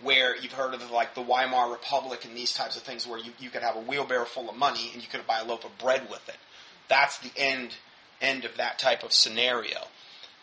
where 0.03 0.37
you've 0.37 0.53
heard 0.53 0.75
of 0.75 0.91
like 0.91 1.15
the 1.15 1.23
Weimar 1.23 1.71
Republic 1.71 2.25
and 2.25 2.35
these 2.37 2.55
types 2.55 2.77
of 2.77 2.83
things 2.83 3.07
where 3.07 3.19
you, 3.19 3.33
you 3.39 3.51
could 3.51 3.63
have 3.63 3.77
a 3.77 3.81
wheelbarrow 3.81 4.25
full 4.25 4.49
of 4.49 4.57
money 4.57 4.91
and 4.93 5.03
you 5.03 5.09
could 5.09 5.27
buy 5.27 5.41
a 5.41 5.45
loaf 5.45 5.65
of 5.65 5.77
bread 5.79 6.09
with 6.11 6.27
it. 6.29 6.37
That's 6.89 7.19
the 7.19 7.31
end 7.37 7.75
end 8.21 8.45
of 8.45 8.57
that 8.57 8.79
type 8.79 9.03
of 9.03 9.13
scenario. 9.13 9.89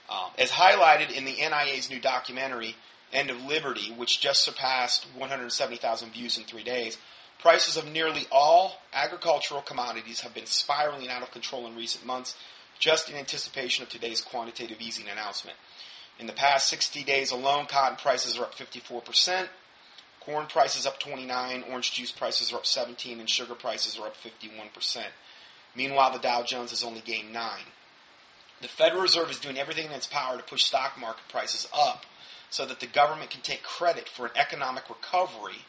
Um, 0.09 0.31
as 0.37 0.51
highlighted 0.51 1.11
in 1.11 1.25
the 1.25 1.31
NIA's 1.31 1.89
new 1.89 1.99
documentary, 1.99 2.75
End 3.11 3.29
of 3.29 3.43
Liberty, 3.43 3.93
which 3.93 4.19
just 4.19 4.43
surpassed 4.43 5.05
170,000 5.15 6.11
views 6.11 6.37
in 6.37 6.43
three 6.45 6.63
days, 6.63 6.97
prices 7.39 7.77
of 7.77 7.89
nearly 7.89 8.25
all 8.31 8.79
agricultural 8.91 9.61
commodities 9.61 10.21
have 10.21 10.33
been 10.33 10.45
spiraling 10.45 11.09
out 11.09 11.21
of 11.21 11.31
control 11.31 11.67
in 11.67 11.75
recent 11.75 12.05
months, 12.05 12.35
just 12.79 13.09
in 13.09 13.15
anticipation 13.15 13.83
of 13.83 13.89
today's 13.89 14.21
quantitative 14.21 14.81
easing 14.81 15.07
announcement. 15.09 15.57
In 16.19 16.27
the 16.27 16.33
past 16.33 16.67
60 16.69 17.03
days 17.03 17.31
alone, 17.31 17.65
cotton 17.67 17.97
prices 17.97 18.37
are 18.37 18.43
up 18.43 18.55
54%, 18.55 19.47
corn 20.19 20.45
prices 20.47 20.85
up 20.85 20.99
29, 20.99 21.63
orange 21.69 21.93
juice 21.93 22.11
prices 22.11 22.51
are 22.51 22.57
up 22.57 22.65
17, 22.65 23.19
and 23.19 23.29
sugar 23.29 23.55
prices 23.55 23.97
are 23.99 24.07
up 24.07 24.15
51%. 24.17 25.03
Meanwhile, 25.75 26.13
the 26.13 26.19
Dow 26.19 26.43
Jones 26.43 26.71
has 26.71 26.83
only 26.83 27.01
gained 27.01 27.33
9. 27.33 27.59
The 28.63 28.69
Federal 28.69 29.01
Reserve 29.01 29.29
is 29.29 29.39
doing 29.39 29.57
everything 29.57 29.87
in 29.87 29.91
its 29.91 30.07
power 30.07 30.37
to 30.37 30.43
push 30.43 30.63
stock 30.63 30.97
market 30.97 31.27
prices 31.27 31.67
up 31.77 32.05
so 32.49 32.65
that 32.65 32.79
the 32.79 32.87
government 32.87 33.29
can 33.29 33.41
take 33.41 33.61
credit 33.61 34.07
for 34.07 34.27
an 34.27 34.31
economic 34.37 34.87
recovery. 34.87 35.65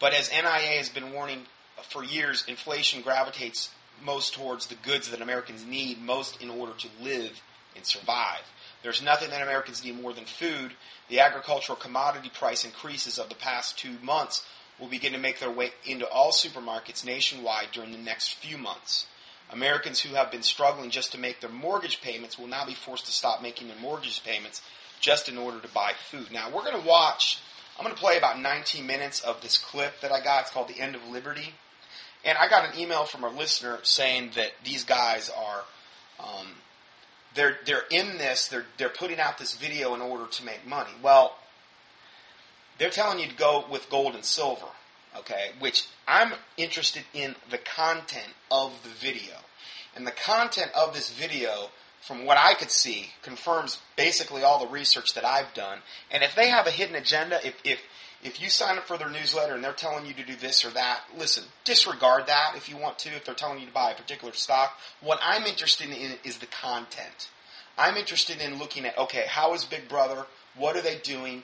But 0.00 0.14
as 0.14 0.30
NIA 0.30 0.78
has 0.78 0.88
been 0.88 1.12
warning 1.12 1.44
for 1.82 2.02
years, 2.02 2.42
inflation 2.48 3.02
gravitates 3.02 3.68
most 4.02 4.32
towards 4.32 4.68
the 4.68 4.74
goods 4.74 5.10
that 5.10 5.20
Americans 5.20 5.66
need 5.66 6.00
most 6.00 6.40
in 6.40 6.48
order 6.48 6.72
to 6.72 6.88
live 6.98 7.42
and 7.76 7.84
survive. 7.84 8.40
There's 8.82 9.02
nothing 9.02 9.28
that 9.28 9.42
Americans 9.42 9.84
need 9.84 10.00
more 10.00 10.14
than 10.14 10.24
food. 10.24 10.72
The 11.10 11.20
agricultural 11.20 11.76
commodity 11.76 12.30
price 12.30 12.64
increases 12.64 13.18
of 13.18 13.28
the 13.28 13.34
past 13.34 13.78
two 13.78 13.98
months 14.02 14.46
will 14.80 14.88
begin 14.88 15.12
to 15.12 15.18
make 15.18 15.40
their 15.40 15.50
way 15.50 15.72
into 15.84 16.08
all 16.08 16.32
supermarkets 16.32 17.04
nationwide 17.04 17.68
during 17.72 17.92
the 17.92 17.98
next 17.98 18.36
few 18.36 18.56
months. 18.56 19.08
Americans 19.54 20.00
who 20.00 20.14
have 20.14 20.30
been 20.30 20.42
struggling 20.42 20.90
just 20.90 21.12
to 21.12 21.18
make 21.18 21.40
their 21.40 21.50
mortgage 21.50 22.00
payments 22.02 22.38
will 22.38 22.48
now 22.48 22.66
be 22.66 22.74
forced 22.74 23.06
to 23.06 23.12
stop 23.12 23.40
making 23.40 23.68
their 23.68 23.78
mortgage 23.78 24.22
payments 24.24 24.60
just 25.00 25.28
in 25.28 25.38
order 25.38 25.60
to 25.60 25.68
buy 25.68 25.92
food. 26.10 26.30
Now, 26.32 26.50
we're 26.50 26.64
going 26.64 26.80
to 26.80 26.86
watch, 26.86 27.38
I'm 27.78 27.84
going 27.84 27.94
to 27.94 28.00
play 28.00 28.18
about 28.18 28.40
19 28.40 28.86
minutes 28.86 29.20
of 29.20 29.40
this 29.40 29.56
clip 29.56 30.00
that 30.00 30.12
I 30.12 30.20
got. 30.20 30.42
It's 30.42 30.50
called 30.50 30.68
The 30.68 30.80
End 30.80 30.94
of 30.94 31.06
Liberty. 31.08 31.54
And 32.24 32.36
I 32.38 32.48
got 32.48 32.72
an 32.72 32.80
email 32.80 33.04
from 33.04 33.22
a 33.22 33.28
listener 33.28 33.78
saying 33.82 34.32
that 34.34 34.52
these 34.64 34.84
guys 34.84 35.30
are 35.30 35.64
um, 36.18 36.46
they're 37.34 37.58
they're 37.66 37.82
in 37.90 38.16
this. 38.18 38.48
They're 38.48 38.64
they're 38.78 38.88
putting 38.88 39.20
out 39.20 39.38
this 39.38 39.54
video 39.54 39.94
in 39.94 40.00
order 40.00 40.26
to 40.26 40.44
make 40.44 40.66
money. 40.66 40.92
Well, 41.02 41.36
they're 42.78 42.90
telling 42.90 43.18
you 43.18 43.26
to 43.28 43.34
go 43.34 43.64
with 43.70 43.90
gold 43.90 44.14
and 44.14 44.24
silver. 44.24 44.66
Okay, 45.16 45.50
which 45.60 45.86
I'm 46.08 46.32
interested 46.56 47.04
in 47.12 47.36
the 47.50 47.58
content 47.58 48.34
of 48.50 48.72
the 48.82 48.88
video, 48.88 49.34
and 49.94 50.06
the 50.06 50.12
content 50.12 50.70
of 50.74 50.92
this 50.92 51.10
video, 51.10 51.70
from 52.00 52.24
what 52.24 52.36
I 52.36 52.54
could 52.54 52.70
see, 52.70 53.10
confirms 53.22 53.80
basically 53.96 54.42
all 54.42 54.58
the 54.58 54.70
research 54.70 55.14
that 55.14 55.24
I've 55.24 55.54
done. 55.54 55.78
And 56.10 56.24
if 56.24 56.34
they 56.34 56.48
have 56.48 56.66
a 56.66 56.72
hidden 56.72 56.96
agenda, 56.96 57.38
if 57.46 57.54
if 57.64 57.80
if 58.24 58.40
you 58.40 58.48
sign 58.48 58.78
up 58.78 58.84
for 58.84 58.96
their 58.96 59.10
newsletter 59.10 59.54
and 59.54 59.62
they're 59.62 59.72
telling 59.72 60.06
you 60.06 60.14
to 60.14 60.24
do 60.24 60.34
this 60.34 60.64
or 60.64 60.70
that, 60.70 61.02
listen, 61.16 61.44
disregard 61.64 62.26
that 62.26 62.54
if 62.56 62.70
you 62.70 62.76
want 62.76 62.98
to, 63.00 63.10
if 63.10 63.24
they're 63.24 63.34
telling 63.34 63.60
you 63.60 63.66
to 63.66 63.72
buy 63.72 63.90
a 63.90 63.94
particular 63.94 64.32
stock. 64.32 64.78
What 65.02 65.20
I'm 65.22 65.44
interested 65.44 65.90
in 65.90 66.14
is 66.24 66.38
the 66.38 66.46
content. 66.46 67.28
I'm 67.76 67.96
interested 67.96 68.40
in 68.40 68.58
looking 68.58 68.86
at, 68.86 68.96
okay, 68.96 69.24
how 69.28 69.52
is 69.52 69.66
Big 69.66 69.88
Brother? 69.88 70.24
What 70.56 70.74
are 70.74 70.82
they 70.82 70.96
doing? 70.98 71.42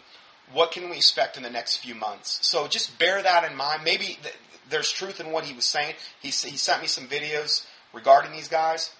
What 0.52 0.72
can 0.72 0.90
we 0.90 0.96
expect 0.96 1.36
in 1.36 1.42
the 1.42 1.50
next 1.50 1.78
few 1.78 1.94
months? 1.94 2.38
So 2.42 2.66
just 2.66 2.98
bear 2.98 3.22
that 3.22 3.48
in 3.50 3.56
mind. 3.56 3.82
Maybe 3.84 4.18
th- 4.22 4.34
there's 4.68 4.90
truth 4.90 5.20
in 5.20 5.30
what 5.32 5.44
he 5.44 5.54
was 5.54 5.64
saying. 5.64 5.94
He, 6.20 6.28
he 6.28 6.56
sent 6.56 6.82
me 6.82 6.88
some 6.88 7.06
videos 7.06 7.66
regarding 7.92 8.32
these 8.32 8.48
guys. 8.48 8.90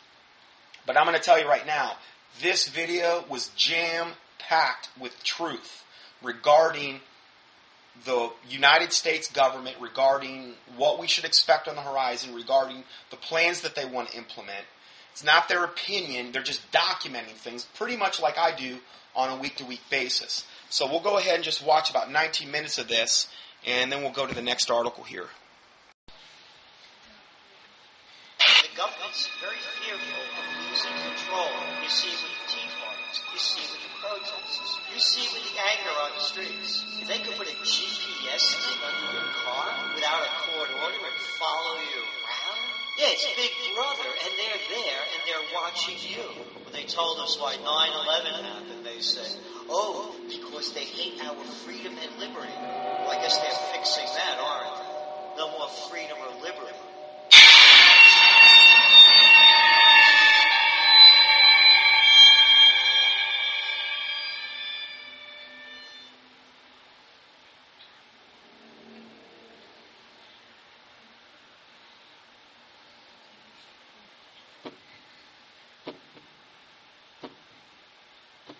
But 0.87 0.97
I'm 0.97 1.07
going 1.07 1.17
to 1.17 1.23
tell 1.23 1.41
you 1.41 1.49
right 1.49 1.67
now, 1.67 1.97
this 2.41 2.69
video 2.69 3.25
was 3.29 3.51
jam 3.57 4.13
packed 4.39 4.89
with 4.99 5.23
truth 5.23 5.85
regarding 6.23 7.01
the 8.05 8.31
United 8.49 8.93
States 8.93 9.31
government 9.31 9.77
regarding 9.81 10.55
what 10.77 10.99
we 10.99 11.07
should 11.07 11.25
expect 11.25 11.69
on 11.69 11.77
the 11.77 11.83
horizon, 11.83 12.35
regarding 12.35 12.85
the 13.11 13.17
plans 13.17 13.61
that 13.61 13.75
they 13.75 13.85
want 13.85 14.09
to 14.09 14.17
implement. 14.17 14.65
It's 15.13 15.25
not 15.25 15.49
their 15.49 15.65
opinion, 15.65 16.33
they're 16.33 16.43
just 16.43 16.71
documenting 16.73 17.35
things 17.35 17.67
pretty 17.75 17.97
much 17.97 18.21
like 18.21 18.39
I 18.39 18.55
do 18.55 18.79
on 19.15 19.29
a 19.31 19.41
week 19.41 19.57
to 19.57 19.65
week 19.65 19.83
basis. 19.91 20.47
So 20.71 20.87
we'll 20.87 21.03
go 21.03 21.19
ahead 21.19 21.35
and 21.35 21.43
just 21.43 21.67
watch 21.67 21.91
about 21.91 22.13
19 22.13 22.49
minutes 22.49 22.79
of 22.79 22.87
this, 22.87 23.27
and 23.67 23.91
then 23.91 24.03
we'll 24.03 24.15
go 24.15 24.25
to 24.25 24.35
the 24.35 24.41
next 24.41 24.71
article 24.71 25.03
here. 25.03 25.27
The 28.39 28.71
government's 28.79 29.27
very 29.43 29.59
fearful 29.83 30.23
of 30.23 30.47
losing 30.71 30.95
control. 30.95 31.51
You 31.83 31.91
see 31.91 32.15
with 32.15 32.23
the 32.23 32.47
Tea 32.55 32.71
Parties, 32.71 33.19
you 33.35 33.39
see 33.43 33.67
with 33.67 33.83
the 33.83 33.93
protests, 33.99 34.79
you 34.95 35.01
see 35.03 35.27
with 35.35 35.43
the 35.43 35.59
anger 35.59 35.95
on 36.07 36.11
the 36.15 36.23
streets. 36.23 36.87
If 37.03 37.09
they 37.11 37.19
could 37.19 37.35
put 37.35 37.51
a 37.51 37.57
GPS 37.67 38.55
thing 38.55 38.79
under 38.79 39.11
your 39.11 39.27
car 39.43 39.75
without 39.99 40.23
a 40.23 40.31
court 40.49 40.71
order 40.71 41.03
and 41.03 41.19
follow 41.35 41.83
you 41.83 41.99
around, 41.99 42.63
yeah, 42.95 43.11
it's 43.11 43.27
Big 43.35 43.51
Brother, 43.75 44.07
and 44.07 44.33
they're 44.39 44.65
there 44.71 45.03
and 45.03 45.21
they're 45.27 45.49
watching 45.51 45.99
you. 45.99 46.23
When 46.63 46.73
they 46.73 46.87
told 46.87 47.19
us 47.19 47.35
why 47.43 47.59
9-11 47.59 48.39
happened, 48.39 48.87
they 48.87 49.01
said, 49.03 49.35
oh, 49.71 50.15
because 50.29 50.73
they 50.73 50.85
hate 50.85 51.23
our 51.25 51.37
freedom 51.65 51.95
and 51.97 52.21
liberty. 52.21 52.53
Well, 52.59 53.11
I 53.11 53.19
guess 53.23 53.39
they're 53.39 53.73
fixing 53.73 54.05
that, 54.05 54.39
aren't 54.39 54.77
they? 54.77 55.39
No 55.39 55.51
more 55.59 55.69
freedom 55.69 56.19
or 56.19 56.43
liberty. 56.43 56.77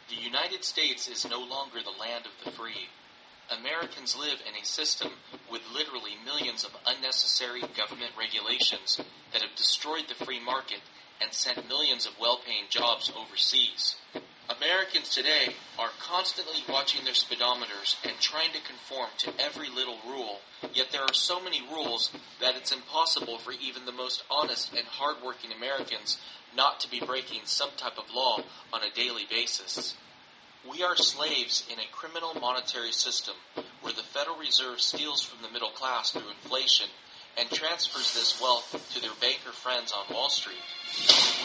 The 0.09 0.20
United 0.31 0.63
States 0.63 1.09
is 1.09 1.29
no 1.29 1.41
longer 1.41 1.81
the 1.83 2.01
land 2.01 2.25
of 2.25 2.45
the 2.45 2.53
free. 2.53 2.87
Americans 3.51 4.17
live 4.17 4.39
in 4.47 4.55
a 4.55 4.65
system 4.65 5.11
with 5.51 5.61
literally 5.75 6.13
millions 6.25 6.63
of 6.63 6.71
unnecessary 6.87 7.63
government 7.77 8.13
regulations 8.17 9.01
that 9.33 9.43
have 9.43 9.57
destroyed 9.57 10.05
the 10.07 10.25
free 10.25 10.39
market 10.39 10.79
and 11.21 11.33
sent 11.33 11.67
millions 11.67 12.07
of 12.07 12.13
well-paying 12.21 12.67
jobs 12.69 13.11
overseas. 13.19 13.97
Americans 14.49 15.09
today 15.09 15.53
are 15.81 15.91
constantly 15.99 16.63
watching 16.69 17.05
their 17.05 17.13
speedometers 17.13 17.97
and 18.05 18.15
trying 18.21 18.53
to 18.53 18.63
conform 18.63 19.11
to 19.19 19.33
every 19.41 19.69
little 19.69 19.99
rule, 20.07 20.39
yet 20.73 20.93
there 20.93 21.03
are 21.03 21.13
so 21.13 21.43
many 21.43 21.61
rules 21.73 22.13
that 22.41 22.55
it's 22.55 22.71
impossible 22.71 23.39
for 23.39 23.51
even 23.61 23.85
the 23.85 23.91
most 23.91 24.23
honest 24.31 24.73
and 24.75 24.87
hardworking 24.87 25.51
Americans 25.51 26.19
not 26.55 26.79
to 26.79 26.89
be 26.89 27.01
breaking 27.01 27.41
some 27.47 27.71
type 27.77 27.99
of 27.99 28.15
law 28.15 28.39
on 28.73 28.85
a 28.85 28.95
daily 28.95 29.27
basis. 29.29 29.97
We 30.69 30.83
are 30.83 30.97
slaves 30.97 31.65
in 31.73 31.79
a 31.79 31.89
criminal 31.91 32.35
monetary 32.35 32.93
system 32.93 33.35
where 33.81 33.95
the 33.95 34.03
Federal 34.03 34.37
Reserve 34.37 34.81
steals 34.81 35.23
from 35.23 35.41
the 35.41 35.49
middle 35.49 35.71
class 35.71 36.11
through 36.11 36.29
inflation 36.29 36.87
and 37.39 37.49
transfers 37.49 38.13
this 38.13 38.37
wealth 38.43 38.69
to 38.93 39.01
their 39.01 39.17
banker 39.21 39.53
friends 39.57 39.91
on 39.93 40.13
Wall 40.13 40.29
Street. 40.29 40.61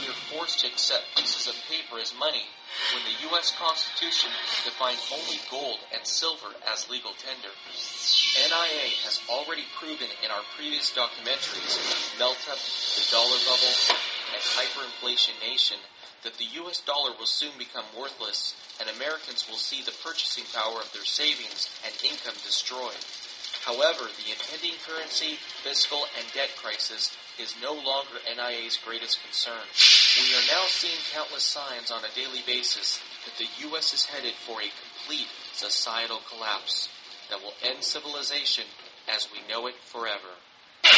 We 0.01 0.12
are 0.12 0.19
forced 0.36 0.60
to 0.60 0.67
accept 0.67 1.15
pieces 1.15 1.47
of 1.47 1.56
paper 1.71 1.95
as 2.01 2.12
money 2.19 2.43
when 2.91 3.08
the 3.08 3.32
U.S. 3.32 3.56
Constitution 3.56 4.32
defines 4.67 4.99
only 5.08 5.39
gold 5.47 5.80
and 5.95 6.04
silver 6.06 6.51
as 6.67 6.89
legal 6.89 7.15
tender. 7.15 7.56
NIA 8.36 8.99
has 9.08 9.21
already 9.32 9.63
proven 9.80 10.12
in 10.25 10.30
our 10.32 10.43
previous 10.60 10.91
documentaries, 10.91 11.80
Melt 12.19 12.41
Up, 12.51 12.60
The 12.60 13.06
Dollar 13.15 13.39
Bubble, 13.47 13.75
and 14.36 14.43
Hyperinflation 14.60 15.39
Nation, 15.39 15.80
that 16.26 16.38
the 16.42 16.52
U.S. 16.66 16.82
dollar 16.82 17.14
will 17.18 17.30
soon 17.30 17.54
become 17.58 17.86
worthless 17.98 18.58
and 18.82 18.90
Americans 18.90 19.46
will 19.48 19.62
see 19.62 19.86
the 19.86 19.96
purchasing 20.04 20.44
power 20.52 20.82
of 20.82 20.92
their 20.92 21.06
savings 21.06 21.70
and 21.86 21.94
income 22.04 22.36
destroyed. 22.44 23.00
However, 23.64 24.10
the 24.20 24.34
impending 24.34 24.78
currency, 24.86 25.38
fiscal, 25.64 26.06
and 26.18 26.26
debt 26.34 26.52
crisis 26.58 27.16
is 27.40 27.56
no 27.62 27.74
longer 27.74 28.20
NIA's 28.26 28.78
greatest 28.78 29.22
concern. 29.24 29.64
We 30.20 30.34
are 30.36 30.48
now 30.50 30.66
seeing 30.68 31.00
countless 31.14 31.46
signs 31.46 31.92
on 31.92 32.04
a 32.04 32.16
daily 32.16 32.44
basis 32.46 33.00
that 33.26 33.38
the 33.38 33.50
U.S. 33.70 33.94
is 33.94 34.06
headed 34.06 34.34
for 34.34 34.62
a 34.62 34.70
complete 34.82 35.30
societal 35.54 36.20
collapse 36.30 36.90
that 37.30 37.42
will 37.42 37.54
end 37.64 37.84
civilization 37.84 38.66
as 39.14 39.28
we 39.32 39.40
know 39.52 39.68
it 39.68 39.76
forever. 39.82 40.42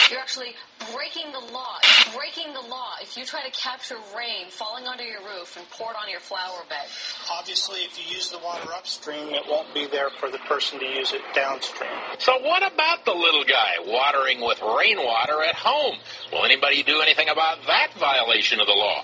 You're 0.09 0.19
actually 0.19 0.55
breaking 0.93 1.31
the 1.31 1.53
law. 1.53 1.77
Breaking 2.15 2.53
the 2.53 2.61
law. 2.61 2.95
If 3.01 3.17
you 3.17 3.25
try 3.25 3.43
to 3.43 3.51
capture 3.51 3.97
rain 4.15 4.49
falling 4.49 4.87
onto 4.87 5.03
your 5.03 5.19
roof 5.21 5.57
and 5.57 5.69
pour 5.71 5.91
it 5.91 5.97
on 6.01 6.09
your 6.09 6.19
flower 6.19 6.63
bed. 6.69 6.85
Obviously, 7.31 7.79
if 7.81 7.97
you 7.97 8.15
use 8.15 8.31
the 8.31 8.39
water 8.39 8.69
upstream, 8.73 9.29
it 9.29 9.43
won't 9.49 9.73
be 9.73 9.87
there 9.87 10.09
for 10.19 10.29
the 10.29 10.39
person 10.39 10.79
to 10.79 10.85
use 10.85 11.13
it 11.13 11.21
downstream. 11.33 11.91
So 12.19 12.39
what 12.41 12.63
about 12.71 13.05
the 13.05 13.13
little 13.13 13.43
guy 13.43 13.75
watering 13.85 14.41
with 14.41 14.61
rainwater 14.61 15.43
at 15.43 15.55
home? 15.55 15.97
Will 16.31 16.45
anybody 16.45 16.83
do 16.83 17.01
anything 17.01 17.29
about 17.29 17.57
that 17.67 17.93
violation 17.99 18.59
of 18.59 18.67
the 18.67 18.73
law? 18.73 19.03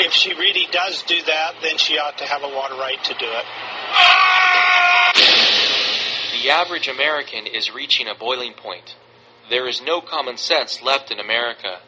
If 0.00 0.12
she 0.12 0.34
really 0.34 0.66
does 0.70 1.02
do 1.04 1.20
that, 1.22 1.54
then 1.62 1.78
she 1.78 1.98
ought 1.98 2.18
to 2.18 2.24
have 2.24 2.42
a 2.42 2.48
water 2.48 2.74
right 2.74 3.02
to 3.04 3.14
do 3.14 3.26
it. 3.26 3.44
Ah! 3.90 5.12
The 6.42 6.50
average 6.50 6.88
American 6.88 7.46
is 7.46 7.72
reaching 7.74 8.08
a 8.08 8.14
boiling 8.14 8.52
point. 8.52 8.94
There 9.48 9.68
is 9.68 9.80
no 9.82 10.00
common 10.00 10.36
sense 10.36 10.82
left 10.82 11.10
in 11.10 11.18
America. 11.18 11.80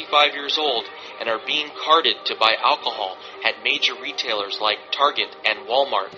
65 0.00 0.34
years 0.34 0.58
old 0.58 0.86
and 1.20 1.28
are 1.28 1.40
being 1.46 1.68
carded 1.84 2.16
to 2.24 2.34
buy 2.36 2.54
alcohol 2.62 3.18
at 3.44 3.62
major 3.62 3.92
retailers 4.00 4.58
like 4.60 4.78
Target 4.90 5.28
and 5.44 5.68
Walmart. 5.68 6.14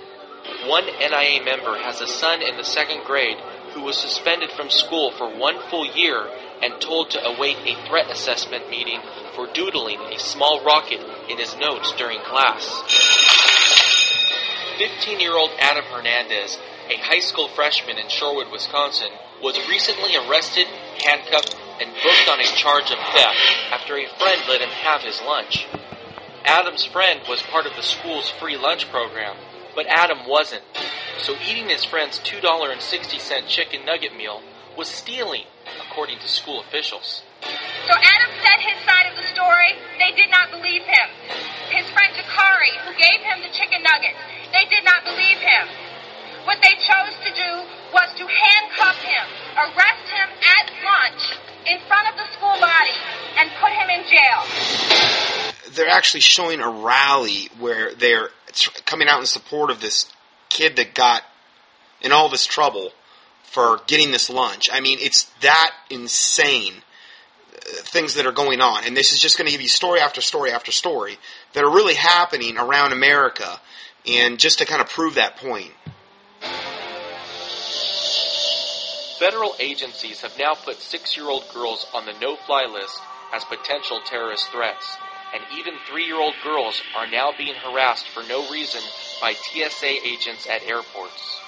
One 0.69 0.87
NIA 0.87 1.43
member 1.45 1.77
has 1.79 2.01
a 2.01 2.07
son 2.07 2.43
in 2.43 2.57
the 2.57 2.65
second 2.65 3.05
grade 3.05 3.39
who 3.75 3.83
was 3.83 3.97
suspended 3.97 4.51
from 4.53 4.71
school 4.71 5.11
for 5.11 5.29
one 5.37 5.59
full 5.69 5.87
year 5.87 6.29
and 6.63 6.81
told 6.81 7.11
to 7.11 7.25
await 7.25 7.57
a 7.67 7.89
threat 7.89 8.09
assessment 8.09 8.71
meeting 8.71 9.01
for 9.35 9.53
doodling 9.53 9.99
a 10.13 10.19
small 10.19 10.63
rocket 10.65 11.01
in 11.29 11.39
his 11.39 11.57
notes 11.57 11.93
during 11.99 12.21
class. 12.21 12.83
15 14.79 15.19
year 15.19 15.37
old 15.37 15.51
Adam 15.59 15.85
Hernandez, 15.87 16.59
a 16.89 16.99
high 16.99 17.21
school 17.21 17.49
freshman 17.49 17.99
in 17.99 18.07
Shorewood, 18.07 18.53
Wisconsin, 18.53 19.11
was 19.43 19.59
recently 19.69 20.15
arrested, 20.17 20.67
handcuffed, 21.05 21.57
and 21.83 21.91
booked 22.03 22.29
on 22.31 22.39
a 22.39 22.45
charge 22.45 22.91
of 22.91 22.99
theft 23.13 23.43
after 23.73 23.99
a 23.99 24.07
friend 24.19 24.43
let 24.49 24.61
him 24.61 24.71
have 24.71 25.03
his 25.03 25.21
lunch. 25.23 25.67
Adam's 26.45 26.85
friend 26.85 27.21
was 27.29 27.43
part 27.43 27.67
of 27.67 27.75
the 27.75 27.83
school's 27.83 28.31
free 28.31 28.57
lunch 28.57 28.89
program, 28.91 29.37
but 29.75 29.87
Adam 29.87 30.27
wasn't. 30.27 30.63
So 31.19 31.35
eating 31.47 31.69
his 31.69 31.85
friend's 31.85 32.21
$2.60 32.21 33.49
chicken 33.49 33.85
nugget 33.85 34.17
meal 34.17 34.43
was 34.77 34.89
stealing, 34.89 35.45
according 35.83 36.19
to 36.21 36.29
school 36.29 36.61
officials. 36.61 37.23
So 37.43 37.95
Adam 37.95 38.31
said 38.43 38.59
his 38.63 38.79
side 38.87 39.11
of 39.11 39.17
the 39.17 39.27
story. 39.35 39.75
They 39.99 40.15
did 40.15 40.31
not 40.31 40.51
believe 40.51 40.83
him. 40.83 41.09
His 41.71 41.89
friend 41.91 42.15
Jakari, 42.15 42.79
who 42.87 42.95
gave 42.95 43.21
him 43.27 43.43
the 43.43 43.51
chicken 43.51 43.83
nuggets, 43.83 44.19
they 44.55 44.71
did 44.71 44.85
not 44.85 45.05
believe 45.05 45.39
him. 45.39 45.67
What 46.45 46.59
they 46.63 46.75
chose 46.79 47.15
to 47.27 47.31
do 47.35 47.51
was 47.93 48.09
to 48.19 48.27
handcuff 48.27 49.03
him, 49.03 49.27
arrest 49.57 50.09
him 50.09 50.29
at 50.29 50.67
lunch 50.85 51.39
in 51.67 51.79
front 51.87 52.09
of 52.09 52.17
the 52.17 52.27
school 52.33 52.59
body, 52.61 52.97
and 53.39 53.51
put 53.61 53.71
him 53.73 53.89
in 53.91 54.03
jail. 54.09 55.75
They're 55.75 55.95
actually 55.95 56.21
showing 56.21 56.61
a 56.61 56.69
rally 56.69 57.49
where 57.59 57.95
they're 57.95 58.31
coming 58.85 59.09
out 59.09 59.21
in 59.21 59.27
support 59.27 59.71
of 59.71 59.81
this 59.81 60.13
kid 60.49 60.77
that 60.77 60.95
got 60.95 61.23
in 62.01 62.13
all 62.13 62.29
this 62.29 62.47
trouble 62.47 62.93
for 63.43 63.81
getting 63.87 64.11
this 64.11 64.29
lunch. 64.29 64.69
I 64.73 64.81
mean, 64.81 64.99
it's 65.01 65.25
that 65.41 65.73
insane 65.91 66.75
uh, 67.55 67.59
things 67.83 68.15
that 68.15 68.27
are 68.27 68.33
going 68.33 68.61
on. 68.61 68.85
And 68.85 68.97
this 68.97 69.13
is 69.13 69.19
just 69.19 69.39
going 69.39 69.47
to 69.47 69.53
give 69.53 69.61
you 69.61 69.69
story 69.69 70.01
after 70.01 70.21
story 70.21 70.51
after 70.51 70.73
story 70.73 71.19
that 71.53 71.63
are 71.63 71.71
really 71.71 71.95
happening 71.95 72.59
around 72.59 72.93
America. 72.93 73.61
And 74.07 74.39
just 74.39 74.59
to 74.59 74.65
kind 74.65 74.81
of 74.81 74.89
prove 74.89 75.15
that 75.15 75.37
point. 75.37 75.71
Federal 79.23 79.55
agencies 79.61 80.21
have 80.23 80.37
now 80.37 80.53
put 80.53 80.83
six 80.83 81.17
year 81.17 81.29
old 81.31 81.45
girls 81.55 81.87
on 81.95 82.05
the 82.07 82.13
no 82.21 82.35
fly 82.35 82.65
list 82.65 83.01
as 83.33 83.45
potential 83.45 84.01
terrorist 84.05 84.51
threats, 84.51 84.97
and 85.33 85.45
even 85.57 85.75
three 85.89 86.07
year 86.07 86.17
old 86.17 86.35
girls 86.43 86.83
are 86.97 87.07
now 87.07 87.31
being 87.39 87.55
harassed 87.55 88.09
for 88.09 88.25
no 88.25 88.51
reason 88.51 88.81
by 89.21 89.33
TSA 89.33 90.05
agents 90.05 90.49
at 90.51 90.65
airports. 90.65 91.39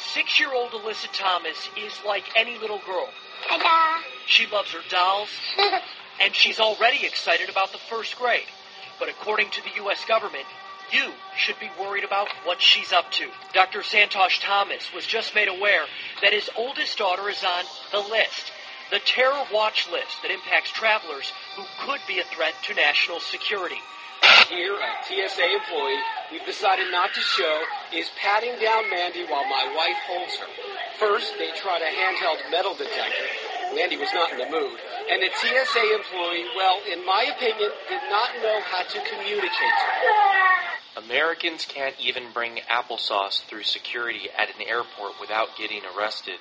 Six 0.00 0.40
year 0.40 0.52
old 0.52 0.72
Alyssa 0.72 1.06
Thomas 1.12 1.70
is 1.78 1.92
like 2.04 2.24
any 2.34 2.58
little 2.58 2.80
girl. 2.84 3.08
Ta-da! 3.46 4.02
She 4.26 4.48
loves 4.48 4.72
her 4.72 4.82
dolls, 4.88 5.28
and 6.20 6.34
she's 6.34 6.58
already 6.58 7.06
excited 7.06 7.48
about 7.48 7.70
the 7.70 7.78
first 7.78 8.18
grade. 8.18 8.50
But 8.98 9.08
according 9.08 9.50
to 9.50 9.62
the 9.62 9.70
U.S. 9.84 10.04
government, 10.04 10.46
you 10.92 11.12
should 11.36 11.58
be 11.58 11.70
worried 11.80 12.04
about 12.04 12.28
what 12.44 12.60
she's 12.60 12.92
up 12.92 13.10
to. 13.12 13.26
Dr. 13.54 13.80
Santosh 13.80 14.40
Thomas 14.40 14.92
was 14.94 15.06
just 15.06 15.34
made 15.34 15.48
aware 15.48 15.84
that 16.22 16.32
his 16.32 16.50
oldest 16.56 16.98
daughter 16.98 17.28
is 17.28 17.42
on 17.42 17.64
the 17.90 18.08
list, 18.10 18.52
the 18.90 19.00
terror 19.00 19.42
watch 19.52 19.88
list 19.90 20.20
that 20.22 20.30
impacts 20.30 20.70
travelers 20.70 21.32
who 21.56 21.64
could 21.86 22.00
be 22.06 22.18
a 22.20 22.24
threat 22.24 22.54
to 22.64 22.74
national 22.74 23.20
security. 23.20 23.80
Here, 24.48 24.76
a 24.76 24.92
TSA 25.02 25.42
employee 25.42 25.98
we've 26.30 26.46
decided 26.46 26.92
not 26.92 27.12
to 27.14 27.20
show 27.20 27.62
is 27.92 28.10
patting 28.20 28.54
down 28.60 28.88
Mandy 28.90 29.24
while 29.24 29.48
my 29.48 29.66
wife 29.74 29.98
holds 30.06 30.36
her. 30.36 30.46
First, 31.00 31.34
they 31.38 31.50
tried 31.56 31.82
a 31.82 31.90
handheld 31.90 32.50
metal 32.50 32.74
detector. 32.74 33.26
Mandy 33.74 33.96
was 33.96 34.12
not 34.12 34.30
in 34.30 34.38
the 34.38 34.50
mood. 34.50 34.78
And 35.10 35.22
the 35.22 35.30
TSA 35.34 35.94
employee, 35.96 36.44
well, 36.54 36.78
in 36.86 37.04
my 37.04 37.32
opinion, 37.34 37.70
did 37.88 38.02
not 38.10 38.30
know 38.42 38.60
how 38.70 38.82
to 38.84 38.98
communicate. 39.10 40.81
Americans 40.96 41.64
can't 41.64 41.94
even 42.00 42.24
bring 42.32 42.60
applesauce 42.70 43.42
through 43.46 43.62
security 43.62 44.28
at 44.36 44.54
an 44.54 44.66
airport 44.66 45.12
without 45.20 45.56
getting 45.56 45.82
arrested. 45.96 46.38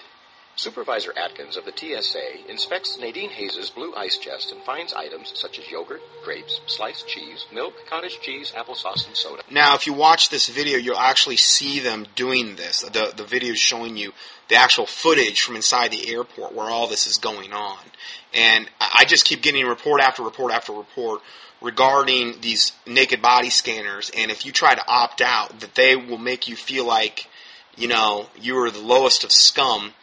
Supervisor 0.57 1.13
Atkins 1.17 1.55
of 1.55 1.63
the 1.63 1.71
TSA 1.75 2.49
inspects 2.49 2.97
Nadine 2.99 3.29
Hayes' 3.29 3.69
blue 3.69 3.95
ice 3.95 4.17
chest 4.17 4.51
and 4.51 4.61
finds 4.63 4.93
items 4.93 5.31
such 5.33 5.57
as 5.57 5.71
yogurt, 5.71 6.01
grapes, 6.23 6.59
sliced 6.67 7.07
cheese, 7.07 7.45
milk, 7.53 7.73
cottage 7.89 8.19
cheese, 8.21 8.51
applesauce, 8.51 9.07
and 9.07 9.15
soda. 9.15 9.43
Now, 9.49 9.75
if 9.75 9.87
you 9.87 9.93
watch 9.93 10.29
this 10.29 10.49
video, 10.49 10.77
you'll 10.77 10.97
actually 10.97 11.37
see 11.37 11.79
them 11.79 12.05
doing 12.15 12.57
this. 12.57 12.81
The 12.81 13.13
the 13.15 13.23
video 13.23 13.53
is 13.53 13.59
showing 13.59 13.95
you 13.95 14.11
the 14.49 14.55
actual 14.57 14.85
footage 14.85 15.41
from 15.41 15.55
inside 15.55 15.91
the 15.91 16.13
airport 16.13 16.53
where 16.53 16.69
all 16.69 16.87
this 16.87 17.07
is 17.07 17.17
going 17.17 17.53
on. 17.53 17.79
And 18.33 18.69
I 18.79 18.91
I 19.01 19.05
just 19.05 19.25
keep 19.25 19.41
getting 19.41 19.65
report 19.65 19.99
after 19.99 20.21
report 20.21 20.53
after 20.53 20.73
report 20.73 21.21
regarding 21.61 22.41
these 22.41 22.73
naked 22.87 23.21
body 23.21 23.49
scanners. 23.49 24.11
And 24.17 24.31
if 24.31 24.45
you 24.45 24.51
try 24.51 24.75
to 24.75 24.83
opt 24.87 25.21
out, 25.21 25.59
that 25.59 25.75
they 25.75 25.95
will 25.95 26.17
make 26.17 26.47
you 26.47 26.55
feel 26.55 26.85
like, 26.85 27.27
you 27.77 27.87
know, 27.87 28.27
you 28.39 28.57
are 28.57 28.71
the 28.71 28.79
lowest 28.79 29.23
of 29.23 29.31
scum. 29.31 29.93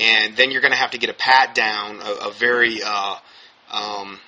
And 0.00 0.36
then 0.36 0.50
you're 0.50 0.62
going 0.62 0.72
to 0.72 0.78
have 0.78 0.92
to 0.92 0.98
get 0.98 1.10
a 1.10 1.14
pat 1.14 1.54
down, 1.54 2.00
a, 2.00 2.28
a 2.28 2.32
very, 2.32 2.82
uh, 2.82 3.16
um, 3.70 4.18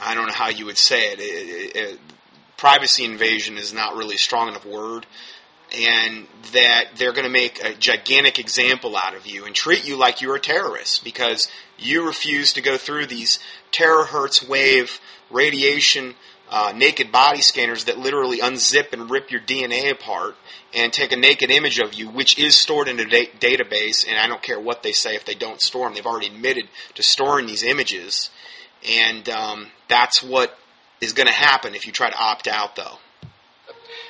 I 0.00 0.14
don't 0.14 0.26
know 0.26 0.34
how 0.34 0.48
you 0.48 0.66
would 0.66 0.78
say 0.78 1.12
it. 1.12 1.20
It, 1.20 1.22
it, 1.22 1.76
it. 1.76 2.00
Privacy 2.56 3.04
invasion 3.04 3.58
is 3.58 3.72
not 3.72 3.96
really 3.96 4.14
a 4.14 4.18
strong 4.18 4.48
enough 4.48 4.64
word, 4.64 5.06
and 5.74 6.26
that 6.52 6.90
they're 6.96 7.12
going 7.12 7.24
to 7.24 7.30
make 7.30 7.62
a 7.62 7.74
gigantic 7.74 8.38
example 8.38 8.96
out 8.96 9.14
of 9.14 9.26
you 9.26 9.44
and 9.44 9.54
treat 9.54 9.86
you 9.86 9.96
like 9.96 10.20
you're 10.20 10.36
a 10.36 10.40
terrorist 10.40 11.04
because 11.04 11.48
you 11.78 12.06
refuse 12.06 12.52
to 12.52 12.60
go 12.60 12.76
through 12.76 13.06
these 13.06 13.38
terahertz 13.72 14.46
wave 14.46 15.00
radiation 15.30 16.14
uh, 16.50 16.72
naked 16.76 17.10
body 17.10 17.40
scanners 17.40 17.84
that 17.84 17.98
literally 17.98 18.38
unzip 18.38 18.92
and 18.92 19.10
rip 19.10 19.30
your 19.30 19.40
DNA 19.40 19.90
apart 19.90 20.36
and 20.74 20.92
take 20.92 21.12
a 21.12 21.16
naked 21.16 21.50
image 21.50 21.78
of 21.78 21.94
you, 21.94 22.08
which 22.08 22.38
is 22.38 22.56
stored 22.56 22.86
in 22.86 23.00
a 23.00 23.04
da- 23.04 23.30
database. 23.40 24.06
And 24.06 24.18
I 24.18 24.26
don't 24.26 24.42
care 24.42 24.60
what 24.60 24.82
they 24.82 24.92
say 24.92 25.16
if 25.16 25.24
they 25.24 25.34
don't 25.34 25.60
store 25.60 25.86
them; 25.86 25.94
they've 25.94 26.06
already 26.06 26.28
admitted 26.28 26.68
to 26.94 27.02
storing 27.02 27.46
these 27.46 27.62
images, 27.62 28.30
and 28.88 29.28
um, 29.30 29.66
that's 29.88 30.22
what 30.22 30.56
is 31.00 31.12
going 31.12 31.26
to 31.26 31.32
happen 31.32 31.74
if 31.74 31.86
you 31.86 31.92
try 31.92 32.10
to 32.10 32.16
opt 32.16 32.46
out, 32.46 32.76
though. 32.76 32.98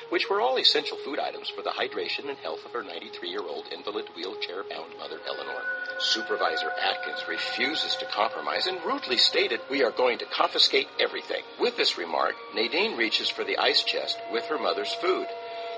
Which 0.09 0.29
were 0.29 0.41
all 0.41 0.57
essential 0.57 0.97
food 0.97 1.19
items 1.19 1.49
for 1.49 1.61
the 1.61 1.71
hydration 1.71 2.29
and 2.29 2.37
health 2.37 2.65
of 2.65 2.71
her 2.71 2.83
93 2.83 3.29
year 3.29 3.41
old 3.41 3.65
invalid 3.71 4.07
wheelchair 4.15 4.63
bound 4.63 4.97
mother, 4.97 5.19
Eleanor. 5.27 5.61
Supervisor 5.99 6.71
Atkins 6.71 7.27
refuses 7.27 7.95
to 7.95 8.05
compromise 8.05 8.67
and 8.67 8.83
rudely 8.85 9.17
stated, 9.17 9.61
We 9.69 9.83
are 9.83 9.91
going 9.91 10.17
to 10.19 10.25
confiscate 10.25 10.87
everything. 10.99 11.43
With 11.59 11.77
this 11.77 11.97
remark, 11.97 12.35
Nadine 12.53 12.97
reaches 12.97 13.29
for 13.29 13.43
the 13.43 13.57
ice 13.57 13.83
chest 13.83 14.17
with 14.31 14.45
her 14.45 14.59
mother's 14.59 14.93
food. 14.93 15.27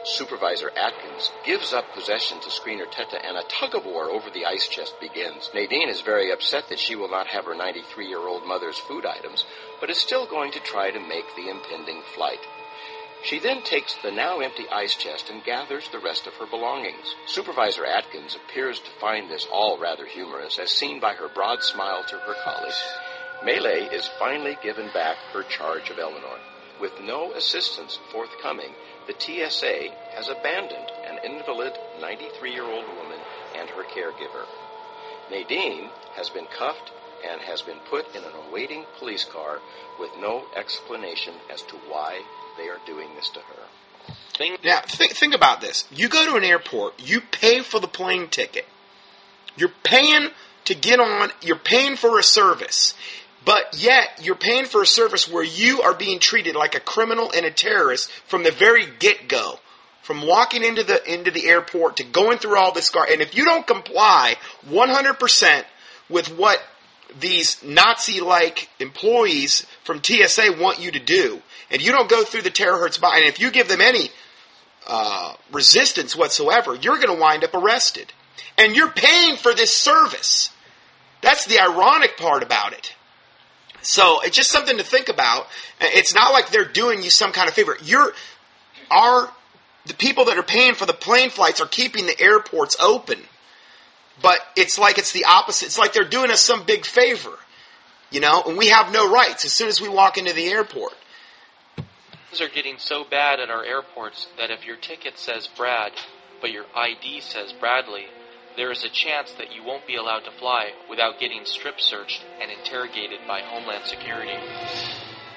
Supervisor 0.03 0.71
Atkins 0.77 1.31
gives 1.45 1.73
up 1.73 1.93
possession 1.93 2.39
to 2.39 2.49
screener 2.49 2.89
Teta 2.89 3.23
and 3.23 3.37
a 3.37 3.43
tug 3.49 3.75
of 3.75 3.85
war 3.85 4.09
over 4.09 4.29
the 4.29 4.45
ice 4.45 4.67
chest 4.67 4.95
begins. 5.01 5.49
Nadine 5.53 5.89
is 5.89 6.01
very 6.01 6.31
upset 6.31 6.69
that 6.69 6.79
she 6.79 6.95
will 6.95 7.09
not 7.09 7.27
have 7.27 7.45
her 7.45 7.55
93 7.55 8.07
year 8.07 8.25
old 8.25 8.45
mother's 8.45 8.77
food 8.77 9.05
items, 9.05 9.43
but 9.81 9.89
is 9.89 9.97
still 9.97 10.25
going 10.25 10.51
to 10.53 10.59
try 10.61 10.91
to 10.91 10.99
make 10.99 11.25
the 11.35 11.49
impending 11.49 12.01
flight. 12.15 12.39
She 13.23 13.39
then 13.39 13.61
takes 13.63 13.95
the 13.95 14.11
now 14.11 14.39
empty 14.39 14.67
ice 14.69 14.95
chest 14.95 15.29
and 15.29 15.43
gathers 15.43 15.89
the 15.89 15.99
rest 15.99 16.27
of 16.27 16.35
her 16.35 16.45
belongings. 16.45 17.15
Supervisor 17.25 17.85
Atkins 17.85 18.35
appears 18.35 18.79
to 18.79 18.91
find 19.01 19.29
this 19.29 19.45
all 19.51 19.77
rather 19.77 20.05
humorous, 20.05 20.59
as 20.59 20.71
seen 20.71 20.99
by 20.99 21.13
her 21.13 21.27
broad 21.27 21.63
smile 21.63 22.03
to 22.05 22.17
her 22.19 22.35
colleagues. 22.43 22.81
Melee 23.43 23.89
is 23.91 24.09
finally 24.19 24.57
given 24.63 24.89
back 24.93 25.17
her 25.33 25.43
charge 25.43 25.89
of 25.89 25.99
Eleanor. 25.99 26.39
With 26.79 26.99
no 27.01 27.33
assistance 27.33 27.99
forthcoming, 28.11 28.73
the 29.07 29.15
TSA 29.17 29.89
has 30.15 30.29
abandoned 30.29 30.91
an 31.05 31.19
invalid 31.23 31.77
93 31.99 32.51
year 32.51 32.63
old 32.63 32.85
woman 32.97 33.19
and 33.55 33.69
her 33.69 33.83
caregiver. 33.83 34.45
Nadine 35.31 35.89
has 36.15 36.29
been 36.29 36.45
cuffed 36.45 36.91
and 37.29 37.41
has 37.41 37.61
been 37.61 37.79
put 37.89 38.15
in 38.15 38.23
an 38.23 38.31
awaiting 38.49 38.85
police 38.99 39.23
car 39.25 39.59
with 39.99 40.11
no 40.19 40.45
explanation 40.55 41.33
as 41.51 41.61
to 41.63 41.75
why 41.87 42.21
they 42.57 42.67
are 42.67 42.79
doing 42.85 43.07
this 43.15 43.29
to 43.29 43.39
her. 43.39 44.13
Think, 44.37 44.63
now, 44.63 44.81
think, 44.81 45.13
think 45.13 45.33
about 45.33 45.61
this. 45.61 45.85
You 45.91 46.09
go 46.09 46.25
to 46.25 46.37
an 46.37 46.43
airport, 46.43 46.99
you 46.99 47.21
pay 47.21 47.61
for 47.61 47.79
the 47.79 47.87
plane 47.87 48.27
ticket. 48.27 48.65
You're 49.55 49.73
paying 49.83 50.29
to 50.65 50.75
get 50.75 50.99
on, 50.99 51.31
you're 51.41 51.57
paying 51.57 51.95
for 51.95 52.19
a 52.19 52.23
service. 52.23 52.93
But 53.45 53.81
yet, 53.81 54.19
you're 54.21 54.35
paying 54.35 54.65
for 54.65 54.81
a 54.81 54.85
service 54.85 55.31
where 55.31 55.43
you 55.43 55.81
are 55.81 55.93
being 55.93 56.19
treated 56.19 56.55
like 56.55 56.75
a 56.75 56.81
criminal 56.81 57.31
and 57.31 57.45
a 57.45 57.51
terrorist 57.51 58.11
from 58.27 58.43
the 58.43 58.51
very 58.51 58.85
get 58.99 59.29
go. 59.29 59.59
From 60.01 60.25
walking 60.25 60.63
into 60.63 60.83
the 60.83 61.03
into 61.11 61.31
the 61.31 61.47
airport 61.47 61.97
to 61.97 62.05
going 62.05 62.37
through 62.37 62.57
all 62.57 62.71
this 62.71 62.89
guard, 62.91 63.09
and 63.09 63.21
if 63.21 63.35
you 63.35 63.43
don't 63.43 63.67
comply 63.67 64.35
100% 64.69 65.65
with 66.09 66.27
what 66.37 66.61
these 67.19 67.63
Nazi-like 67.63 68.69
employees 68.79 69.65
from 69.83 70.03
TSA 70.03 70.57
want 70.59 70.79
you 70.79 70.91
to 70.91 70.99
do, 70.99 71.41
and 71.71 71.81
you 71.81 71.91
don't 71.91 72.09
go 72.09 72.23
through 72.23 72.43
the 72.43 72.51
terahertz 72.51 72.99
by, 72.99 73.17
and 73.17 73.25
if 73.25 73.39
you 73.39 73.51
give 73.51 73.67
them 73.67 73.81
any 73.81 74.09
uh, 74.87 75.33
resistance 75.51 76.15
whatsoever, 76.15 76.75
you're 76.75 76.97
going 76.97 77.13
to 77.13 77.21
wind 77.21 77.43
up 77.43 77.53
arrested, 77.53 78.13
and 78.57 78.75
you're 78.75 78.91
paying 78.91 79.35
for 79.35 79.53
this 79.53 79.73
service. 79.73 80.49
That's 81.21 81.45
the 81.45 81.59
ironic 81.59 82.17
part 82.17 82.43
about 82.43 82.73
it. 82.73 82.93
So 83.81 84.21
it's 84.21 84.35
just 84.35 84.51
something 84.51 84.77
to 84.77 84.83
think 84.83 85.09
about. 85.09 85.47
It's 85.79 86.13
not 86.13 86.33
like 86.33 86.49
they're 86.49 86.65
doing 86.65 87.03
you 87.03 87.09
some 87.09 87.31
kind 87.31 87.47
of 87.47 87.53
favor. 87.53 87.77
You're 87.83 88.13
are 88.89 89.31
the 89.85 89.93
people 89.93 90.25
that 90.25 90.37
are 90.37 90.43
paying 90.43 90.75
for 90.75 90.85
the 90.85 90.93
plane 90.93 91.29
flights 91.29 91.61
are 91.61 91.67
keeping 91.67 92.05
the 92.05 92.19
airports 92.19 92.75
open. 92.79 93.19
But 94.21 94.39
it's 94.55 94.79
like 94.79 94.97
it's 94.97 95.11
the 95.11 95.25
opposite. 95.25 95.67
It's 95.67 95.77
like 95.77 95.93
they're 95.93 96.03
doing 96.03 96.31
us 96.31 96.41
some 96.41 96.65
big 96.65 96.85
favor. 96.85 97.37
You 98.09 98.21
know, 98.21 98.41
and 98.47 98.57
we 98.57 98.67
have 98.67 98.93
no 98.93 99.11
rights 99.11 99.43
as 99.43 99.51
soon 99.51 99.67
as 99.67 99.81
we 99.81 99.89
walk 99.89 100.17
into 100.17 100.33
the 100.33 100.47
airport. 100.47 100.93
Things 101.75 102.41
are 102.41 102.53
getting 102.53 102.77
so 102.77 103.03
bad 103.03 103.39
at 103.39 103.49
our 103.49 103.65
airports 103.65 104.27
that 104.37 104.49
if 104.49 104.65
your 104.65 104.77
ticket 104.77 105.17
says 105.17 105.47
Brad, 105.57 105.91
but 106.41 106.51
your 106.51 106.65
ID 106.73 107.19
says 107.21 107.53
Bradley, 107.59 108.05
there 108.55 108.71
is 108.71 108.83
a 108.83 108.89
chance 108.89 109.31
that 109.33 109.53
you 109.53 109.63
won't 109.63 109.85
be 109.85 109.95
allowed 109.95 110.21
to 110.21 110.31
fly 110.31 110.71
without 110.89 111.19
getting 111.19 111.45
strip 111.45 111.79
searched 111.79 112.23
and 112.41 112.49
interrogated 112.49 113.19
by 113.27 113.41
Homeland 113.41 113.85
Security. 113.85 114.37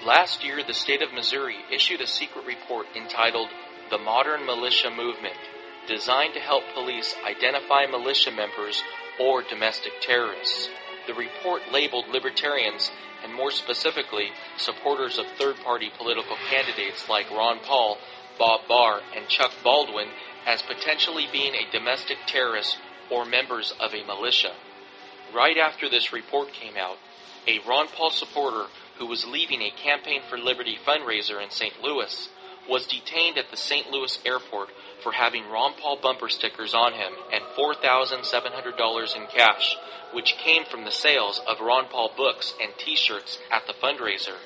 Last 0.05 0.43
year, 0.43 0.63
the 0.67 0.73
state 0.73 1.03
of 1.03 1.13
Missouri 1.13 1.57
issued 1.71 2.01
a 2.01 2.07
secret 2.07 2.47
report 2.47 2.87
entitled 2.97 3.49
The 3.91 3.99
Modern 3.99 4.47
Militia 4.47 4.91
Movement, 4.91 5.37
designed 5.91 6.35
to 6.35 6.41
help 6.41 6.63
police 6.73 7.17
identify 7.27 7.85
militia 7.85 8.31
members 8.31 8.83
or 9.19 9.43
domestic 9.43 9.93
terrorists. 10.01 10.69
The 11.09 11.15
report 11.15 11.63
labeled 11.73 12.07
libertarians, 12.09 12.93
and 13.25 13.35
more 13.35 13.51
specifically, 13.51 14.29
supporters 14.57 15.19
of 15.19 15.27
third 15.37 15.57
party 15.65 15.91
political 15.99 16.37
candidates 16.49 17.09
like 17.09 17.29
Ron 17.31 17.59
Paul, 17.59 17.99
Bob 18.39 18.61
Barr, 18.69 19.01
and 19.17 19.29
Chuck 19.29 19.51
Baldwin, 19.65 20.09
as 20.47 20.63
potentially 20.63 21.27
being 21.33 21.55
a 21.55 21.71
domestic 21.73 22.19
terrorist 22.27 22.79
or 23.11 23.25
members 23.25 23.75
of 23.81 23.93
a 23.93 24.07
militia. 24.07 24.53
Right 25.35 25.59
after 25.59 25.91
this 25.91 26.13
report 26.13 26.53
came 26.53 26.77
out, 26.77 26.99
a 27.49 27.59
Ron 27.69 27.89
Paul 27.89 28.11
supporter 28.11 28.67
who 28.99 29.07
was 29.07 29.27
leaving 29.27 29.63
a 29.63 29.71
Campaign 29.71 30.21
for 30.29 30.39
Liberty 30.39 30.79
fundraiser 30.87 31.43
in 31.43 31.51
St. 31.51 31.83
Louis 31.83 32.29
was 32.69 32.87
detained 32.87 33.39
at 33.39 33.51
the 33.51 33.57
St. 33.57 33.91
Louis 33.91 34.19
airport 34.25 34.69
for 35.03 35.13
having 35.13 35.49
Ron 35.49 35.75
Paul 35.81 35.99
bumper 36.03 36.29
stickers 36.29 36.75
on 36.75 36.93
him 36.93 37.13
and 37.33 37.43
$4,700 37.57 39.17
in 39.17 39.27
cash, 39.27 39.77
which 40.13 40.37
came 40.39 40.65
from 40.65 40.85
the 40.85 40.91
sales 40.91 41.41
of 41.49 41.61
Ron 41.61 41.87
Paul 41.89 42.13
books 42.17 42.55
and 42.61 42.73
t-shirts 42.79 43.39
at 43.51 43.67
the 43.67 43.73
fundraiser. 43.73 44.37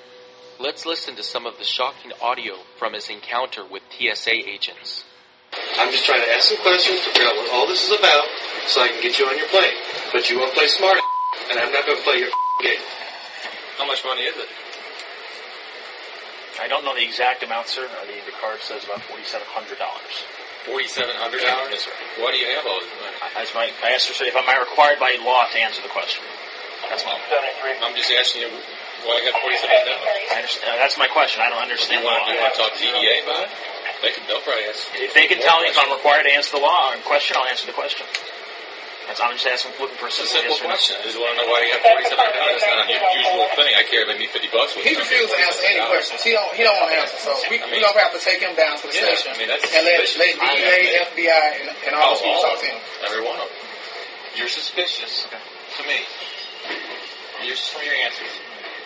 Let's 0.61 0.87
listen 0.87 1.17
to 1.17 1.23
some 1.23 1.47
of 1.47 1.59
the 1.59 1.65
shocking 1.65 2.13
audio 2.23 2.55
from 2.79 2.95
his 2.95 3.09
encounter 3.11 3.65
with 3.67 3.83
TSA 3.91 4.49
agents. 4.49 5.05
I'm 5.79 5.91
just 5.91 6.07
trying 6.07 6.23
to 6.23 6.31
ask 6.31 6.49
some 6.49 6.63
questions 6.63 7.01
to 7.01 7.11
figure 7.11 7.27
out 7.27 7.37
what 7.37 7.53
all 7.53 7.67
this 7.67 7.83
is 7.91 7.99
about 7.99 8.25
so 8.67 8.83
I 8.83 8.89
can 8.89 9.03
get 9.03 9.19
you 9.19 9.27
on 9.27 9.37
your 9.37 9.49
plane. 9.49 9.75
But 10.13 10.31
you 10.31 10.39
won't 10.39 10.55
play 10.55 10.67
smart, 10.69 10.99
and 11.51 11.59
I'm 11.59 11.73
not 11.73 11.87
going 11.87 11.99
to 11.99 12.05
play 12.05 12.19
your 12.19 12.31
game. 12.63 12.81
How 13.79 13.87
much 13.87 14.05
money 14.05 14.23
is 14.23 14.37
it? 14.37 14.49
I 16.61 16.69
don't 16.69 16.85
know 16.85 16.95
the 16.95 17.03
exact 17.03 17.43
amount, 17.43 17.69
sir. 17.69 17.87
The, 17.87 18.17
the 18.27 18.37
card 18.39 18.63
says 18.63 18.85
about 18.85 19.03
forty-seven 19.11 19.47
hundred 19.51 19.79
dollars. 19.79 20.25
Forty-seven 20.65 21.15
hundred 21.19 21.43
dollars. 21.45 21.85
Why 22.17 22.31
do 22.31 22.39
you 22.39 22.49
have 22.57 22.65
all 22.65 22.79
this 22.81 22.91
money? 23.03 23.19
That's 23.35 23.53
my. 23.53 23.69
I 23.83 23.93
asked 23.93 24.09
her 24.09 24.17
if 24.25 24.37
I'm 24.37 24.47
I 24.47 24.57
required 24.63 25.03
by 25.03 25.19
law 25.21 25.45
to 25.51 25.59
answer 25.59 25.83
the 25.83 25.93
question. 25.93 26.23
That's 26.89 27.05
my. 27.05 27.17
I'm 27.17 27.97
just 27.99 28.13
asking 28.15 28.49
you 28.49 28.51
why 29.05 29.21
you 29.21 29.29
got 29.29 29.41
forty-seven 29.43 29.77
dollars. 29.83 30.09
I 30.31 30.41
uh, 30.41 30.77
That's 30.79 30.97
my 30.97 31.11
question. 31.11 31.43
I 31.43 31.51
don't 31.51 31.61
understand 31.61 32.01
You 32.01 32.07
want, 32.07 32.25
you 32.31 32.39
want 32.39 32.55
to 32.55 32.61
talk 32.61 32.73
to 32.73 32.81
DEA 32.81 33.27
about 33.27 33.51
it? 33.51 33.53
They 34.01 34.13
can, 34.13 34.23
they'll 34.29 34.45
probably 34.45 34.69
ask. 34.69 34.89
If 34.95 35.15
they 35.17 35.27
can 35.27 35.41
tell 35.41 35.61
me 35.65 35.73
if 35.73 35.79
I'm 35.81 35.89
required 35.91 36.29
to 36.29 36.33
answer 36.33 36.57
the 36.57 36.63
law 36.63 36.93
or 36.93 37.01
question, 37.09 37.37
I'll 37.41 37.49
answer 37.49 37.67
the 37.67 37.73
question. 37.77 38.05
That's 39.05 39.21
I'm 39.21 39.37
just 39.37 39.45
asking, 39.47 39.77
looking 39.77 40.01
for 40.01 40.09
a 40.09 40.13
It's 40.13 40.21
a 40.21 40.27
simple, 40.27 40.57
simple 40.57 40.57
yes 40.57 40.61
or 40.61 40.65
no. 40.65 40.73
question. 40.73 40.95
I 40.97 41.03
just 41.05 41.19
want 41.21 41.33
to 41.37 41.45
know 41.45 41.49
why 41.53 41.59
you 41.61 41.71
got 41.77 41.83
forty-seven 41.85 42.19
hundred 42.25 42.41
dollars. 42.41 42.57
It's 42.57 42.65
not 42.65 42.79
an 42.81 42.89
unusual 42.89 43.47
thing. 43.53 43.71
I 43.77 43.83
carry 43.85 44.05
maybe 44.09 44.27
fifty 44.33 44.49
bucks 44.49 44.73
He 44.75 44.81
me. 44.81 44.97
refused 44.97 45.29
to 45.29 45.39
answer 45.45 45.63
any 45.69 45.83
questions. 45.85 46.19
He 46.25 46.33
don't. 46.33 46.49
He 46.57 46.63
don't 46.65 46.79
want 46.81 46.89
to 46.89 46.99
answer. 47.05 47.19
So 47.21 47.31
we 47.53 47.61
I 47.61 47.69
we 47.69 47.79
mean- 47.79 47.85
gonna 47.85 48.01
have 48.01 48.17
to 48.17 48.23
take 48.25 48.41
him 48.41 48.57
down 48.57 48.81
to 48.81 48.89
the 48.89 48.97
Yeah, 48.97 49.13
station 49.13 49.33
I 49.33 49.37
mean, 49.37 49.49
that's 49.53 49.65
and 49.69 49.85
let 49.85 50.01
let 50.01 50.33
DEA, 50.41 50.81
FBI, 51.13 51.45
and, 51.61 51.69
and 51.85 51.93
all 52.01 52.17
Oh, 52.17 52.17
those 52.17 52.25
people 52.25 52.43
talk 52.49 52.59
to 52.65 52.67
him. 52.73 52.79
Every 53.05 53.23
one 53.23 53.37
of 53.39 53.47
them. 53.47 53.61
You're 54.41 54.49
suspicious 54.51 55.29
to 55.29 55.83
me. 55.85 56.01
You're 57.45 57.55
just 57.55 57.71
from 57.71 57.85
your 57.85 57.95
answers. 57.95 58.33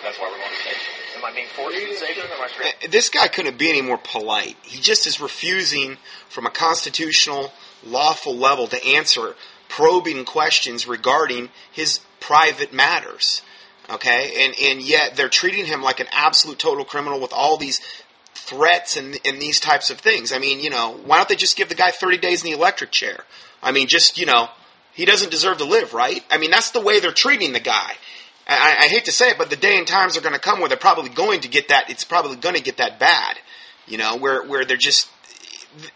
That's 0.03 0.19
why 0.19 0.29
we're 0.31 0.39
going 0.39 0.51
to 0.51 0.63
station. 0.63 0.93
Am 1.17 1.25
I 1.25 1.33
being 1.33 1.47
forced 1.55 1.77
to 1.79 1.95
say 1.97 2.15
this? 2.15 2.25
Am 2.25 2.43
I 2.43 2.49
straight? 2.49 2.75
Uh, 2.85 2.87
This 2.91 3.09
guy 3.09 3.27
couldn't 3.29 3.59
be 3.59 3.69
any 3.71 3.83
more 3.83 3.99
polite. 3.99 4.57
He 4.63 4.81
just 4.81 5.07
is 5.07 5.21
refusing 5.21 5.97
from 6.29 6.47
a 6.47 6.51
constitutional, 6.51 7.53
lawful 7.85 8.37
level 8.37 8.67
to 8.69 8.85
answer 8.87 9.35
probing 9.69 10.25
questions 10.25 10.87
regarding 10.87 11.51
his 11.73 12.01
private 12.21 12.73
matters. 12.73 13.43
Okay? 13.91 14.45
And, 14.45 14.55
and 14.63 14.83
yet 14.83 15.17
they're 15.17 15.29
treating 15.29 15.67
him 15.67 15.83
like 15.83 16.01
an 16.01 16.09
absolute 16.11 16.59
total 16.59 16.85
criminal 16.85 17.21
with 17.21 17.33
all 17.33 17.57
these 17.57 17.81
threats 18.35 18.97
and, 18.97 19.19
and 19.25 19.41
these 19.41 19.61
types 19.61 19.91
of 19.91 19.99
things. 19.99 20.33
I 20.33 20.39
mean, 20.39 20.61
you 20.61 20.71
know, 20.71 20.99
why 21.05 21.17
don't 21.17 21.29
they 21.29 21.37
just 21.37 21.57
give 21.57 21.69
the 21.69 21.75
guy 21.75 21.91
30 21.91 22.19
days 22.19 22.43
in 22.43 22.51
the 22.51 22.57
electric 22.57 22.91
chair? 22.91 23.25
I 23.63 23.73
mean, 23.73 23.89
just, 23.89 24.19
you 24.19 24.27
know, 24.27 24.49
he 24.93 25.05
doesn't 25.05 25.31
deserve 25.31 25.59
to 25.59 25.65
live, 25.65 25.95
right? 25.95 26.25
I 26.31 26.39
mean, 26.39 26.51
that's 26.51 26.71
the 26.71 26.81
way 26.81 27.01
they're 27.01 27.13
treating 27.13 27.53
the 27.53 27.61
guy. 27.61 27.93
I, 28.47 28.77
I 28.81 28.87
hate 28.89 29.05
to 29.05 29.13
say 29.13 29.31
it, 29.31 29.39
but 29.39 29.51
the 29.51 29.57
day 29.57 29.77
and 29.77 29.87
times 29.87 30.17
are 30.17 30.23
going 30.23 30.35
to 30.35 30.41
come 30.41 30.61
where 30.61 30.69
they're 30.69 30.79
probably 30.79 31.11
going 31.11 31.41
to 31.41 31.49
get 31.49 31.69
that. 31.69 31.91
It's 31.91 32.05
probably 32.05 32.37
going 32.37 32.55
to 32.55 32.63
get 32.63 32.79
that 32.79 32.99
bad. 32.99 33.37
You 33.87 33.99
know, 33.99 34.17
where 34.17 34.45
where 34.45 34.65
they're 34.65 34.77
just 34.77 35.09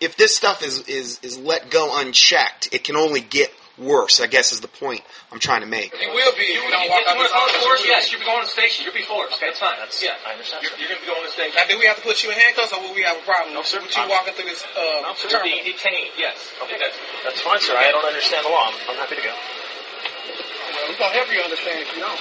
if 0.01 0.17
this 0.17 0.37
stuff 0.37 0.63
is 0.63 0.87
is 0.89 1.19
is 1.23 1.39
let 1.39 1.71
go 1.71 1.99
unchecked, 1.99 2.69
it 2.73 2.85
can 2.85 2.97
only 2.97 3.21
get 3.21 3.53
worse. 3.79 4.21
I 4.21 4.27
guess 4.27 4.53
is 4.53 4.61
the 4.61 4.69
point 4.69 5.01
I'm 5.33 5.39
trying 5.41 5.63
to 5.63 5.71
make. 5.71 5.93
You 5.97 6.13
will 6.13 6.33
be 6.37 6.45
if 6.53 6.61
you 6.63 6.71
don't 6.71 6.89
walk 6.91 7.01
you 7.03 7.09
out 7.09 7.17
want 7.17 7.25
this 7.25 7.33
to 7.33 7.39
call 7.39 7.47
it 7.49 7.57
office. 7.57 7.65
force? 7.65 7.83
Yes, 7.87 8.13
you'll 8.13 8.21
be 8.21 8.29
going 8.29 8.41
to 8.43 8.49
the 8.49 8.53
station. 8.53 8.85
You'll 8.85 8.95
be 8.97 9.07
forced. 9.09 9.37
Okay, 9.41 9.49
that's 9.49 9.61
fine. 9.61 9.77
That's, 9.81 9.97
Yeah. 10.03 10.15
I 10.27 10.33
understand. 10.37 10.63
You're, 10.67 10.77
you're 10.77 10.91
going 10.93 11.01
to 11.01 11.07
be 11.07 11.11
going 11.11 11.23
to 11.25 11.29
the 11.29 11.37
station. 11.37 11.57
Now, 11.57 11.67
do 11.71 11.77
we 11.81 11.87
have 11.89 11.97
to 11.97 12.05
put 12.05 12.21
you 12.23 12.29
in 12.31 12.37
handcuffs, 12.37 12.73
or 12.77 12.81
will 12.85 12.93
we 12.95 13.03
have 13.07 13.17
a 13.17 13.25
problem 13.25 13.55
No, 13.57 13.63
sir. 13.65 13.81
with 13.81 13.93
you 13.97 14.03
I'm- 14.05 14.13
walking 14.13 14.35
through 14.37 14.51
this 14.53 14.63
uh, 14.77 15.07
No, 15.09 15.13
sir. 15.17 15.29
terminal? 15.33 15.49
Being 15.57 15.65
detained, 15.73 16.13
yes. 16.21 16.37
Okay, 16.63 16.77
that's, 16.77 16.97
that's 17.25 17.41
fine, 17.41 17.61
sir. 17.65 17.73
I 17.77 17.91
don't 17.91 18.05
understand 18.05 18.45
the 18.45 18.53
law. 18.53 18.69
I'm, 18.69 18.77
I'm 18.93 18.99
happy 19.01 19.17
to 19.19 19.25
go. 19.25 19.35
Well, 19.35 20.89
we're 20.93 20.99
going 21.01 21.13
to 21.13 21.19
help 21.21 21.31
you 21.33 21.41
understand 21.41 21.81
if 21.85 21.91
you 21.97 22.01
don't. 22.05 22.21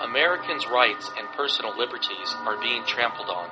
Americans' 0.00 0.66
rights 0.66 1.10
and 1.18 1.26
personal 1.34 1.76
liberties 1.76 2.30
are 2.46 2.56
being 2.60 2.84
trampled 2.86 3.28
on. 3.28 3.50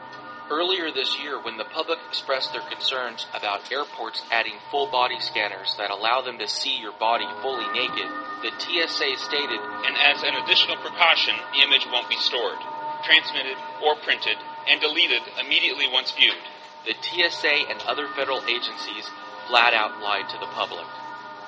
Earlier 0.48 0.92
this 0.92 1.18
year, 1.18 1.42
when 1.42 1.56
the 1.58 1.64
public 1.64 1.98
expressed 2.08 2.52
their 2.52 2.62
concerns 2.70 3.26
about 3.34 3.72
airports 3.72 4.22
adding 4.30 4.54
full 4.70 4.86
body 4.86 5.18
scanners 5.18 5.74
that 5.76 5.90
allow 5.90 6.22
them 6.22 6.38
to 6.38 6.46
see 6.46 6.78
your 6.78 6.92
body 6.92 7.26
fully 7.42 7.66
naked, 7.74 8.06
the 8.42 8.54
TSA 8.54 9.16
stated, 9.18 9.58
and 9.58 9.96
as 9.96 10.22
an 10.22 10.36
additional 10.44 10.76
precaution, 10.76 11.34
the 11.52 11.66
image 11.66 11.86
won't 11.90 12.08
be 12.08 12.16
stored, 12.22 12.58
transmitted, 13.02 13.56
or 13.82 13.96
printed, 13.96 14.36
and 14.68 14.80
deleted 14.80 15.22
immediately 15.42 15.88
once 15.90 16.12
viewed. 16.12 16.38
the 16.86 16.94
TSA 17.02 17.66
and 17.68 17.82
other 17.82 18.06
federal 18.14 18.40
agencies 18.46 19.10
flat 19.48 19.74
out 19.74 20.00
lied 20.00 20.28
to 20.30 20.38
the 20.38 20.46
public. 20.54 20.86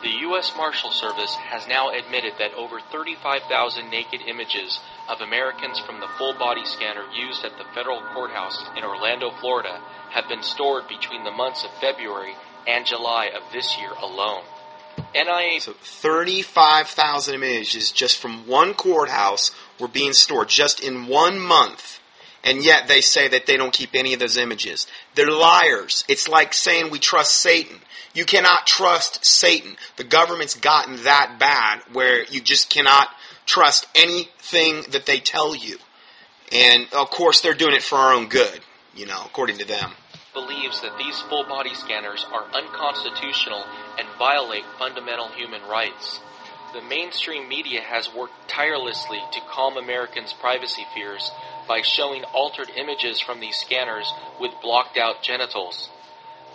The 0.01 0.21
U.S. 0.31 0.53
Marshal 0.57 0.93
Service 0.93 1.35
has 1.35 1.67
now 1.67 1.91
admitted 1.91 2.35
that 2.39 2.55
over 2.55 2.79
35,000 2.93 3.91
naked 3.91 4.21
images 4.29 4.79
of 5.09 5.21
Americans 5.21 5.81
from 5.81 5.99
the 5.99 6.07
full 6.17 6.35
body 6.35 6.65
scanner 6.65 7.03
used 7.13 7.45
at 7.45 7.59
the 7.59 7.65
federal 7.75 8.01
courthouse 8.15 8.65
in 8.77 8.85
Orlando, 8.85 9.33
Florida, 9.41 9.81
have 10.11 10.29
been 10.29 10.45
stored 10.45 10.87
between 10.87 11.25
the 11.25 11.33
months 11.33 11.65
of 11.65 11.71
February 11.81 12.35
and 12.69 12.87
July 12.87 13.31
of 13.35 13.43
this 13.53 13.77
year 13.79 13.91
alone. 14.01 14.45
NIA 15.15 15.61
So 15.61 15.73
35,000 15.73 17.35
images 17.35 17.91
just 17.91 18.19
from 18.19 18.47
one 18.47 18.75
courthouse 18.75 19.51
were 19.81 19.89
being 19.89 20.13
stored 20.13 20.49
just 20.49 20.81
in 20.81 21.09
one 21.09 21.41
month. 21.41 22.01
And 22.45 22.65
yet 22.65 22.87
they 22.87 23.01
say 23.01 23.27
that 23.29 23.47
they 23.47 23.57
don't 23.57 23.73
keep 23.73 23.91
any 23.95 24.15
of 24.15 24.21
those 24.21 24.37
images. 24.37 24.87
They're 25.17 25.31
liars. 25.31 26.05
It's 26.09 26.29
like 26.29 26.55
saying 26.55 26.91
we 26.91 27.01
trust 27.01 27.35
Satan. 27.35 27.81
You 28.15 28.25
cannot 28.25 28.67
trust 28.67 29.25
Satan. 29.25 29.77
The 29.97 30.05
government's 30.05 30.55
gotten 30.55 31.03
that 31.05 31.37
bad 31.39 31.81
where 31.93 32.25
you 32.25 32.41
just 32.41 32.71
cannot 32.71 33.09
trust 33.47 33.87
anything 33.95 34.83
that 34.91 35.07
they 35.07 35.21
tell 35.21 35.55
you. 35.55 35.79
And 36.51 36.87
of 36.93 37.11
course 37.11 37.41
they're 37.41 37.55
doing 37.55 37.75
it 37.75 37.83
for 37.83 37.97
our 37.97 38.15
own 38.15 38.29
good, 38.29 38.61
you 38.95 39.07
know, 39.07 39.23
according 39.25 39.59
to 39.59 39.65
them. 39.67 39.93
believes 40.35 40.81
that 40.83 40.97
these 40.99 41.21
full 41.23 41.45
body 41.45 41.75
scanners 41.75 42.25
are 42.33 42.45
unconstitutional 42.55 43.65
and 43.99 44.07
violate 44.19 44.65
fundamental 44.79 45.29
human 45.29 45.63
rights. 45.63 46.21
The 46.75 46.83
mainstream 46.83 47.49
media 47.49 47.81
has 47.81 48.13
worked 48.15 48.49
tirelessly 48.49 49.21
to 49.33 49.41
calm 49.51 49.77
Americans' 49.77 50.35
privacy 50.39 50.85
fears 50.95 51.31
by 51.67 51.81
showing 51.83 52.25
altered 52.25 52.71
images 52.77 53.21
from 53.21 53.41
these 53.41 53.57
scanners 53.57 54.13
with 54.39 54.53
blocked 54.63 54.97
out 54.99 55.23
genitals. 55.23 55.89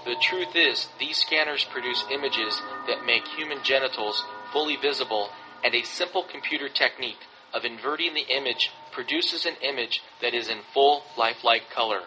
The 0.05 0.15
truth 0.21 0.55
is, 0.55 0.89
these 0.99 1.17
scanners 1.17 1.63
produce 1.63 2.03
images 2.11 2.61
that 2.87 3.05
make 3.05 3.25
human 3.27 3.63
genitals 3.63 4.23
fully 4.51 4.75
visible, 4.75 5.29
and 5.63 5.73
a 5.73 5.83
simple 5.83 6.23
computer 6.23 6.67
technique 6.67 7.25
of 7.53 7.63
inverting 7.63 8.13
the 8.13 8.27
image 8.27 8.71
produces 8.91 9.45
an 9.45 9.55
image 9.61 10.01
that 10.21 10.33
is 10.33 10.49
in 10.49 10.59
full 10.73 11.03
lifelike 11.17 11.69
color. 11.69 12.01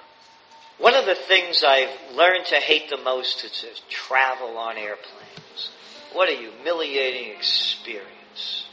One 0.78 0.94
of 0.94 1.06
the 1.06 1.14
things 1.14 1.64
I've 1.66 2.14
learned 2.14 2.46
to 2.46 2.56
hate 2.56 2.90
the 2.90 2.98
most 2.98 3.44
is 3.44 3.52
to 3.62 3.68
travel 3.88 4.58
on 4.58 4.76
airplanes. 4.76 5.70
What 6.12 6.28
a 6.28 6.36
humiliating 6.36 7.30
experience. 7.30 8.66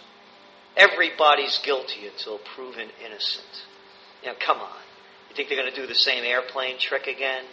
Everybody's 0.75 1.59
guilty 1.59 2.07
until 2.07 2.39
proven 2.39 2.89
innocent. 3.05 3.45
Know, 4.25 4.33
come 4.39 4.59
on. 4.59 4.81
You 5.29 5.35
think 5.35 5.49
they're 5.49 5.57
going 5.57 5.73
to 5.73 5.81
do 5.81 5.87
the 5.87 5.95
same 5.95 6.23
airplane 6.23 6.77
trick 6.77 7.07
again? 7.07 7.43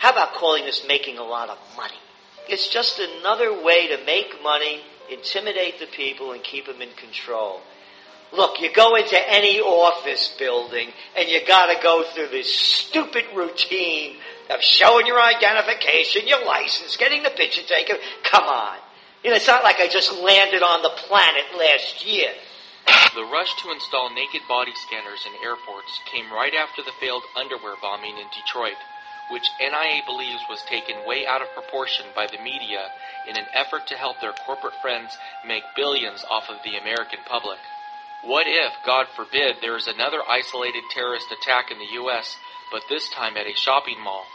How 0.00 0.12
about 0.12 0.32
calling 0.32 0.64
this 0.64 0.82
making 0.88 1.18
a 1.18 1.22
lot 1.22 1.50
of 1.50 1.58
money? 1.76 2.00
It's 2.48 2.68
just 2.68 2.98
another 2.98 3.62
way 3.62 3.88
to 3.88 4.04
make 4.06 4.42
money, 4.42 4.80
intimidate 5.10 5.78
the 5.78 5.86
people, 5.86 6.32
and 6.32 6.42
keep 6.42 6.64
them 6.64 6.80
in 6.80 6.88
control. 6.96 7.60
Look, 8.32 8.62
you 8.62 8.72
go 8.72 8.96
into 8.96 9.18
any 9.28 9.60
office 9.60 10.34
building 10.38 10.88
and 11.14 11.28
you 11.28 11.44
gotta 11.46 11.82
go 11.82 12.02
through 12.14 12.28
this 12.28 12.50
stupid 12.50 13.26
routine 13.36 14.16
of 14.48 14.62
showing 14.62 15.06
your 15.06 15.20
identification, 15.20 16.26
your 16.26 16.46
license, 16.46 16.96
getting 16.96 17.22
the 17.22 17.30
picture 17.30 17.62
taken. 17.68 17.96
Come 18.22 18.44
on. 18.44 18.78
You 19.22 19.30
know, 19.30 19.36
it's 19.36 19.48
not 19.48 19.64
like 19.64 19.80
I 19.80 19.88
just 19.88 20.16
landed 20.16 20.62
on 20.62 20.80
the 20.80 20.96
planet 20.96 21.44
last 21.58 22.06
year. 22.06 22.30
The 23.14 23.24
rush 23.24 23.52
to 23.62 23.70
install 23.70 24.14
naked 24.14 24.40
body 24.48 24.72
scanners 24.86 25.26
in 25.26 25.44
airports 25.44 25.92
came 26.10 26.32
right 26.32 26.54
after 26.54 26.82
the 26.82 26.96
failed 27.00 27.22
underwear 27.36 27.74
bombing 27.82 28.16
in 28.16 28.26
Detroit, 28.32 28.80
which 29.30 29.50
NIA 29.60 30.02
believes 30.06 30.42
was 30.48 30.62
taken 30.62 31.06
way 31.06 31.26
out 31.26 31.42
of 31.42 31.48
proportion 31.54 32.06
by 32.14 32.26
the 32.26 32.42
media 32.42 32.90
in 33.28 33.36
an 33.36 33.46
effort 33.54 33.86
to 33.86 33.96
help 33.96 34.20
their 34.20 34.34
corporate 34.46 34.74
friends 34.82 35.16
make 35.46 35.62
billions 35.76 36.24
off 36.30 36.50
of 36.50 36.62
the 36.64 36.76
American 36.76 37.20
public. 37.26 37.58
What 38.22 38.46
if, 38.46 38.74
God 38.84 39.06
forbid, 39.16 39.56
there 39.62 39.76
is 39.76 39.86
another 39.86 40.20
isolated 40.28 40.82
terrorist 40.90 41.32
attack 41.32 41.70
in 41.70 41.78
the 41.78 41.94
U.S., 42.04 42.36
but 42.70 42.82
this 42.88 43.08
time 43.08 43.36
at 43.36 43.46
a 43.46 43.54
shopping 43.54 44.00
mall? 44.02 44.26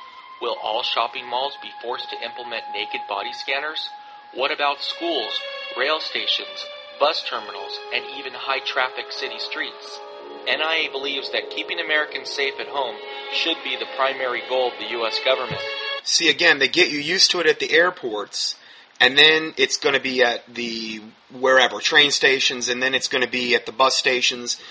Will 0.41 0.57
all 0.61 0.83
shopping 0.83 1.27
malls 1.29 1.57
be 1.61 1.69
forced 1.81 2.09
to 2.09 2.23
implement 2.23 2.73
naked 2.73 3.01
body 3.07 3.31
scanners? 3.31 3.89
What 4.33 4.51
about 4.51 4.81
schools, 4.81 5.39
rail 5.77 5.99
stations, 5.99 6.65
bus 6.99 7.23
terminals, 7.29 7.79
and 7.93 8.03
even 8.17 8.33
high 8.33 8.59
traffic 8.59 9.11
city 9.11 9.39
streets? 9.39 9.99
NIA 10.45 10.91
believes 10.91 11.31
that 11.31 11.49
keeping 11.49 11.79
Americans 11.79 12.29
safe 12.29 12.53
at 12.59 12.67
home 12.67 12.95
should 13.33 13.57
be 13.63 13.75
the 13.77 13.87
primary 13.97 14.41
goal 14.47 14.71
of 14.71 14.79
the 14.79 14.89
U.S. 14.91 15.19
government. 15.25 15.61
See, 16.03 16.29
again, 16.29 16.59
they 16.59 16.67
get 16.67 16.91
you 16.91 16.99
used 16.99 17.31
to 17.31 17.39
it 17.39 17.47
at 17.47 17.59
the 17.59 17.71
airports, 17.71 18.55
and 18.99 19.17
then 19.17 19.53
it's 19.57 19.77
going 19.77 19.95
to 19.95 20.01
be 20.01 20.21
at 20.23 20.45
the 20.53 21.01
wherever 21.31 21.79
train 21.79 22.11
stations, 22.11 22.69
and 22.69 22.81
then 22.81 22.93
it's 22.93 23.07
going 23.07 23.23
to 23.23 23.29
be 23.29 23.55
at 23.55 23.65
the 23.65 23.71
bus 23.71 23.95
stations, 23.95 24.61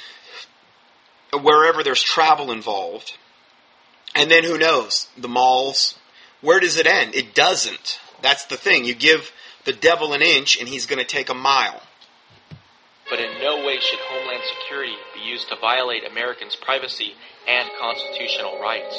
wherever 1.33 1.83
there's 1.83 2.03
travel 2.03 2.53
involved. 2.53 3.19
And 4.15 4.31
then 4.31 4.45
who 4.45 4.59
knows? 4.59 5.09
The 5.19 5.29
malls. 5.29 5.99
Where 6.41 6.61
does 6.61 6.79
it 6.79 6.87
end? 6.87 7.15
It 7.15 7.35
doesn't. 7.35 7.99
That's 8.23 8.45
the 8.45 8.57
thing. 8.57 8.85
You 8.85 8.95
give 8.95 9.33
the 9.65 9.73
devil 9.73 10.13
an 10.13 10.23
inch, 10.23 10.59
and 10.59 10.69
he's 10.69 10.87
going 10.87 11.01
to 11.01 11.05
take 11.05 11.31
a 11.31 11.35
mile. 11.35 11.83
But 13.11 13.21
in 13.21 13.41
no 13.41 13.65
way 13.65 13.79
should 13.81 13.99
Homeland 14.01 14.43
Security 14.61 14.97
be 15.15 15.21
used 15.21 15.49
to 15.49 15.57
violate 15.57 16.07
Americans' 16.07 16.57
privacy 16.57 17.15
and 17.47 17.69
constitutional 17.79 18.59
rights. 18.61 18.97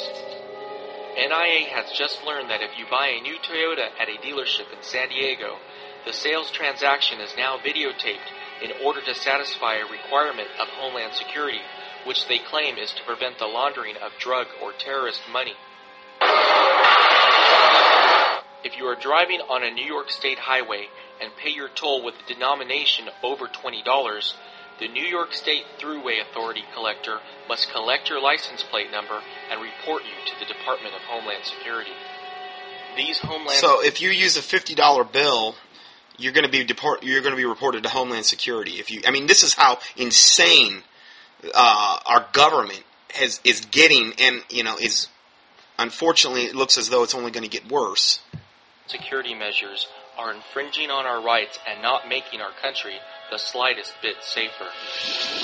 NIA 1.16 1.68
has 1.72 1.90
just 1.96 2.22
learned 2.24 2.50
that 2.50 2.62
if 2.62 2.78
you 2.78 2.84
buy 2.90 3.08
a 3.08 3.22
new 3.22 3.36
Toyota 3.38 3.88
at 3.98 4.08
a 4.08 4.20
dealership 4.20 4.70
in 4.70 4.82
San 4.82 5.08
Diego, 5.08 5.56
the 6.04 6.12
sales 6.12 6.50
transaction 6.50 7.20
is 7.20 7.34
now 7.36 7.56
videotaped 7.56 8.30
in 8.62 8.70
order 8.84 9.00
to 9.00 9.14
satisfy 9.14 9.76
a 9.76 9.90
requirement 9.90 10.48
of 10.60 10.68
Homeland 10.68 11.14
Security, 11.14 11.60
which 12.04 12.28
they 12.28 12.38
claim 12.38 12.76
is 12.76 12.92
to 12.92 13.02
prevent 13.04 13.38
the 13.38 13.46
laundering 13.46 13.96
of 13.96 14.12
drug 14.18 14.46
or 14.62 14.72
terrorist 14.72 15.20
money. 15.32 15.54
If 18.62 18.76
you 18.76 18.84
are 18.86 18.96
driving 18.96 19.40
on 19.40 19.64
a 19.64 19.70
New 19.70 19.84
York 19.84 20.10
State 20.10 20.38
highway 20.38 20.88
and 21.20 21.30
pay 21.36 21.50
your 21.50 21.68
toll 21.68 22.04
with 22.04 22.14
a 22.24 22.32
denomination 22.32 23.08
over 23.22 23.46
$20, 23.46 24.32
the 24.78 24.88
New 24.88 25.04
York 25.04 25.32
State 25.32 25.64
Thruway 25.78 26.20
Authority 26.20 26.62
collector 26.74 27.18
must 27.48 27.70
collect 27.72 28.10
your 28.10 28.20
license 28.20 28.62
plate 28.62 28.90
number 28.90 29.20
and 29.50 29.60
report 29.60 30.02
you 30.04 30.32
to 30.32 30.38
the 30.38 30.44
Department 30.52 30.94
of 30.94 31.00
Homeland 31.02 31.44
Security. 31.44 31.92
These 32.96 33.18
Homeland 33.18 33.58
So 33.58 33.82
if 33.82 34.00
you 34.00 34.10
use 34.10 34.36
a 34.36 34.42
fifty 34.42 34.74
dollar 34.74 35.04
bill, 35.04 35.54
you're 36.18 36.32
going 36.32 36.44
to 36.44 36.50
be 36.50 36.64
deport. 36.64 37.02
You're 37.02 37.20
going 37.20 37.32
to 37.32 37.36
be 37.36 37.44
reported 37.44 37.82
to 37.84 37.88
Homeland 37.88 38.24
Security. 38.26 38.72
If 38.72 38.90
you, 38.90 39.02
I 39.06 39.10
mean, 39.10 39.26
this 39.26 39.42
is 39.42 39.54
how 39.54 39.78
insane 39.96 40.82
uh, 41.54 41.98
our 42.06 42.26
government 42.32 42.82
has 43.14 43.40
is 43.44 43.60
getting, 43.66 44.14
and 44.18 44.42
you 44.50 44.62
know, 44.62 44.76
is 44.78 45.08
unfortunately 45.78 46.42
it 46.44 46.54
looks 46.54 46.78
as 46.78 46.88
though 46.88 47.02
it's 47.02 47.14
only 47.14 47.30
going 47.30 47.44
to 47.44 47.50
get 47.50 47.70
worse. 47.70 48.20
security 48.86 49.34
measures 49.34 49.88
are 50.18 50.32
infringing 50.32 50.90
on 50.90 51.06
our 51.06 51.22
rights 51.22 51.58
and 51.68 51.82
not 51.82 52.08
making 52.08 52.40
our 52.40 52.52
country 52.62 52.96
the 53.30 53.38
slightest 53.38 53.94
bit 54.02 54.16
safer. 54.22 54.68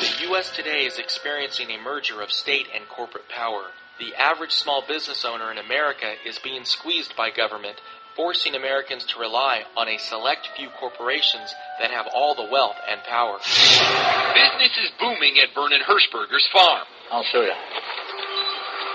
The 0.00 0.28
U.S. 0.28 0.50
today 0.50 0.86
is 0.86 0.98
experiencing 0.98 1.70
a 1.70 1.82
merger 1.82 2.20
of 2.20 2.30
state 2.30 2.68
and 2.74 2.88
corporate 2.88 3.28
power. 3.28 3.72
The 3.98 4.14
average 4.14 4.52
small 4.52 4.82
business 4.86 5.24
owner 5.24 5.50
in 5.50 5.58
America 5.58 6.14
is 6.26 6.38
being 6.38 6.64
squeezed 6.64 7.16
by 7.16 7.30
government 7.30 7.80
forcing 8.16 8.54
Americans 8.54 9.04
to 9.06 9.18
rely 9.18 9.62
on 9.76 9.88
a 9.88 9.98
select 9.98 10.48
few 10.56 10.68
corporations 10.78 11.54
that 11.80 11.90
have 11.90 12.06
all 12.14 12.34
the 12.34 12.48
wealth 12.50 12.76
and 12.88 13.00
power. 13.04 13.38
Business 13.38 14.74
is 14.84 14.92
booming 15.00 15.40
at 15.40 15.54
Vernon 15.54 15.80
Hershberger's 15.80 16.48
farm. 16.52 16.84
I'll 17.10 17.24
show 17.24 17.40
you. 17.40 17.56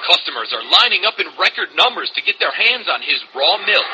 Customers 0.06 0.54
are 0.54 0.64
lining 0.64 1.04
up 1.06 1.20
in 1.20 1.28
record 1.40 1.70
numbers 1.76 2.12
to 2.16 2.22
get 2.22 2.40
their 2.40 2.54
hands 2.54 2.88
on 2.88 3.02
his 3.02 3.20
raw 3.36 3.58
milk. 3.66 3.90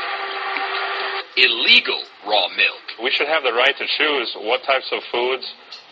Illegal 1.35 2.01
raw 2.27 2.47
milk. 2.53 2.85
We 3.01 3.09
should 3.11 3.27
have 3.27 3.43
the 3.43 3.53
right 3.53 3.73
to 3.73 3.87
choose 3.97 4.29
what 4.45 4.61
types 4.63 4.89
of 4.91 5.01
foods 5.11 5.45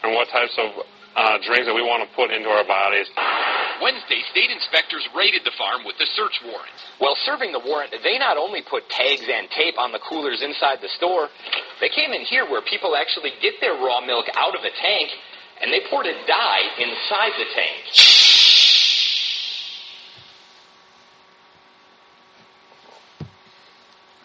and 0.04 0.14
what 0.14 0.30
types 0.30 0.54
of 0.58 0.86
uh, 1.16 1.38
drinks 1.44 1.68
that 1.68 1.76
we 1.76 1.84
want 1.84 2.06
to 2.06 2.10
put 2.16 2.32
into 2.32 2.48
our 2.48 2.64
bodies. 2.64 3.10
Wednesday, 3.82 4.22
state 4.32 4.54
inspectors 4.54 5.04
raided 5.18 5.42
the 5.44 5.52
farm 5.58 5.84
with 5.84 5.98
the 5.98 6.08
search 6.14 6.38
warrant. 6.46 6.72
While 7.02 7.18
serving 7.26 7.52
the 7.52 7.60
warrant, 7.60 7.92
they 7.92 8.22
not 8.22 8.38
only 8.38 8.62
put 8.62 8.88
tags 8.88 9.26
and 9.26 9.50
tape 9.52 9.76
on 9.82 9.92
the 9.92 10.00
coolers 10.06 10.46
inside 10.46 10.80
the 10.80 10.94
store, 10.96 11.28
they 11.82 11.90
came 11.90 12.14
in 12.14 12.22
here 12.30 12.46
where 12.46 12.62
people 12.62 12.96
actually 12.96 13.34
get 13.42 13.58
their 13.60 13.76
raw 13.76 14.00
milk 14.06 14.30
out 14.38 14.56
of 14.56 14.62
a 14.62 14.72
tank 14.72 15.10
and 15.62 15.74
they 15.74 15.82
poured 15.90 16.06
a 16.06 16.16
dye 16.26 16.66
inside 16.80 17.34
the 17.38 17.50
tank. 17.54 18.21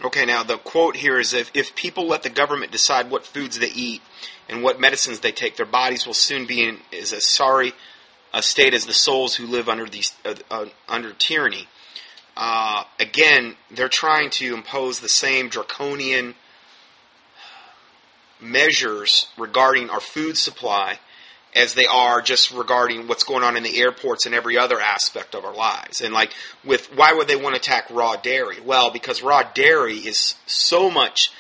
Okay, 0.06 0.24
now 0.24 0.44
the 0.44 0.56
quote 0.56 0.94
here 0.94 1.18
is 1.18 1.34
if, 1.34 1.50
if 1.52 1.74
people 1.74 2.06
let 2.06 2.22
the 2.22 2.30
government 2.30 2.70
decide 2.70 3.10
what 3.10 3.26
foods 3.26 3.58
they 3.58 3.72
eat 3.72 4.00
and 4.48 4.62
what 4.62 4.78
medicines 4.78 5.18
they 5.18 5.32
take, 5.32 5.56
their 5.56 5.66
bodies 5.66 6.06
will 6.06 6.14
soon 6.14 6.46
be 6.46 6.62
in 6.62 6.78
is 6.92 7.12
as 7.12 7.26
sorry 7.26 7.72
a 8.32 8.40
state 8.40 8.72
as 8.72 8.86
the 8.86 8.92
souls 8.92 9.34
who 9.34 9.48
live 9.48 9.68
under 9.68 9.84
these 9.86 10.12
uh, 10.24 10.34
uh, 10.48 10.66
under 10.88 11.12
tyranny. 11.12 11.66
Uh, 12.36 12.84
again, 13.00 13.56
they're 13.72 13.88
trying 13.88 14.30
to 14.30 14.54
impose 14.54 15.00
the 15.00 15.08
same 15.08 15.48
draconian 15.48 16.36
measures 18.40 19.26
regarding 19.36 19.90
our 19.90 19.98
food 19.98 20.36
supply 20.36 21.00
as 21.56 21.74
they 21.74 21.86
are 21.86 22.20
just 22.20 22.52
regarding 22.52 23.08
what's 23.08 23.24
going 23.24 23.42
on 23.42 23.56
in 23.56 23.62
the 23.62 23.80
airports 23.80 24.26
and 24.26 24.34
every 24.34 24.58
other 24.58 24.78
aspect 24.78 25.34
of 25.34 25.44
our 25.44 25.54
lives. 25.54 26.02
And 26.02 26.12
like 26.12 26.32
with 26.64 26.94
why 26.94 27.12
would 27.14 27.28
they 27.28 27.36
want 27.36 27.54
to 27.54 27.60
attack 27.60 27.88
raw 27.90 28.16
dairy? 28.16 28.60
Well, 28.60 28.90
because 28.92 29.22
raw 29.22 29.42
dairy 29.42 29.96
is 29.96 30.34
so 30.46 30.90
much 30.90 31.32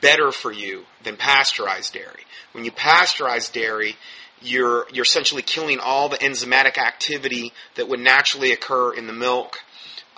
better 0.00 0.32
for 0.32 0.50
you 0.50 0.84
than 1.02 1.16
pasteurized 1.16 1.92
dairy. 1.92 2.24
When 2.52 2.64
you 2.64 2.72
pasteurize 2.72 3.52
dairy, 3.52 3.96
you're 4.40 4.86
you're 4.92 5.04
essentially 5.04 5.42
killing 5.42 5.80
all 5.80 6.08
the 6.08 6.18
enzymatic 6.18 6.78
activity 6.78 7.52
that 7.74 7.88
would 7.88 8.00
naturally 8.00 8.52
occur 8.52 8.94
in 8.94 9.06
the 9.06 9.12
milk. 9.12 9.58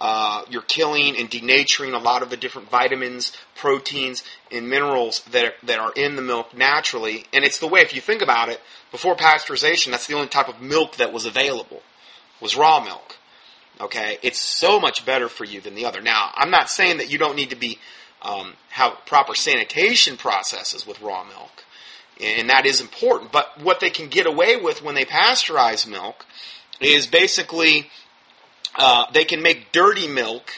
Uh, 0.01 0.45
you're 0.49 0.63
killing 0.63 1.15
and 1.19 1.31
denaturing 1.31 1.93
a 1.93 1.99
lot 1.99 2.23
of 2.23 2.31
the 2.31 2.37
different 2.37 2.71
vitamins, 2.71 3.37
proteins, 3.55 4.25
and 4.51 4.69
minerals 4.69 5.21
that 5.25 5.45
are, 5.45 5.53
that 5.63 5.79
are 5.79 5.93
in 5.93 6.17
the 6.17 6.23
milk 6.23 6.57
naturally. 6.57 7.27
And 7.35 7.45
it's 7.45 7.59
the 7.59 7.67
way, 7.67 7.81
if 7.81 7.95
you 7.95 8.01
think 8.01 8.23
about 8.23 8.49
it, 8.49 8.61
before 8.91 9.15
pasteurization, 9.15 9.91
that's 9.91 10.07
the 10.07 10.15
only 10.15 10.29
type 10.29 10.49
of 10.49 10.61
milk 10.63 10.97
that 10.97 11.13
was 11.13 11.27
available 11.27 11.83
was 12.41 12.57
raw 12.57 12.83
milk. 12.83 13.19
Okay, 13.81 14.19
it's 14.23 14.41
so 14.41 14.79
much 14.79 15.07
better 15.07 15.29
for 15.29 15.45
you 15.45 15.61
than 15.61 15.75
the 15.75 15.87
other. 15.87 16.01
Now, 16.01 16.33
I'm 16.35 16.51
not 16.51 16.71
saying 16.71 16.99
that 16.99 17.11
you 17.11 17.19
don't 17.19 17.37
need 17.37 17.51
to 17.51 17.57
be 17.57 17.79
um, 18.23 18.55
have 18.71 18.99
proper 19.07 19.35
sanitation 19.35 20.17
processes 20.17 20.87
with 20.87 21.01
raw 21.01 21.25
milk, 21.25 21.65
and 22.21 22.51
that 22.51 22.67
is 22.67 22.81
important. 22.81 23.33
But 23.33 23.61
what 23.63 23.81
they 23.81 23.89
can 23.89 24.09
get 24.09 24.27
away 24.27 24.57
with 24.57 24.83
when 24.83 24.95
they 24.95 25.05
pasteurize 25.05 25.87
milk 25.87 26.27
is 26.81 27.07
basically 27.07 27.91
uh, 28.77 29.07
they 29.13 29.25
can 29.25 29.43
make 29.43 29.73
dirty 29.73 30.09
milk 30.09 30.53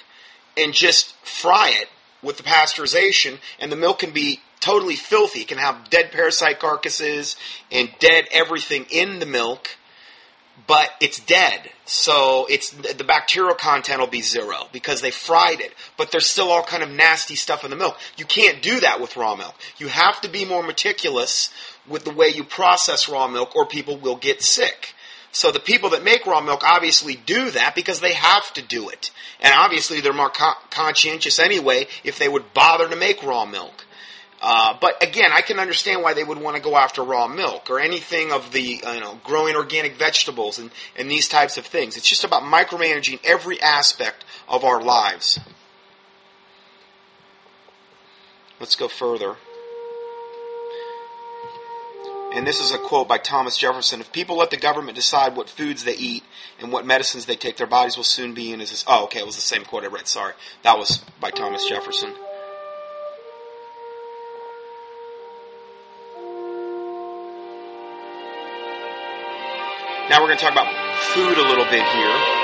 and 0.57 0.73
just 0.73 1.15
fry 1.25 1.73
it 1.75 1.89
with 2.23 2.37
the 2.37 2.43
pasteurization, 2.43 3.39
and 3.59 3.73
the 3.73 3.77
milk 3.77 4.01
can 4.01 4.13
be 4.13 4.41
totally 4.61 4.97
filthy. 4.97 5.41
It 5.41 5.49
can 5.49 5.59
have 5.59 5.91
dead 5.91 6.13
parasite 6.13 6.61
carcasses 6.61 7.37
and 7.71 7.91
dead 7.99 8.27
everything 8.31 8.87
in 8.91 9.19
the 9.19 9.27
milk, 9.27 9.77
but 10.67 10.91
it's 11.01 11.19
dead. 11.19 11.71
So 11.85 12.47
it's 12.49 12.71
the 12.71 13.05
bacterial 13.05 13.57
content 13.57 13.99
will 13.99 14.07
be 14.07 14.23
zero 14.23 14.69
because 14.73 15.01
they 15.01 15.11
fried 15.11 15.61
it. 15.61 15.75
But 15.97 16.13
there's 16.13 16.27
still 16.27 16.51
all 16.51 16.63
kind 16.63 16.83
of 16.83 16.91
nasty 16.91 17.35
stuff 17.35 17.65
in 17.65 17.71
the 17.71 17.77
milk. 17.77 17.99
You 18.17 18.25
can't 18.25 18.63
do 18.63 18.81
that 18.81 19.01
with 19.01 19.17
raw 19.17 19.35
milk. 19.35 19.55
You 19.79 19.89
have 19.89 20.21
to 20.21 20.29
be 20.29 20.45
more 20.45 20.63
meticulous 20.63 21.53
with 21.89 22.05
the 22.05 22.13
way 22.13 22.29
you 22.29 22.45
process 22.45 23.09
raw 23.09 23.27
milk, 23.27 23.57
or 23.57 23.67
people 23.67 23.97
will 23.97 24.17
get 24.17 24.43
sick. 24.43 24.95
So 25.33 25.51
the 25.51 25.61
people 25.61 25.91
that 25.91 26.05
make 26.05 26.27
raw 26.27 26.43
milk 26.43 26.63
obviously 26.63 27.17
do 27.17 27.51
that 27.53 27.75
because 27.75 28.01
they 28.01 28.13
have 28.13 28.53
to 28.53 28.63
do 28.63 28.91
it. 28.91 29.11
And 29.41 29.55
obviously 29.57 30.01
they're 30.01 30.13
more 30.13 30.29
con- 30.29 30.55
conscientious 30.71 31.39
anyway 31.39 31.89
if 32.05 32.19
they 32.19 32.29
would 32.29 32.53
bother 32.53 32.89
to 32.89 32.97
make 32.97 33.23
raw 33.23 33.47
milk. 33.47 33.87
Uh, 34.43 34.77
but 34.81 35.03
again, 35.03 35.31
I 35.33 35.41
can 35.41 35.59
understand 35.59 36.03
why 36.03 36.15
they 36.15 36.25
would 36.25 36.39
want 36.39 36.57
to 36.57 36.63
go 36.63 36.77
after 36.77 37.03
raw 37.03 37.29
milk 37.29 37.71
or 37.71 37.81
anything 37.81 38.33
of 38.33 38.53
the 38.53 38.83
uh, 38.85 38.93
you 38.93 39.01
know 39.01 39.21
growing 39.23 39.55
organic 39.55 39.95
vegetables 39.95 40.59
and, 40.59 40.71
and 40.97 41.09
these 41.09 41.29
types 41.29 41.57
of 41.57 41.65
things. 41.65 41.97
It's 41.97 42.09
just 42.09 42.25
about 42.25 42.43
micromanaging 42.43 43.21
every 43.25 43.63
aspect 43.63 44.25
of 44.49 44.65
our 44.65 44.83
lives. 44.83 45.39
Let's 48.59 48.75
go 48.75 48.89
further. 48.89 49.37
And 52.35 52.47
this 52.47 52.61
is 52.61 52.73
a 52.73 52.79
quote 52.79 53.09
by 53.09 53.19
Thomas 53.19 53.59
Jefferson. 53.59 54.01
If 54.01 54.11
people 54.11 54.39
let 54.39 54.51
the 54.51 54.57
government 54.57 54.97
decide 54.97 55.37
what 55.37 55.51
foods 55.51 55.85
they 55.85 55.95
eat 55.95 56.25
and 56.59 56.73
what 56.73 56.87
medicines 56.87 57.27
they 57.27 57.37
take, 57.37 57.59
their 57.59 57.67
bodies 57.67 57.97
will 57.97 58.05
soon 58.05 58.33
be 58.33 58.53
in 58.53 58.61
as. 58.61 58.85
Oh, 58.87 59.05
okay, 59.05 59.21
it 59.21 59.27
was 59.27 59.37
the 59.37 59.43
same 59.43 59.65
quote 59.65 59.85
I 59.85 59.89
read. 59.89 60.09
Sorry. 60.09 60.33
That 60.63 60.79
was 60.79 61.05
by 61.21 61.31
Thomas 61.31 61.69
Jefferson. 61.69 62.15
Now 70.09 70.21
we're 70.21 70.29
going 70.29 70.39
to 70.39 70.45
talk 70.45 70.53
about 70.53 70.73
food 71.15 71.39
a 71.39 71.43
little 71.43 71.65
bit 71.67 71.85
here. 71.85 72.42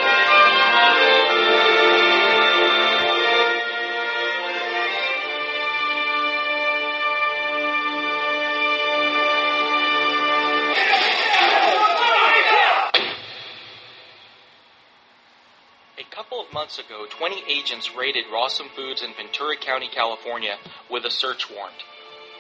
Months 16.69 16.85
ago, 16.87 17.07
20 17.09 17.45
agents 17.49 17.97
raided 17.97 18.27
Rawesome 18.31 18.69
Foods 18.77 19.03
in 19.03 19.15
Ventura 19.15 19.57
County, 19.57 19.89
California 19.89 20.59
with 20.91 21.07
a 21.07 21.11
search 21.11 21.51
warrant, 21.51 21.83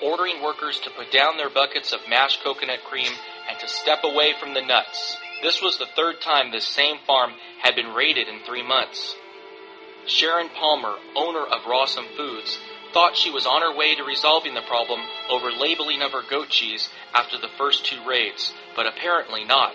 ordering 0.03 0.43
workers 0.43 0.79
to 0.81 0.91
put 0.91 1.11
down 1.11 1.39
their 1.39 1.49
buckets 1.49 1.95
of 1.95 2.01
mashed 2.11 2.45
coconut 2.45 2.85
cream 2.85 3.11
and 3.49 3.59
to 3.59 3.67
step 3.67 4.01
away 4.05 4.35
from 4.39 4.53
the 4.53 4.61
nuts. 4.61 5.17
This 5.43 5.63
was 5.63 5.79
the 5.79 5.89
third 5.97 6.21
time 6.21 6.51
this 6.51 6.67
same 6.67 6.99
farm 7.07 7.33
had 7.63 7.75
been 7.75 7.95
raided 7.95 8.29
in 8.29 8.45
three 8.45 8.63
months. 8.63 9.17
Sharon 10.05 10.51
Palmer, 10.51 10.97
owner 11.17 11.47
of 11.47 11.65
Rawesome 11.65 12.15
Foods, 12.15 12.59
thought 12.93 13.17
she 13.17 13.31
was 13.31 13.47
on 13.47 13.63
her 13.63 13.75
way 13.75 13.95
to 13.95 14.05
resolving 14.05 14.53
the 14.53 14.69
problem 14.69 15.01
over 15.31 15.51
labeling 15.51 16.03
of 16.03 16.13
her 16.13 16.29
goat 16.29 16.51
cheese 16.51 16.91
after 17.15 17.39
the 17.39 17.49
first 17.57 17.87
two 17.87 18.07
raids, 18.07 18.53
but 18.77 18.87
apparently 18.87 19.47
not. 19.47 19.73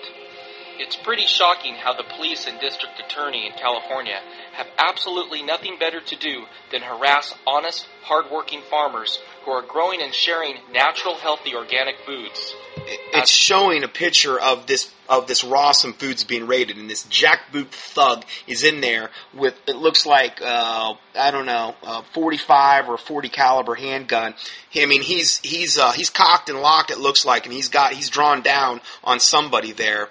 It's 0.79 0.95
pretty 0.95 1.25
shocking 1.25 1.75
how 1.75 1.93
the 1.93 2.03
police 2.03 2.47
and 2.47 2.59
district 2.59 2.99
attorney 2.99 3.45
in 3.45 3.53
California 3.53 4.19
have 4.53 4.67
absolutely 4.77 5.43
nothing 5.43 5.77
better 5.79 6.01
to 6.01 6.15
do 6.15 6.45
than 6.71 6.81
harass 6.81 7.33
honest, 7.45 7.87
hardworking 8.01 8.61
farmers 8.69 9.19
who 9.45 9.51
are 9.51 9.61
growing 9.61 10.01
and 10.01 10.13
sharing 10.13 10.55
natural, 10.71 11.15
healthy, 11.15 11.55
organic 11.55 11.95
foods. 12.05 12.53
It's 13.13 13.31
showing 13.31 13.83
a 13.83 13.87
picture 13.87 14.39
of 14.39 14.67
this 14.67 14.91
of 15.09 15.27
this 15.27 15.43
Rawesome 15.43 15.95
Foods 15.95 16.23
being 16.23 16.47
raided, 16.47 16.77
and 16.77 16.89
this 16.89 17.05
jackboot 17.05 17.67
thug 17.67 18.23
is 18.47 18.63
in 18.63 18.81
there 18.81 19.09
with 19.33 19.53
it 19.67 19.75
looks 19.75 20.05
like 20.05 20.41
uh, 20.41 20.93
I 21.15 21.31
don't 21.31 21.45
know, 21.45 21.75
a 21.83 22.03
45 22.13 22.89
or 22.89 22.97
40 22.97 23.29
caliber 23.29 23.75
handgun. 23.75 24.33
I 24.75 24.85
mean, 24.85 25.01
he's 25.01 25.39
he's 25.39 25.77
uh, 25.77 25.91
he's 25.91 26.09
cocked 26.09 26.49
and 26.49 26.59
locked. 26.61 26.89
It 26.89 26.99
looks 26.99 27.25
like, 27.25 27.45
and 27.45 27.53
he's 27.53 27.69
got 27.69 27.93
he's 27.93 28.09
drawn 28.09 28.41
down 28.41 28.81
on 29.03 29.19
somebody 29.19 29.71
there. 29.71 30.09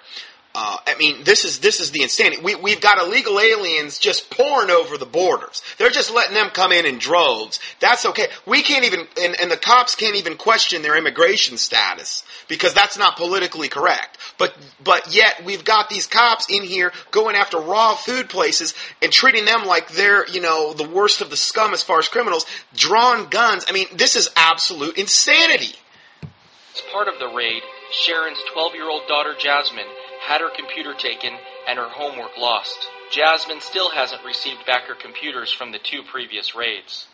Uh, 0.55 0.77
I 0.85 0.95
mean, 0.99 1.23
this 1.23 1.45
is 1.45 1.61
this 1.61 1.79
is 1.79 1.89
the 1.89 2.03
insanity. 2.03 2.39
We, 2.43 2.53
we've 2.53 2.79
got 2.79 3.01
illegal 3.01 3.39
aliens 3.39 3.97
just 3.97 4.29
pouring 4.29 4.69
over 4.69 4.99
the 4.99 5.05
borders. 5.05 5.63
They're 5.79 5.89
just 5.89 6.13
letting 6.13 6.35
them 6.35 6.51
come 6.51 6.71
in 6.71 6.85
in 6.85 6.99
droves. 6.99 7.59
That's 7.79 8.05
okay. 8.05 8.27
We 8.45 8.61
can't 8.61 8.85
even, 8.85 9.07
and, 9.19 9.35
and 9.41 9.49
the 9.49 9.57
cops 9.57 9.95
can't 9.95 10.15
even 10.15 10.37
question 10.37 10.83
their 10.83 10.95
immigration 10.95 11.57
status 11.57 12.23
because 12.47 12.75
that's 12.75 12.99
not 12.99 13.17
politically 13.17 13.67
correct. 13.67 14.19
But 14.37 14.55
but 14.83 15.11
yet 15.11 15.43
we've 15.43 15.65
got 15.65 15.89
these 15.89 16.05
cops 16.05 16.45
in 16.51 16.61
here 16.61 16.91
going 17.09 17.35
after 17.35 17.57
raw 17.57 17.95
food 17.95 18.29
places 18.29 18.75
and 19.01 19.11
treating 19.11 19.45
them 19.45 19.65
like 19.65 19.93
they're 19.93 20.27
you 20.29 20.41
know 20.41 20.73
the 20.73 20.87
worst 20.87 21.21
of 21.21 21.31
the 21.31 21.37
scum 21.37 21.73
as 21.73 21.81
far 21.81 21.97
as 21.97 22.07
criminals. 22.07 22.45
Drawn 22.75 23.29
guns. 23.29 23.65
I 23.67 23.71
mean, 23.71 23.87
this 23.95 24.15
is 24.15 24.29
absolute 24.35 24.99
insanity. 24.99 25.75
As 26.75 26.81
part 26.91 27.07
of 27.07 27.17
the 27.17 27.33
raid, 27.35 27.63
Sharon's 27.91 28.39
12 28.53 28.75
year 28.75 28.87
old 28.87 29.07
daughter 29.07 29.33
Jasmine 29.39 29.89
had 30.23 30.41
her 30.41 30.49
computer 30.55 30.93
taken 30.93 31.33
and 31.67 31.77
her 31.77 31.89
homework 31.89 32.37
lost. 32.37 32.87
Jasmine 33.11 33.61
still 33.61 33.91
hasn't 33.91 34.23
received 34.23 34.65
back 34.65 34.83
her 34.83 34.95
computers 34.95 35.51
from 35.51 35.71
the 35.71 35.79
two 35.79 36.01
previous 36.09 36.55
raids. 36.55 37.07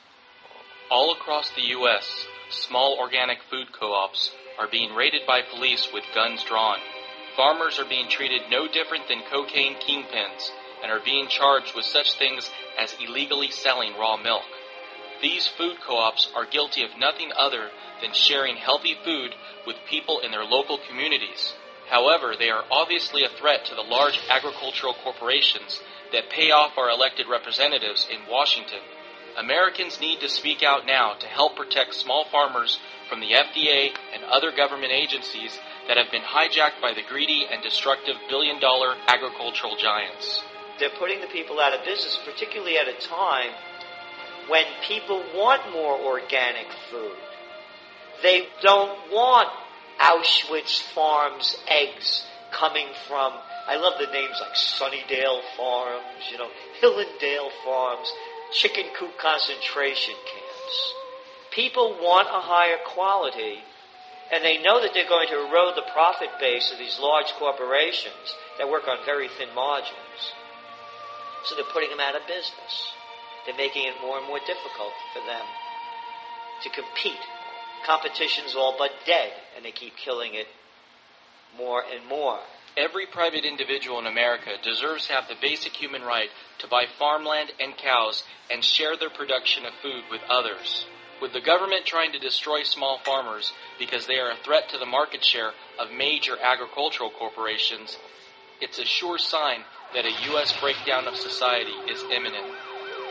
All 0.91 1.11
across 1.13 1.49
the 1.51 1.69
U.S., 1.79 2.25
small 2.49 2.97
organic 2.99 3.39
food 3.49 3.73
co-ops 3.73 4.31
are 4.59 4.67
being 4.67 4.93
raided 4.93 5.21
by 5.25 5.41
police 5.41 5.89
with 5.91 6.03
guns 6.13 6.43
drawn. 6.43 6.77
Farmers 7.35 7.79
are 7.79 7.89
being 7.89 8.09
treated 8.09 8.41
no 8.49 8.67
different 8.67 9.07
than 9.07 9.21
cocaine 9.31 9.75
kingpins 9.75 10.49
and 10.83 10.91
are 10.91 11.03
being 11.03 11.27
charged 11.27 11.75
with 11.75 11.85
such 11.85 12.13
things 12.13 12.49
as 12.77 12.95
illegally 12.99 13.49
selling 13.49 13.93
raw 13.97 14.17
milk. 14.17 14.45
These 15.21 15.47
food 15.47 15.77
co-ops 15.85 16.29
are 16.35 16.45
guilty 16.45 16.83
of 16.83 16.97
nothing 16.97 17.31
other 17.37 17.69
than 18.01 18.13
sharing 18.13 18.55
healthy 18.55 18.95
food 19.03 19.35
with 19.65 19.75
people 19.89 20.19
in 20.19 20.31
their 20.31 20.45
local 20.45 20.79
communities. 20.87 21.53
However, 21.89 22.35
they 22.37 22.49
are 22.49 22.63
obviously 22.71 23.23
a 23.23 23.29
threat 23.29 23.65
to 23.65 23.75
the 23.75 23.81
large 23.81 24.19
agricultural 24.29 24.95
corporations 25.03 25.81
that 26.11 26.29
pay 26.29 26.51
off 26.51 26.77
our 26.77 26.89
elected 26.89 27.27
representatives 27.27 28.07
in 28.09 28.29
Washington. 28.29 28.79
Americans 29.37 29.99
need 29.99 30.19
to 30.19 30.29
speak 30.29 30.63
out 30.63 30.85
now 30.85 31.13
to 31.13 31.27
help 31.27 31.55
protect 31.55 31.95
small 31.95 32.25
farmers 32.31 32.79
from 33.09 33.19
the 33.19 33.31
FDA 33.31 33.89
and 34.13 34.23
other 34.25 34.51
government 34.51 34.91
agencies 34.91 35.57
that 35.87 35.97
have 35.97 36.11
been 36.11 36.21
hijacked 36.21 36.81
by 36.81 36.93
the 36.93 37.07
greedy 37.07 37.47
and 37.51 37.63
destructive 37.63 38.15
billion 38.29 38.59
dollar 38.59 38.95
agricultural 39.07 39.75
giants. 39.75 40.43
They're 40.79 40.89
putting 40.97 41.21
the 41.21 41.27
people 41.27 41.59
out 41.59 41.73
of 41.73 41.83
business, 41.83 42.19
particularly 42.25 42.77
at 42.77 42.87
a 42.87 42.93
time 43.07 43.51
when 44.47 44.65
people 44.87 45.23
want 45.33 45.61
more 45.73 45.97
organic 45.97 46.67
food. 46.91 47.17
They 48.21 48.47
don't 48.61 49.11
want 49.11 49.49
Auschwitz 49.99 50.81
Farms 50.81 51.55
eggs 51.67 52.25
coming 52.51 52.87
from, 53.07 53.33
I 53.67 53.75
love 53.75 53.93
the 53.99 54.11
names 54.11 54.35
like 54.39 54.55
Sunnydale 54.55 55.41
Farms, 55.55 56.31
you 56.31 56.37
know, 56.37 56.49
Hillendale 56.81 57.49
Farms, 57.63 58.11
chicken 58.53 58.85
coop 58.97 59.17
concentration 59.17 60.15
camps. 60.25 60.93
People 61.51 61.97
want 62.01 62.27
a 62.27 62.41
higher 62.41 62.77
quality, 62.85 63.59
and 64.31 64.43
they 64.43 64.61
know 64.61 64.81
that 64.81 64.93
they're 64.93 65.09
going 65.09 65.27
to 65.27 65.45
erode 65.47 65.75
the 65.75 65.91
profit 65.93 66.29
base 66.39 66.71
of 66.71 66.77
these 66.77 66.99
large 66.99 67.31
corporations 67.37 68.35
that 68.57 68.69
work 68.69 68.87
on 68.87 68.97
very 69.05 69.27
thin 69.37 69.53
margins. 69.53 70.33
So 71.45 71.55
they're 71.55 71.73
putting 71.73 71.89
them 71.89 71.99
out 71.99 72.15
of 72.15 72.27
business. 72.27 72.93
They're 73.45 73.57
making 73.57 73.85
it 73.85 73.95
more 74.01 74.17
and 74.17 74.27
more 74.27 74.39
difficult 74.39 74.93
for 75.13 75.25
them 75.25 75.45
to 76.63 76.69
compete. 76.69 77.23
Competition's 77.85 78.55
all 78.55 78.75
but 78.77 78.91
dead, 79.05 79.31
and 79.55 79.65
they 79.65 79.71
keep 79.71 79.95
killing 79.97 80.33
it 80.35 80.47
more 81.57 81.83
and 81.83 82.07
more. 82.07 82.39
Every 82.77 83.05
private 83.07 83.45
individual 83.45 83.99
in 83.99 84.05
America 84.05 84.51
deserves 84.63 85.07
to 85.07 85.13
have 85.13 85.27
the 85.27 85.35
basic 85.41 85.73
human 85.73 86.03
right 86.03 86.29
to 86.59 86.67
buy 86.67 86.85
farmland 86.97 87.51
and 87.59 87.75
cows 87.75 88.23
and 88.51 88.63
share 88.63 88.95
their 88.95 89.09
production 89.09 89.65
of 89.65 89.73
food 89.81 90.03
with 90.11 90.21
others. 90.29 90.85
With 91.21 91.33
the 91.33 91.41
government 91.41 91.85
trying 91.85 92.13
to 92.13 92.19
destroy 92.19 92.63
small 92.63 92.99
farmers 93.03 93.51
because 93.77 94.07
they 94.07 94.19
are 94.19 94.31
a 94.31 94.43
threat 94.45 94.69
to 94.69 94.77
the 94.77 94.85
market 94.85 95.23
share 95.25 95.51
of 95.77 95.91
major 95.91 96.37
agricultural 96.41 97.09
corporations, 97.09 97.97
it's 98.61 98.79
a 98.79 98.85
sure 98.85 99.17
sign 99.17 99.63
that 99.93 100.05
a 100.05 100.31
U.S. 100.31 100.53
breakdown 100.61 101.07
of 101.07 101.15
society 101.17 101.73
is 101.89 102.03
imminent. 102.03 102.45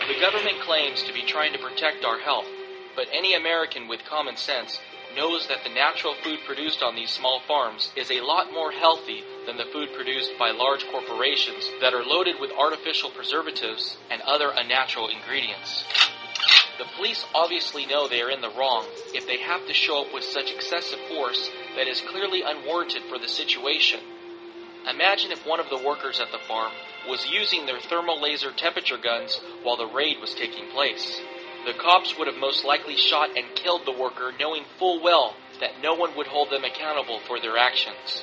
The 0.06 0.20
government 0.20 0.60
claims 0.60 1.02
to 1.02 1.12
be 1.12 1.22
trying 1.22 1.52
to 1.52 1.58
protect 1.58 2.04
our 2.04 2.18
health, 2.18 2.46
but 2.98 3.06
any 3.12 3.32
American 3.36 3.86
with 3.86 4.04
common 4.04 4.36
sense 4.36 4.80
knows 5.14 5.46
that 5.46 5.62
the 5.62 5.70
natural 5.70 6.16
food 6.24 6.40
produced 6.44 6.82
on 6.82 6.96
these 6.96 7.10
small 7.10 7.40
farms 7.46 7.92
is 7.94 8.10
a 8.10 8.26
lot 8.26 8.52
more 8.52 8.72
healthy 8.72 9.22
than 9.46 9.56
the 9.56 9.70
food 9.72 9.88
produced 9.94 10.32
by 10.36 10.50
large 10.50 10.84
corporations 10.90 11.70
that 11.80 11.94
are 11.94 12.04
loaded 12.04 12.34
with 12.40 12.50
artificial 12.50 13.08
preservatives 13.10 13.96
and 14.10 14.20
other 14.22 14.50
unnatural 14.50 15.08
ingredients. 15.08 15.84
The 16.78 16.90
police 16.96 17.24
obviously 17.36 17.86
know 17.86 18.08
they 18.08 18.20
are 18.20 18.32
in 18.32 18.40
the 18.40 18.50
wrong 18.58 18.86
if 19.14 19.28
they 19.28 19.38
have 19.38 19.64
to 19.68 19.74
show 19.74 20.02
up 20.04 20.12
with 20.12 20.24
such 20.24 20.50
excessive 20.50 20.98
force 21.08 21.50
that 21.76 21.86
is 21.86 22.02
clearly 22.10 22.42
unwarranted 22.42 23.02
for 23.08 23.20
the 23.20 23.28
situation. 23.28 24.00
Imagine 24.90 25.30
if 25.30 25.46
one 25.46 25.60
of 25.60 25.70
the 25.70 25.78
workers 25.86 26.18
at 26.18 26.32
the 26.32 26.44
farm 26.48 26.72
was 27.08 27.30
using 27.30 27.64
their 27.64 27.78
thermal 27.78 28.20
laser 28.20 28.50
temperature 28.50 28.98
guns 28.98 29.38
while 29.62 29.76
the 29.76 29.86
raid 29.86 30.16
was 30.20 30.34
taking 30.34 30.66
place. 30.72 31.20
The 31.68 31.74
cops 31.74 32.16
would 32.16 32.28
have 32.28 32.38
most 32.38 32.64
likely 32.64 32.96
shot 32.96 33.36
and 33.36 33.54
killed 33.54 33.84
the 33.84 33.92
worker 33.92 34.32
knowing 34.40 34.64
full 34.78 35.02
well 35.02 35.34
that 35.60 35.82
no 35.82 35.92
one 35.92 36.16
would 36.16 36.26
hold 36.26 36.48
them 36.48 36.64
accountable 36.64 37.20
for 37.20 37.38
their 37.38 37.58
actions. 37.58 38.22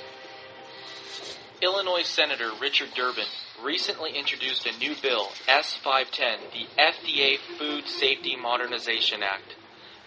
Illinois 1.61 2.01
Senator 2.01 2.49
Richard 2.59 2.89
Durbin 2.95 3.27
recently 3.63 4.17
introduced 4.17 4.65
a 4.65 4.75
new 4.79 4.95
bill, 4.99 5.27
S510, 5.47 6.37
the 6.53 6.65
FDA 6.75 7.37
Food 7.59 7.85
Safety 7.85 8.35
Modernization 8.35 9.21
Act. 9.21 9.55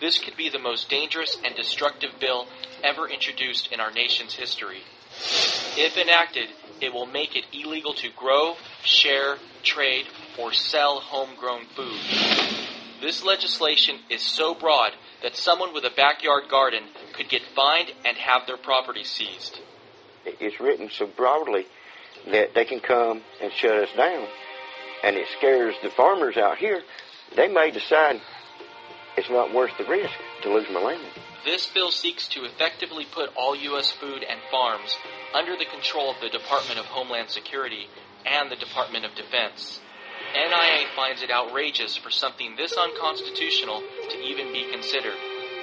This 0.00 0.18
could 0.18 0.36
be 0.36 0.48
the 0.48 0.58
most 0.58 0.90
dangerous 0.90 1.36
and 1.44 1.54
destructive 1.54 2.18
bill 2.18 2.48
ever 2.82 3.08
introduced 3.08 3.70
in 3.70 3.78
our 3.78 3.92
nation's 3.92 4.34
history. 4.34 4.82
If 5.76 5.96
enacted, 5.96 6.48
it 6.80 6.92
will 6.92 7.06
make 7.06 7.36
it 7.36 7.44
illegal 7.52 7.94
to 7.94 8.08
grow, 8.10 8.56
share, 8.82 9.36
trade, 9.62 10.06
or 10.36 10.52
sell 10.52 10.98
homegrown 10.98 11.66
food. 11.76 12.68
This 13.00 13.24
legislation 13.24 14.00
is 14.10 14.22
so 14.22 14.54
broad 14.54 14.92
that 15.22 15.36
someone 15.36 15.72
with 15.72 15.84
a 15.84 15.90
backyard 15.90 16.44
garden 16.50 16.82
could 17.12 17.28
get 17.28 17.42
fined 17.54 17.92
and 18.04 18.16
have 18.16 18.46
their 18.46 18.56
property 18.56 19.04
seized. 19.04 19.60
It's 20.24 20.60
written 20.60 20.90
so 20.90 21.06
broadly 21.06 21.66
that 22.30 22.54
they 22.54 22.64
can 22.64 22.80
come 22.80 23.22
and 23.40 23.52
shut 23.52 23.84
us 23.84 23.88
down, 23.96 24.26
and 25.04 25.16
it 25.16 25.28
scares 25.38 25.74
the 25.82 25.90
farmers 25.90 26.36
out 26.36 26.58
here. 26.58 26.82
They 27.36 27.48
may 27.48 27.70
decide 27.70 28.20
it's 29.16 29.30
not 29.30 29.54
worth 29.54 29.72
the 29.78 29.84
risk 29.84 30.14
to 30.42 30.52
lose 30.52 30.66
my 30.72 30.80
land. 30.80 31.02
This 31.44 31.66
bill 31.66 31.90
seeks 31.90 32.26
to 32.28 32.44
effectively 32.44 33.06
put 33.10 33.30
all 33.36 33.54
U.S. 33.54 33.92
food 33.92 34.24
and 34.28 34.40
farms 34.50 34.96
under 35.34 35.56
the 35.56 35.64
control 35.64 36.10
of 36.10 36.20
the 36.20 36.28
Department 36.28 36.80
of 36.80 36.86
Homeland 36.86 37.30
Security 37.30 37.86
and 38.26 38.50
the 38.50 38.56
Department 38.56 39.04
of 39.04 39.14
Defense. 39.14 39.80
NIA 40.34 40.86
finds 40.94 41.22
it 41.22 41.30
outrageous 41.30 41.96
for 41.96 42.10
something 42.10 42.54
this 42.56 42.76
unconstitutional 42.76 43.82
to 44.10 44.18
even 44.18 44.52
be 44.52 44.70
considered, 44.70 45.16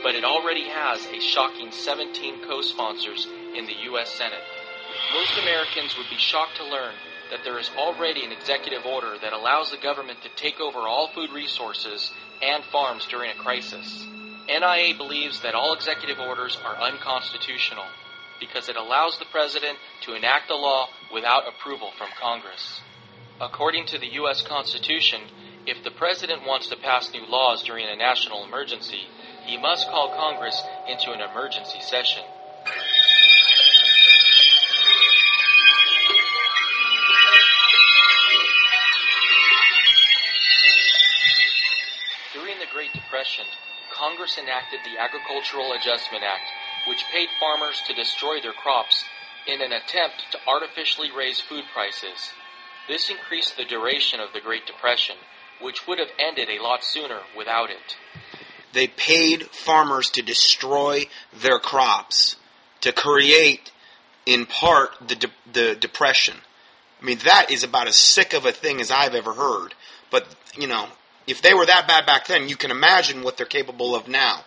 but 0.03 0.15
it 0.15 0.23
already 0.23 0.67
has 0.67 1.05
a 1.07 1.19
shocking 1.19 1.71
17 1.71 2.43
co-sponsors 2.47 3.27
in 3.55 3.65
the 3.65 3.75
U.S. 3.91 4.11
Senate. 4.11 4.43
Most 5.13 5.37
Americans 5.37 5.97
would 5.97 6.09
be 6.09 6.17
shocked 6.17 6.57
to 6.57 6.63
learn 6.63 6.93
that 7.31 7.43
there 7.43 7.59
is 7.59 7.69
already 7.77 8.23
an 8.23 8.31
executive 8.31 8.85
order 8.85 9.15
that 9.21 9.33
allows 9.33 9.71
the 9.71 9.77
government 9.77 10.21
to 10.23 10.29
take 10.35 10.59
over 10.59 10.79
all 10.79 11.09
food 11.13 11.31
resources 11.31 12.11
and 12.41 12.63
farms 12.65 13.05
during 13.07 13.31
a 13.31 13.35
crisis. 13.35 14.05
NIA 14.47 14.95
believes 14.95 15.41
that 15.41 15.55
all 15.55 15.73
executive 15.73 16.19
orders 16.19 16.57
are 16.63 16.75
unconstitutional 16.81 17.85
because 18.39 18.69
it 18.69 18.75
allows 18.75 19.17
the 19.17 19.25
president 19.31 19.77
to 20.01 20.13
enact 20.13 20.51
a 20.51 20.55
law 20.55 20.87
without 21.11 21.47
approval 21.47 21.91
from 21.97 22.09
Congress. 22.19 22.81
According 23.41 23.87
to 23.87 23.97
the 23.97 24.13
U.S. 24.23 24.41
Constitution, 24.41 25.19
if 25.67 25.83
the 25.83 25.91
president 25.91 26.47
wants 26.47 26.69
to 26.69 26.77
pass 26.77 27.11
new 27.11 27.25
laws 27.27 27.63
during 27.63 27.85
a 27.85 27.95
national 27.95 28.45
emergency, 28.45 29.09
he 29.45 29.57
must 29.57 29.89
call 29.89 30.15
Congress 30.15 30.61
into 30.87 31.11
an 31.11 31.19
emergency 31.19 31.81
session. 31.81 32.23
During 42.33 42.59
the 42.59 42.71
Great 42.71 42.93
Depression, 42.93 43.45
Congress 43.93 44.37
enacted 44.37 44.79
the 44.85 44.97
Agricultural 44.97 45.73
Adjustment 45.73 46.23
Act, 46.23 46.47
which 46.87 47.03
paid 47.11 47.27
farmers 47.37 47.81
to 47.85 47.93
destroy 47.93 48.39
their 48.39 48.53
crops 48.53 49.03
in 49.45 49.61
an 49.61 49.73
attempt 49.73 50.31
to 50.31 50.39
artificially 50.47 51.11
raise 51.11 51.41
food 51.41 51.65
prices. 51.73 52.31
This 52.87 53.09
increased 53.09 53.57
the 53.57 53.65
duration 53.65 54.19
of 54.19 54.33
the 54.33 54.41
Great 54.41 54.65
Depression, 54.65 55.15
which 55.61 55.87
would 55.87 55.99
have 55.99 56.09
ended 56.19 56.49
a 56.49 56.61
lot 56.61 56.83
sooner 56.83 57.21
without 57.35 57.69
it. 57.69 57.97
They 58.73 58.87
paid 58.87 59.43
farmers 59.45 60.09
to 60.11 60.21
destroy 60.21 61.05
their 61.33 61.59
crops 61.59 62.35
to 62.81 62.91
create, 62.91 63.71
in 64.25 64.45
part, 64.45 64.91
the, 65.07 65.15
de- 65.15 65.51
the 65.51 65.75
depression. 65.75 66.35
I 67.01 67.05
mean, 67.05 67.17
that 67.25 67.49
is 67.49 67.63
about 67.63 67.87
as 67.87 67.95
sick 67.95 68.33
of 68.33 68.45
a 68.45 68.51
thing 68.51 68.81
as 68.81 68.91
I've 68.91 69.15
ever 69.15 69.33
heard. 69.33 69.73
But, 70.11 70.27
you 70.55 70.67
know, 70.67 70.87
if 71.25 71.41
they 71.41 71.53
were 71.53 71.65
that 71.65 71.87
bad 71.87 72.05
back 72.05 72.27
then, 72.27 72.49
you 72.49 72.55
can 72.55 72.69
imagine 72.69 73.23
what 73.23 73.37
they're 73.37 73.45
capable 73.45 73.95
of 73.95 74.07
now. 74.07 74.43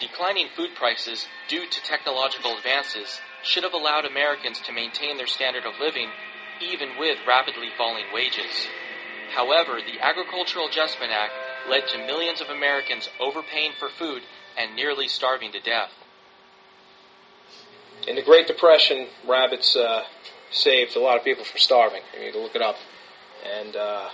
Declining 0.00 0.48
food 0.56 0.70
prices 0.74 1.26
due 1.48 1.66
to 1.66 1.82
technological 1.82 2.56
advances 2.56 3.20
should 3.42 3.62
have 3.62 3.72
allowed 3.72 4.04
Americans 4.04 4.60
to 4.60 4.72
maintain 4.72 5.16
their 5.16 5.26
standard 5.26 5.64
of 5.64 5.74
living 5.80 6.10
even 6.60 6.90
with 6.98 7.18
rapidly 7.26 7.68
falling 7.76 8.04
wages. 8.12 8.68
However, 9.34 9.80
the 9.80 10.00
Agricultural 10.00 10.68
Adjustment 10.68 11.12
Act 11.12 11.32
led 11.68 11.88
to 11.88 11.98
millions 11.98 12.40
of 12.40 12.48
Americans 12.48 13.08
overpaying 13.20 13.72
for 13.78 13.88
food 13.88 14.22
and 14.56 14.76
nearly 14.76 15.08
starving 15.08 15.52
to 15.52 15.60
death. 15.60 15.90
In 18.06 18.16
the 18.16 18.22
Great 18.22 18.46
Depression, 18.46 19.08
rabbits 19.26 19.74
uh, 19.76 20.04
saved 20.50 20.94
a 20.94 21.00
lot 21.00 21.16
of 21.16 21.24
people 21.24 21.44
from 21.44 21.58
starving. 21.58 22.02
You 22.14 22.26
need 22.26 22.32
to 22.32 22.38
look 22.38 22.54
it 22.54 22.62
up. 22.62 22.76
And 23.58 23.74
uh, 23.74 24.10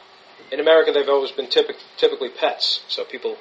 in 0.50 0.60
America, 0.60 0.92
they've 0.92 1.08
always 1.08 1.32
been 1.32 1.48
typic- 1.48 1.76
typically 1.96 2.28
pets, 2.30 2.82
so 2.88 3.04
people 3.04 3.36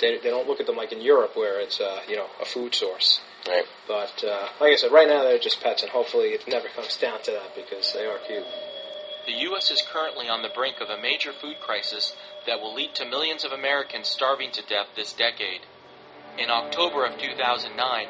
They, 0.00 0.18
they 0.18 0.30
don't 0.30 0.46
look 0.46 0.60
at 0.60 0.66
them 0.66 0.76
like 0.76 0.92
in 0.92 1.00
Europe 1.00 1.34
where 1.34 1.60
it's 1.60 1.80
uh, 1.80 2.02
you 2.08 2.14
know 2.14 2.28
a 2.40 2.44
food 2.44 2.74
source. 2.74 3.20
Right. 3.48 3.64
But 3.86 4.22
uh, 4.22 4.48
like 4.60 4.72
I 4.72 4.76
said, 4.76 4.92
right 4.92 5.08
now 5.08 5.24
they're 5.24 5.38
just 5.38 5.62
pets, 5.62 5.82
and 5.82 5.90
hopefully 5.90 6.28
it 6.28 6.46
never 6.46 6.68
comes 6.68 6.96
down 6.98 7.22
to 7.22 7.30
that 7.30 7.56
because 7.56 7.92
they 7.94 8.04
are 8.04 8.18
cute. 8.18 8.44
The 9.26 9.32
U.S. 9.48 9.70
is 9.70 9.82
currently 9.82 10.28
on 10.28 10.42
the 10.42 10.48
brink 10.48 10.80
of 10.80 10.90
a 10.90 11.00
major 11.00 11.32
food 11.32 11.56
crisis 11.60 12.14
that 12.46 12.60
will 12.60 12.74
lead 12.74 12.94
to 12.94 13.04
millions 13.04 13.44
of 13.44 13.52
Americans 13.52 14.08
starving 14.08 14.50
to 14.52 14.62
death 14.62 14.88
this 14.96 15.12
decade. 15.12 15.62
In 16.38 16.50
October 16.50 17.04
of 17.04 17.18
2009, 17.18 18.06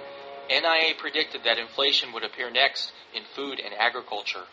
NIA 0.48 0.94
predicted 0.98 1.42
that 1.44 1.58
inflation 1.58 2.12
would 2.12 2.24
appear 2.24 2.50
next 2.50 2.92
in 3.14 3.22
food 3.34 3.60
and 3.60 3.74
agriculture. 3.74 4.44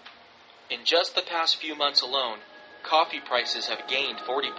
In 0.69 0.86
just 0.86 1.15
the 1.15 1.21
past 1.21 1.57
few 1.57 1.75
months 1.75 2.01
alone, 2.01 2.39
coffee 2.83 3.19
prices 3.19 3.67
have 3.67 3.88
gained 3.88 4.17
40%, 4.19 4.51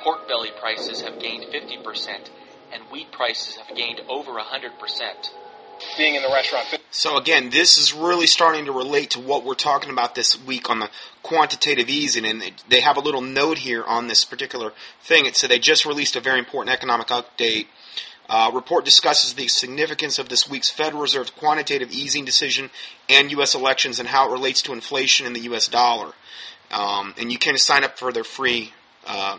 pork 0.00 0.28
belly 0.28 0.50
prices 0.60 1.00
have 1.02 1.20
gained 1.20 1.44
50%, 1.44 2.30
and 2.72 2.82
wheat 2.84 3.12
prices 3.12 3.56
have 3.56 3.76
gained 3.76 4.00
over 4.08 4.32
100%. 4.32 4.70
Being 5.96 6.16
in 6.16 6.22
the 6.22 6.28
restaurant. 6.28 6.66
So 6.90 7.16
again, 7.16 7.50
this 7.50 7.78
is 7.78 7.92
really 7.92 8.26
starting 8.26 8.64
to 8.64 8.72
relate 8.72 9.10
to 9.10 9.20
what 9.20 9.44
we're 9.44 9.54
talking 9.54 9.90
about 9.90 10.14
this 10.14 10.36
week 10.44 10.70
on 10.70 10.80
the 10.80 10.90
quantitative 11.22 11.88
easing, 11.88 12.24
and 12.24 12.40
they, 12.40 12.52
they 12.68 12.80
have 12.80 12.96
a 12.96 13.00
little 13.00 13.20
note 13.20 13.58
here 13.58 13.84
on 13.84 14.08
this 14.08 14.24
particular 14.24 14.72
thing. 15.02 15.26
It 15.26 15.36
said 15.36 15.50
they 15.50 15.60
just 15.60 15.86
released 15.86 16.16
a 16.16 16.20
very 16.20 16.40
important 16.40 16.74
economic 16.74 17.08
update. 17.08 17.66
Uh, 18.28 18.50
report 18.52 18.84
discusses 18.84 19.34
the 19.34 19.48
significance 19.48 20.18
of 20.18 20.28
this 20.28 20.50
week's 20.50 20.68
Federal 20.68 21.02
Reserve 21.02 21.34
quantitative 21.36 21.90
easing 21.90 22.24
decision 22.24 22.70
and 23.08 23.30
U.S. 23.32 23.54
elections 23.54 24.00
and 24.00 24.08
how 24.08 24.28
it 24.28 24.32
relates 24.32 24.62
to 24.62 24.72
inflation 24.72 25.26
in 25.26 25.32
the 25.32 25.40
U.S. 25.40 25.68
dollar. 25.68 26.12
Um, 26.70 27.14
and 27.18 27.32
you 27.32 27.38
can 27.38 27.56
sign 27.56 27.84
up 27.84 27.98
for 27.98 28.12
their 28.12 28.24
free 28.24 28.72
uh, 29.06 29.38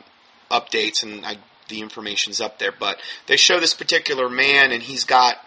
updates, 0.49 1.03
and 1.03 1.25
I, 1.25 1.37
the 1.69 1.81
information's 1.81 2.41
up 2.41 2.59
there. 2.59 2.73
But 2.77 2.99
they 3.27 3.37
show 3.37 3.59
this 3.59 3.73
particular 3.73 4.29
man, 4.29 4.71
and 4.71 4.83
he's 4.83 5.05
got 5.05 5.37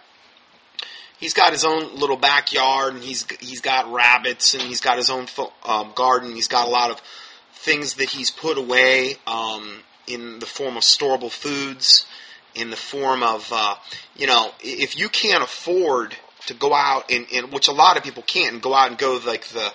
he's 1.19 1.33
got 1.33 1.51
his 1.51 1.63
own 1.63 1.95
little 1.95 2.17
backyard, 2.17 2.95
and 2.95 3.03
he's 3.03 3.25
he's 3.39 3.61
got 3.61 3.91
rabbits, 3.91 4.53
and 4.53 4.63
he's 4.63 4.81
got 4.81 4.97
his 4.97 5.09
own 5.09 5.27
um, 5.65 5.91
garden. 5.95 6.33
He's 6.35 6.47
got 6.47 6.67
a 6.67 6.71
lot 6.71 6.91
of 6.91 7.01
things 7.53 7.95
that 7.95 8.09
he's 8.09 8.31
put 8.31 8.57
away 8.57 9.15
um, 9.25 9.79
in 10.07 10.39
the 10.39 10.45
form 10.45 10.75
of 10.75 10.83
storable 10.83 11.31
foods, 11.31 12.05
in 12.55 12.69
the 12.69 12.75
form 12.75 13.23
of 13.23 13.47
uh, 13.53 13.75
you 14.15 14.27
know, 14.27 14.51
if 14.61 14.97
you 14.97 15.09
can't 15.09 15.43
afford 15.43 16.15
to 16.47 16.53
go 16.53 16.73
out 16.73 17.09
and, 17.09 17.25
and 17.33 17.51
which 17.51 17.67
a 17.67 17.71
lot 17.71 17.95
of 17.97 18.03
people 18.03 18.23
can't, 18.23 18.61
go 18.61 18.73
out 18.73 18.89
and 18.89 18.97
go 18.97 19.19
like 19.25 19.45
the 19.47 19.73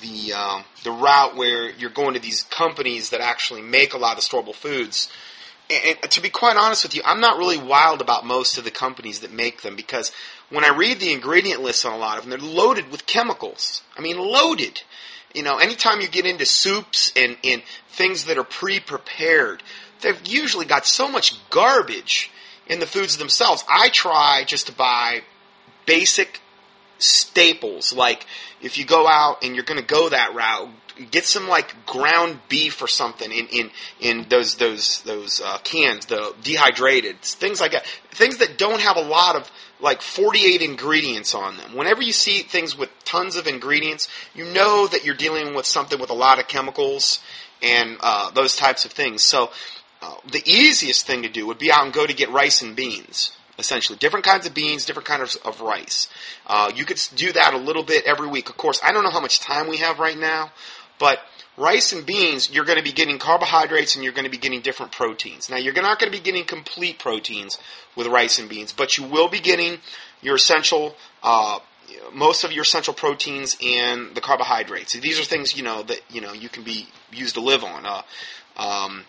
the 0.00 0.32
um, 0.32 0.64
the 0.82 0.90
route 0.90 1.36
where 1.36 1.70
you're 1.70 1.90
going 1.90 2.14
to 2.14 2.20
these 2.20 2.42
companies 2.42 3.10
that 3.10 3.20
actually 3.20 3.62
make 3.62 3.94
a 3.94 3.98
lot 3.98 4.18
of 4.18 4.24
storable 4.24 4.54
foods. 4.54 5.08
And, 5.70 6.10
to 6.10 6.20
be 6.20 6.28
quite 6.28 6.56
honest 6.56 6.84
with 6.84 6.94
you, 6.94 7.02
I'm 7.04 7.20
not 7.20 7.38
really 7.38 7.58
wild 7.58 8.00
about 8.00 8.26
most 8.26 8.58
of 8.58 8.64
the 8.64 8.70
companies 8.70 9.20
that 9.20 9.32
make 9.32 9.62
them 9.62 9.76
because 9.76 10.12
when 10.50 10.64
I 10.64 10.76
read 10.76 11.00
the 11.00 11.12
ingredient 11.12 11.62
lists 11.62 11.84
on 11.84 11.92
a 11.92 11.98
lot 11.98 12.18
of 12.18 12.24
them, 12.24 12.30
they're 12.30 12.48
loaded 12.48 12.90
with 12.90 13.06
chemicals. 13.06 13.82
I 13.96 14.00
mean, 14.00 14.18
loaded. 14.18 14.82
You 15.34 15.42
know, 15.42 15.58
anytime 15.58 16.00
you 16.00 16.08
get 16.08 16.26
into 16.26 16.46
soups 16.46 17.12
and, 17.16 17.36
and 17.42 17.62
things 17.88 18.24
that 18.26 18.38
are 18.38 18.44
pre-prepared, 18.44 19.62
they've 20.00 20.26
usually 20.26 20.66
got 20.66 20.86
so 20.86 21.08
much 21.08 21.38
garbage 21.50 22.30
in 22.66 22.78
the 22.78 22.86
foods 22.86 23.16
themselves. 23.16 23.64
I 23.68 23.88
try 23.88 24.44
just 24.46 24.66
to 24.66 24.72
buy 24.72 25.22
basic 25.86 26.40
staples. 26.98 27.92
Like 27.92 28.26
if 28.60 28.78
you 28.78 28.84
go 28.84 29.08
out 29.08 29.42
and 29.42 29.54
you're 29.54 29.64
going 29.64 29.80
to 29.80 29.86
go 29.86 30.08
that 30.08 30.34
route, 30.34 30.68
get 31.10 31.24
some 31.24 31.48
like 31.48 31.86
ground 31.86 32.38
beef 32.48 32.80
or 32.82 32.86
something 32.86 33.30
in 33.30 33.46
in 33.48 33.70
in 34.00 34.26
those 34.28 34.56
those 34.56 35.02
those 35.02 35.40
uh, 35.40 35.58
cans, 35.58 36.06
the 36.06 36.34
dehydrated 36.42 37.20
things 37.20 37.60
like 37.60 37.72
that. 37.72 37.86
Things 38.10 38.38
that 38.38 38.58
don't 38.58 38.80
have 38.80 38.96
a 38.96 39.02
lot 39.02 39.36
of 39.36 39.50
like 39.80 40.02
48 40.02 40.62
ingredients 40.62 41.34
on 41.34 41.56
them. 41.56 41.76
Whenever 41.76 42.02
you 42.02 42.12
see 42.12 42.40
things 42.40 42.76
with 42.76 42.90
tons 43.04 43.36
of 43.36 43.46
ingredients, 43.46 44.08
you 44.34 44.44
know 44.44 44.86
that 44.86 45.04
you're 45.04 45.14
dealing 45.14 45.54
with 45.54 45.66
something 45.66 45.98
with 46.00 46.10
a 46.10 46.14
lot 46.14 46.38
of 46.38 46.48
chemicals 46.48 47.20
and 47.62 47.96
uh, 48.00 48.30
those 48.30 48.56
types 48.56 48.84
of 48.84 48.92
things. 48.92 49.22
So. 49.22 49.50
Uh, 50.02 50.16
the 50.32 50.42
easiest 50.44 51.06
thing 51.06 51.22
to 51.22 51.30
do 51.30 51.46
would 51.46 51.56
be 51.56 51.72
out 51.72 51.82
and 51.82 51.94
go 51.94 52.06
to 52.06 52.12
get 52.12 52.28
rice 52.28 52.60
and 52.60 52.76
beans 52.76 53.32
essentially 53.58 53.96
different 53.98 54.24
kinds 54.24 54.46
of 54.46 54.52
beans 54.52 54.84
different 54.84 55.06
kinds 55.06 55.36
of, 55.36 55.46
of 55.46 55.60
rice 55.60 56.08
uh, 56.46 56.70
you 56.74 56.84
could 56.84 57.00
do 57.14 57.32
that 57.32 57.54
a 57.54 57.56
little 57.56 57.82
bit 57.82 58.04
every 58.04 58.26
week 58.26 58.48
of 58.50 58.56
course 58.58 58.80
i 58.84 58.92
don't 58.92 59.04
know 59.04 59.10
how 59.10 59.20
much 59.20 59.40
time 59.40 59.68
we 59.68 59.78
have 59.78 59.98
right 59.98 60.18
now 60.18 60.50
but 60.98 61.20
rice 61.56 61.92
and 61.92 62.04
beans 62.04 62.50
you're 62.50 62.64
going 62.64 62.78
to 62.78 62.84
be 62.84 62.92
getting 62.92 63.18
carbohydrates 63.18 63.94
and 63.94 64.04
you're 64.04 64.12
going 64.12 64.24
to 64.24 64.30
be 64.30 64.38
getting 64.38 64.60
different 64.60 64.92
proteins. 64.92 65.48
Now 65.48 65.56
you're 65.56 65.74
not 65.74 65.98
going 65.98 66.10
to 66.10 66.18
be 66.18 66.22
getting 66.22 66.44
complete 66.44 66.98
proteins 66.98 67.58
with 67.96 68.06
rice 68.06 68.38
and 68.38 68.48
beans 68.48 68.72
but 68.72 68.98
you 68.98 69.04
will 69.04 69.28
be 69.28 69.40
getting 69.40 69.78
your 70.22 70.36
essential 70.36 70.96
uh, 71.22 71.58
most 72.12 72.44
of 72.44 72.52
your 72.52 72.62
essential 72.62 72.94
proteins 72.94 73.56
and 73.62 74.14
the 74.14 74.20
carbohydrates. 74.20 74.94
These 74.94 75.20
are 75.20 75.24
things 75.24 75.56
you 75.56 75.62
know 75.62 75.82
that 75.82 76.00
you 76.10 76.20
know 76.20 76.32
you 76.32 76.48
can 76.48 76.64
be 76.64 76.88
used 77.12 77.34
to 77.34 77.40
live 77.40 77.64
on. 77.64 77.86
Uh, 77.86 78.02
um, 78.56 79.04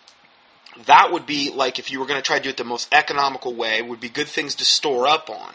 that 0.88 1.12
would 1.12 1.26
be 1.26 1.52
like 1.52 1.80
if 1.80 1.92
you 1.92 2.00
were 2.00 2.06
going 2.06 2.20
to 2.20 2.26
try 2.26 2.38
to 2.38 2.44
do 2.44 2.50
it 2.50 2.58
the 2.58 2.64
most 2.64 2.94
economical 2.94 3.54
way 3.54 3.82
would 3.82 4.00
be 4.00 4.10
good 4.10 4.28
things 4.28 4.56
to 4.56 4.66
store 4.66 5.08
up 5.08 5.30
on 5.30 5.54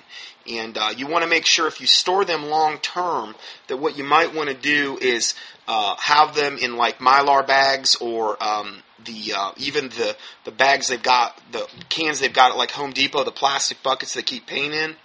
and 0.49 0.76
uh, 0.78 0.93
you 0.97 1.07
want 1.07 1.22
to 1.24 1.30
make 1.30 1.47
sure 1.47 1.66
if 1.66 1.80
you 1.80 1.86
store 1.86 2.24
them 2.24 2.47
long 2.47 2.78
term 2.78 3.34
that 3.68 3.76
what 3.76 3.97
you 3.97 4.05
might 4.05 4.34
want 4.34 4.49
to 4.49 4.55
do 4.55 4.99
is 5.01 5.34
uh, 5.68 5.95
have 5.99 6.34
them 6.34 6.59
in 6.59 6.76
like 6.76 6.99
mylar 6.99 7.47
bags 7.47 7.97
or 7.97 8.43
um, 8.43 8.82
the 9.05 9.32
uh, 9.36 9.53
even 9.57 9.88
the 9.91 10.16
the 10.45 10.51
bags 10.51 10.88
they've 10.88 11.03
got 11.03 11.41
the 11.53 11.66
cans 11.88 12.20
they've 12.20 12.32
got 12.32 12.53
at 12.53 12.57
like 12.57 12.70
home 12.70 12.93
depot 12.93 13.24
the 13.24 13.30
plastic 13.30 13.82
buckets 13.82 14.14
they 14.14 14.22
keep 14.22 14.47
paint 14.47 14.74
in. 14.74 14.97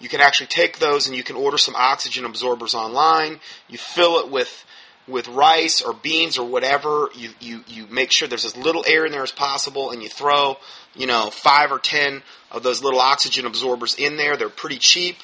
You 0.00 0.08
can 0.08 0.20
actually 0.20 0.48
take 0.48 0.78
those 0.78 1.06
and 1.06 1.16
you 1.16 1.22
can 1.22 1.36
order 1.36 1.56
some 1.56 1.74
oxygen 1.76 2.24
absorbers 2.24 2.74
online. 2.74 3.40
You 3.68 3.78
fill 3.78 4.18
it 4.18 4.30
with 4.30 4.64
with 5.06 5.28
rice 5.28 5.82
or 5.82 5.92
beans 5.92 6.38
or 6.38 6.46
whatever, 6.46 7.08
you, 7.14 7.30
you, 7.40 7.60
you 7.66 7.86
make 7.88 8.10
sure 8.10 8.26
there's 8.26 8.44
as 8.44 8.56
little 8.56 8.84
air 8.86 9.04
in 9.04 9.12
there 9.12 9.22
as 9.22 9.32
possible 9.32 9.90
and 9.90 10.02
you 10.02 10.08
throw, 10.08 10.56
you 10.94 11.06
know, 11.06 11.30
five 11.30 11.70
or 11.70 11.78
ten 11.78 12.22
of 12.50 12.62
those 12.62 12.82
little 12.82 13.00
oxygen 13.00 13.44
absorbers 13.44 13.94
in 13.96 14.16
there. 14.16 14.36
They're 14.36 14.48
pretty 14.48 14.78
cheap. 14.78 15.16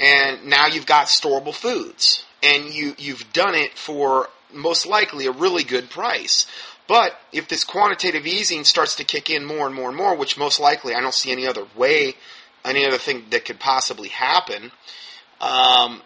And 0.00 0.46
now 0.46 0.66
you've 0.66 0.86
got 0.86 1.06
storable 1.08 1.54
foods. 1.54 2.24
And 2.42 2.72
you, 2.72 2.94
you've 2.98 3.32
done 3.32 3.54
it 3.54 3.76
for 3.76 4.28
most 4.52 4.86
likely 4.86 5.26
a 5.26 5.32
really 5.32 5.64
good 5.64 5.90
price. 5.90 6.46
But 6.86 7.20
if 7.32 7.48
this 7.48 7.64
quantitative 7.64 8.26
easing 8.26 8.64
starts 8.64 8.96
to 8.96 9.04
kick 9.04 9.28
in 9.28 9.44
more 9.44 9.66
and 9.66 9.74
more 9.74 9.88
and 9.88 9.96
more, 9.96 10.16
which 10.16 10.38
most 10.38 10.58
likely 10.58 10.94
I 10.94 11.00
don't 11.00 11.12
see 11.12 11.30
any 11.30 11.46
other 11.46 11.66
way, 11.76 12.14
any 12.64 12.86
other 12.86 12.96
thing 12.96 13.24
that 13.30 13.44
could 13.44 13.60
possibly 13.60 14.08
happen, 14.08 14.72
um, 15.40 16.00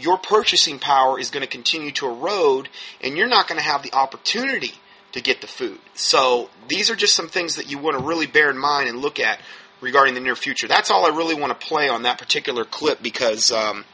your 0.00 0.18
purchasing 0.18 0.78
power 0.78 1.18
is 1.18 1.30
going 1.30 1.42
to 1.42 1.48
continue 1.48 1.92
to 1.92 2.06
erode 2.06 2.68
and 3.02 3.16
you're 3.16 3.28
not 3.28 3.48
going 3.48 3.58
to 3.58 3.64
have 3.64 3.82
the 3.82 3.92
opportunity 3.92 4.72
to 5.12 5.20
get 5.20 5.40
the 5.40 5.46
food. 5.46 5.78
So 5.94 6.50
these 6.68 6.90
are 6.90 6.96
just 6.96 7.14
some 7.14 7.28
things 7.28 7.56
that 7.56 7.70
you 7.70 7.78
want 7.78 7.98
to 7.98 8.04
really 8.04 8.26
bear 8.26 8.50
in 8.50 8.58
mind 8.58 8.88
and 8.88 8.98
look 8.98 9.18
at 9.18 9.40
regarding 9.80 10.14
the 10.14 10.20
near 10.20 10.36
future. 10.36 10.68
That's 10.68 10.90
all 10.90 11.06
I 11.06 11.16
really 11.16 11.34
want 11.34 11.58
to 11.58 11.66
play 11.66 11.88
on 11.88 12.02
that 12.02 12.18
particular 12.18 12.64
clip 12.64 13.02
because 13.02 13.50
um, 13.52 13.84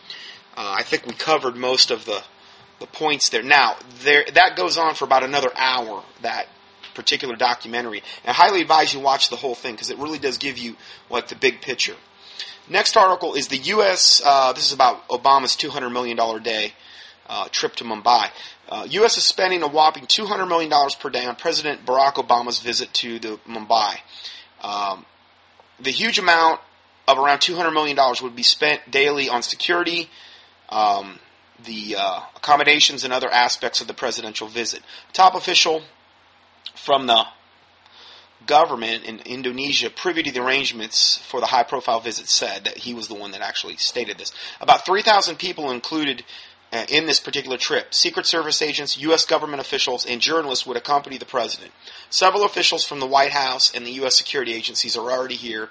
uh, 0.57 0.75
I 0.79 0.83
think 0.83 1.07
we 1.07 1.13
covered 1.15 1.57
most 1.57 1.91
of 1.91 2.05
the 2.05 2.23
the 2.81 2.87
points 2.87 3.29
there. 3.29 3.43
Now 3.43 3.77
there 4.03 4.25
that 4.35 4.57
goes 4.57 4.77
on 4.79 4.95
for 4.95 5.05
about 5.05 5.23
another 5.23 5.51
hour. 5.57 6.03
That 6.23 6.49
particular 6.95 7.35
documentary, 7.35 8.03
and 8.25 8.31
I 8.31 8.33
highly 8.33 8.61
advise 8.61 8.95
you 8.95 9.01
watch 9.01 9.31
the 9.31 9.37
whole 9.37 9.55
thing 9.55 9.75
because 9.75 9.91
it 9.91 9.99
really 9.99 10.19
does 10.19 10.39
give 10.39 10.59
you 10.59 10.77
like 11.11 11.29
the 11.29 11.37
big 11.37 11.61
picture. 11.61 11.97
Next 12.69 12.97
article 12.97 13.35
is 13.35 13.49
the 13.49 13.59
U.S. 13.59 14.23
Uh, 14.25 14.53
this 14.55 14.67
is 14.67 14.73
about 14.73 15.07
Obama's 15.09 15.55
$200 15.55 15.93
million 15.93 16.43
day 16.43 16.73
uh, 17.29 17.49
trip 17.51 17.77
to 17.77 17.85
Mumbai. 17.85 18.31
Uh, 18.69 18.87
U.S. 18.89 19.19
is 19.19 19.25
spending 19.25 19.63
a 19.63 19.69
whopping 19.69 20.07
$200 20.07 20.49
million 20.49 20.73
per 20.99 21.11
day 21.11 21.27
on 21.27 21.37
President 21.37 21.85
Barack 21.85 22.15
Obama's 22.15 22.61
visit 22.61 22.93
to 22.95 23.19
the 23.19 23.39
Mumbai. 23.47 23.97
Um, 24.63 25.05
the 25.79 25.91
huge 25.91 26.19
amount 26.19 26.61
of 27.07 27.19
around 27.19 27.41
$200 27.41 27.73
million 27.75 27.99
would 28.23 28.35
be 28.35 28.43
spent 28.43 28.91
daily 28.91 29.29
on 29.29 29.43
security, 29.43 30.09
um, 30.71 31.19
the 31.65 31.97
uh, 31.99 32.21
accommodations, 32.37 33.05
and 33.05 33.13
other 33.13 33.31
aspects 33.31 33.83
of 33.83 33.89
the 33.89 33.95
presidential 33.95 34.49
visit. 34.49 34.81
Top 35.13 35.35
official 35.35 35.83
from 36.75 37.07
the 37.07 37.25
government 38.47 39.05
in 39.05 39.21
Indonesia, 39.21 39.91
privy 39.91 40.23
to 40.23 40.33
the 40.33 40.43
arrangements 40.43 41.19
for 41.19 41.41
the 41.41 41.47
high 41.47 41.63
profile 41.63 42.01
visit, 42.01 42.29
said 42.29 42.65
that 42.65 42.79
he 42.79 42.95
was 42.95 43.09
the 43.09 43.15
one 43.15 43.33
that 43.33 43.41
actually 43.41 43.77
stated 43.77 44.19
this. 44.19 44.33
About 44.61 44.87
3,000 44.87 45.37
people 45.37 45.71
included 45.71 46.25
uh, 46.73 46.87
in 46.89 47.07
this 47.07 47.21
particular 47.21 47.57
trip. 47.57 47.95
Secret 47.95 48.27
Service 48.27 48.61
agents, 48.61 48.99
U.S. 48.99 49.25
government 49.25 49.61
officials, 49.61 50.07
and 50.07 50.21
journalists 50.21 50.67
would 50.67 50.77
accompany 50.77 51.19
the 51.19 51.25
president. 51.25 51.73
Several 52.11 52.45
officials 52.45 52.85
from 52.85 53.01
the 53.01 53.07
White 53.07 53.33
House 53.33 53.75
and 53.75 53.87
the 53.87 53.93
U.S. 53.93 54.17
security 54.17 54.53
agencies 54.53 54.97
are 54.97 55.11
already 55.11 55.37
here 55.37 55.69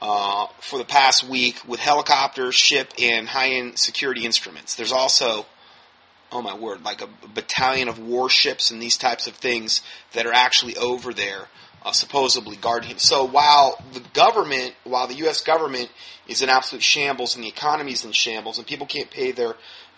uh, 0.00 0.46
for 0.60 0.78
the 0.78 0.84
past 0.84 1.24
week 1.24 1.60
with 1.66 1.80
helicopters, 1.80 2.54
ship, 2.54 2.92
and 3.00 3.28
high 3.28 3.50
end 3.50 3.78
security 3.78 4.24
instruments. 4.24 4.76
There's 4.76 4.92
also 4.92 5.46
oh 6.30 6.42
my 6.42 6.54
word, 6.54 6.84
like 6.84 7.00
a 7.00 7.08
battalion 7.34 7.88
of 7.88 7.98
warships 7.98 8.70
and 8.70 8.82
these 8.82 8.96
types 8.96 9.26
of 9.26 9.34
things 9.34 9.82
that 10.12 10.26
are 10.26 10.32
actually 10.32 10.76
over 10.76 11.12
there 11.14 11.48
uh, 11.84 11.92
supposedly 11.92 12.56
guard 12.56 12.84
him. 12.84 12.98
So 12.98 13.24
while 13.24 13.82
the 13.92 14.02
government, 14.12 14.74
while 14.84 15.06
the 15.06 15.14
U.S. 15.16 15.42
government 15.42 15.90
is 16.26 16.42
in 16.42 16.48
absolute 16.48 16.82
shambles 16.82 17.34
and 17.34 17.44
the 17.44 17.48
economy 17.48 17.92
is 17.92 18.04
in 18.04 18.12
shambles 18.12 18.58
and 18.58 18.66
people 18.66 18.86
can't 18.86 19.10
pay 19.10 19.32
their 19.32 19.54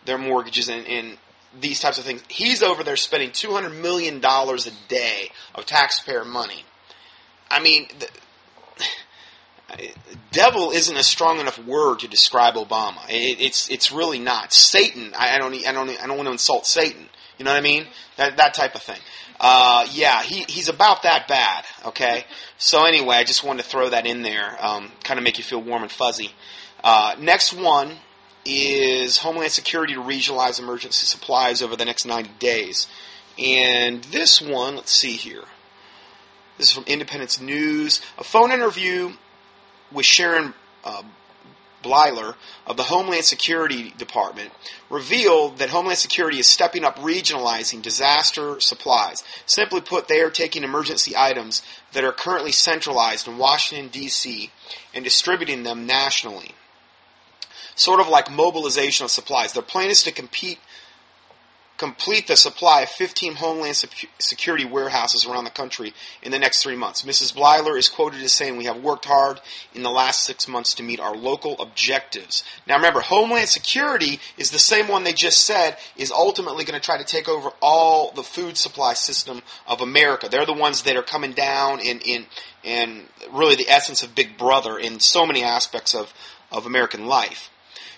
their 0.06 0.18
mortgages 0.18 0.68
and, 0.68 0.86
and 0.86 1.18
these 1.60 1.80
types 1.80 1.98
of 1.98 2.04
things, 2.04 2.22
he's 2.28 2.62
over 2.62 2.82
there 2.84 2.96
spending 2.96 3.32
two 3.32 3.52
hundred 3.52 3.70
million 3.70 4.20
dollars 4.20 4.66
a 4.66 4.72
day 4.88 5.30
of 5.54 5.66
taxpayer 5.66 6.24
money. 6.24 6.64
I 7.50 7.60
mean. 7.60 7.88
The, 7.98 8.08
devil 10.32 10.72
isn't 10.72 10.96
a 10.96 11.02
strong 11.02 11.38
enough 11.38 11.56
word 11.64 12.00
to 12.00 12.08
describe 12.08 12.54
Obama. 12.54 13.08
It, 13.08 13.40
it's 13.40 13.70
it's 13.70 13.92
really 13.92 14.18
not. 14.18 14.52
Satan. 14.52 15.12
I, 15.16 15.36
I 15.36 15.38
don't 15.38 15.54
I 15.64 15.72
don't 15.72 15.90
I 15.90 16.06
don't 16.08 16.16
want 16.16 16.26
to 16.26 16.32
insult 16.32 16.66
Satan. 16.66 17.08
You 17.40 17.44
know 17.44 17.52
what 17.52 17.58
I 17.58 17.62
mean? 17.62 17.86
That 18.18 18.36
that 18.36 18.52
type 18.52 18.74
of 18.74 18.82
thing. 18.82 19.00
Uh, 19.40 19.86
yeah, 19.92 20.22
he 20.22 20.44
he's 20.46 20.68
about 20.68 21.04
that 21.04 21.26
bad. 21.26 21.64
Okay. 21.86 22.26
So 22.58 22.84
anyway, 22.84 23.16
I 23.16 23.24
just 23.24 23.42
wanted 23.42 23.62
to 23.62 23.68
throw 23.70 23.88
that 23.88 24.04
in 24.04 24.20
there, 24.20 24.58
um, 24.60 24.92
kind 25.04 25.16
of 25.16 25.24
make 25.24 25.38
you 25.38 25.44
feel 25.44 25.62
warm 25.62 25.80
and 25.80 25.90
fuzzy. 25.90 26.32
Uh, 26.84 27.14
next 27.18 27.54
one 27.54 27.96
is 28.44 29.16
Homeland 29.16 29.52
Security 29.52 29.94
to 29.94 30.00
regionalize 30.00 30.60
emergency 30.60 31.06
supplies 31.06 31.62
over 31.62 31.76
the 31.76 31.86
next 31.86 32.04
90 32.04 32.28
days. 32.38 32.88
And 33.38 34.04
this 34.04 34.42
one, 34.42 34.76
let's 34.76 34.92
see 34.92 35.12
here. 35.12 35.44
This 36.58 36.66
is 36.66 36.72
from 36.74 36.84
Independence 36.86 37.40
News. 37.40 38.02
A 38.18 38.24
phone 38.24 38.52
interview 38.52 39.12
with 39.90 40.04
Sharon 40.04 40.52
uh, 40.84 41.04
Bleiler 41.82 42.34
of 42.66 42.76
the 42.76 42.84
Homeland 42.84 43.24
Security 43.24 43.92
Department 43.96 44.52
revealed 44.88 45.58
that 45.58 45.70
Homeland 45.70 45.98
Security 45.98 46.38
is 46.38 46.46
stepping 46.46 46.84
up 46.84 46.96
regionalizing 46.98 47.82
disaster 47.82 48.60
supplies. 48.60 49.24
Simply 49.46 49.80
put, 49.80 50.08
they 50.08 50.20
are 50.20 50.30
taking 50.30 50.64
emergency 50.64 51.14
items 51.16 51.62
that 51.92 52.04
are 52.04 52.12
currently 52.12 52.52
centralized 52.52 53.26
in 53.26 53.38
Washington, 53.38 53.88
D.C., 53.88 54.50
and 54.94 55.04
distributing 55.04 55.62
them 55.62 55.86
nationally. 55.86 56.54
Sort 57.74 58.00
of 58.00 58.08
like 58.08 58.30
mobilization 58.30 59.04
of 59.04 59.10
supplies. 59.10 59.52
Their 59.52 59.62
plan 59.62 59.88
is 59.88 60.02
to 60.02 60.12
compete 60.12 60.58
complete 61.80 62.26
the 62.26 62.36
supply 62.36 62.82
of 62.82 62.90
15 62.90 63.36
Homeland 63.36 63.74
Security 64.18 64.66
warehouses 64.66 65.24
around 65.24 65.44
the 65.44 65.50
country 65.50 65.94
in 66.22 66.30
the 66.30 66.38
next 66.38 66.62
three 66.62 66.76
months. 66.76 67.04
Mrs. 67.04 67.34
Bleiler 67.34 67.78
is 67.78 67.88
quoted 67.88 68.20
as 68.20 68.34
saying, 68.34 68.58
We 68.58 68.66
have 68.66 68.82
worked 68.82 69.06
hard 69.06 69.40
in 69.74 69.82
the 69.82 69.90
last 69.90 70.22
six 70.26 70.46
months 70.46 70.74
to 70.74 70.82
meet 70.82 71.00
our 71.00 71.16
local 71.16 71.58
objectives. 71.58 72.44
Now 72.66 72.76
remember, 72.76 73.00
Homeland 73.00 73.48
Security 73.48 74.20
is 74.36 74.50
the 74.50 74.58
same 74.58 74.88
one 74.88 75.04
they 75.04 75.14
just 75.14 75.46
said 75.46 75.78
is 75.96 76.12
ultimately 76.12 76.66
going 76.66 76.78
to 76.78 76.84
try 76.84 76.98
to 76.98 77.04
take 77.04 77.30
over 77.30 77.48
all 77.62 78.12
the 78.12 78.22
food 78.22 78.58
supply 78.58 78.92
system 78.92 79.40
of 79.66 79.80
America. 79.80 80.28
They're 80.28 80.44
the 80.44 80.52
ones 80.52 80.82
that 80.82 80.96
are 80.96 81.02
coming 81.02 81.32
down 81.32 81.80
in, 81.80 82.00
in, 82.00 82.26
in 82.62 83.04
really 83.32 83.56
the 83.56 83.70
essence 83.70 84.02
of 84.02 84.14
Big 84.14 84.36
Brother 84.36 84.78
in 84.78 85.00
so 85.00 85.24
many 85.24 85.42
aspects 85.42 85.94
of, 85.94 86.12
of 86.52 86.66
American 86.66 87.06
life. 87.06 87.49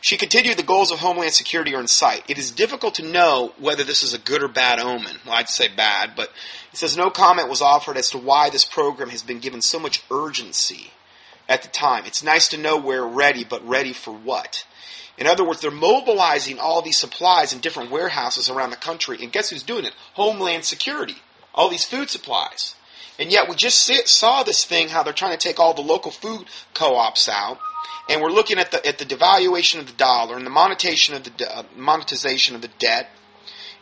She 0.03 0.16
continued, 0.16 0.57
the 0.57 0.64
goals 0.64 0.90
of 0.90 0.98
Homeland 0.98 1.32
Security 1.32 1.76
are 1.76 1.80
in 1.80 1.86
sight. 1.86 2.24
It 2.28 2.36
is 2.36 2.50
difficult 2.50 2.96
to 2.96 3.05
know 3.05 3.53
whether 3.59 3.84
this 3.84 4.03
is 4.03 4.14
a 4.14 4.18
good 4.18 4.42
or 4.42 4.48
bad 4.48 4.80
omen. 4.80 5.16
Well, 5.24 5.36
I'd 5.36 5.48
say 5.48 5.68
bad, 5.68 6.14
but 6.16 6.28
it 6.72 6.76
says 6.76 6.96
no 6.96 7.09
comment 7.09 7.48
was 7.48 7.62
offered 7.62 7.96
as 7.96 8.11
to 8.11 8.18
why 8.18 8.50
this 8.50 8.64
program 8.64 9.11
has 9.11 9.22
been 9.22 9.38
given 9.38 9.62
so 9.62 9.78
much 9.78 10.03
urgency 10.11 10.90
at 11.48 11.62
the 11.62 11.68
time. 11.68 12.05
It's 12.05 12.24
nice 12.24 12.48
to 12.48 12.59
know 12.59 12.76
we're 12.78 13.07
ready, 13.07 13.44
but 13.44 13.64
ready 13.66 13.92
for 13.92 14.12
what? 14.12 14.66
In 15.18 15.28
other 15.28 15.44
words, 15.44 15.61
they're 15.61 15.70
mobilizing 15.70 16.59
all 16.59 16.82
these 16.82 16.98
supplies 16.98 17.53
in 17.53 17.61
different 17.61 17.92
warehouses 17.92 18.50
around 18.50 18.70
the 18.70 18.76
country, 18.76 19.18
and 19.22 19.30
guess 19.30 19.50
who's 19.50 19.62
doing 19.62 19.84
it? 19.84 19.94
Homeland 20.14 20.64
Security. 20.64 21.16
All 21.55 21.70
these 21.70 21.84
food 21.84 22.11
supplies. 22.11 22.74
And 23.20 23.30
yet 23.30 23.48
we 23.48 23.55
just 23.55 23.88
saw 24.09 24.42
this 24.42 24.64
thing, 24.64 24.88
how 24.88 25.05
they're 25.05 25.12
trying 25.12 25.38
to 25.38 25.48
take 25.48 25.61
all 25.61 25.74
the 25.74 25.80
local 25.80 26.11
food 26.11 26.46
co-ops 26.74 27.28
out 27.28 27.59
and 28.08 28.20
we're 28.20 28.30
looking 28.30 28.58
at 28.58 28.70
the 28.70 28.84
at 28.86 28.98
the 28.98 29.04
devaluation 29.04 29.80
of 29.80 29.86
the 29.86 29.92
dollar 29.92 30.36
and 30.36 30.44
the 30.44 30.50
monetization 30.50 31.14
of 31.14 31.24
the 31.24 31.56
uh, 31.56 31.62
monetization 31.76 32.54
of 32.54 32.62
the 32.62 32.70
debt 32.78 33.08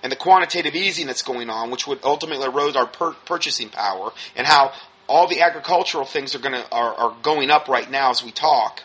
and 0.02 0.10
the 0.10 0.16
quantitative 0.16 0.74
easing 0.74 1.06
that's 1.06 1.22
going 1.22 1.50
on, 1.50 1.70
which 1.70 1.86
would 1.86 2.00
ultimately 2.02 2.46
erode 2.46 2.76
our 2.76 2.86
per- 2.86 3.12
purchasing 3.12 3.68
power, 3.68 4.12
and 4.34 4.46
how 4.46 4.72
all 5.06 5.26
the 5.26 5.40
agricultural 5.40 6.04
things 6.04 6.34
are 6.34 6.38
going 6.38 6.54
to 6.54 6.72
are, 6.72 6.94
are 6.94 7.16
going 7.22 7.50
up 7.50 7.68
right 7.68 7.90
now 7.90 8.10
as 8.10 8.24
we 8.24 8.30
talk. 8.30 8.82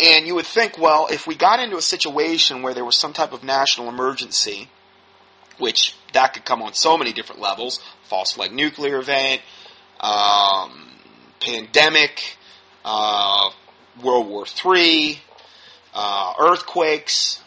And 0.00 0.26
you 0.26 0.34
would 0.34 0.46
think, 0.46 0.78
well, 0.78 1.06
if 1.10 1.26
we 1.26 1.36
got 1.36 1.60
into 1.60 1.76
a 1.76 1.82
situation 1.82 2.62
where 2.62 2.74
there 2.74 2.84
was 2.84 2.98
some 2.98 3.12
type 3.12 3.32
of 3.32 3.44
national 3.44 3.88
emergency, 3.88 4.68
which 5.58 5.94
that 6.12 6.34
could 6.34 6.44
come 6.44 6.60
on 6.60 6.74
so 6.74 6.98
many 6.98 7.12
different 7.12 7.40
levels, 7.40 7.80
false 8.04 8.32
flag 8.32 8.52
nuclear 8.52 8.98
event, 8.98 9.42
um, 10.00 10.90
pandemic, 11.40 12.36
uh, 12.84 13.50
World 14.02 14.28
War 14.28 14.46
III, 14.64 15.18
uh, 15.94 16.34
earthquakes, 16.38 17.42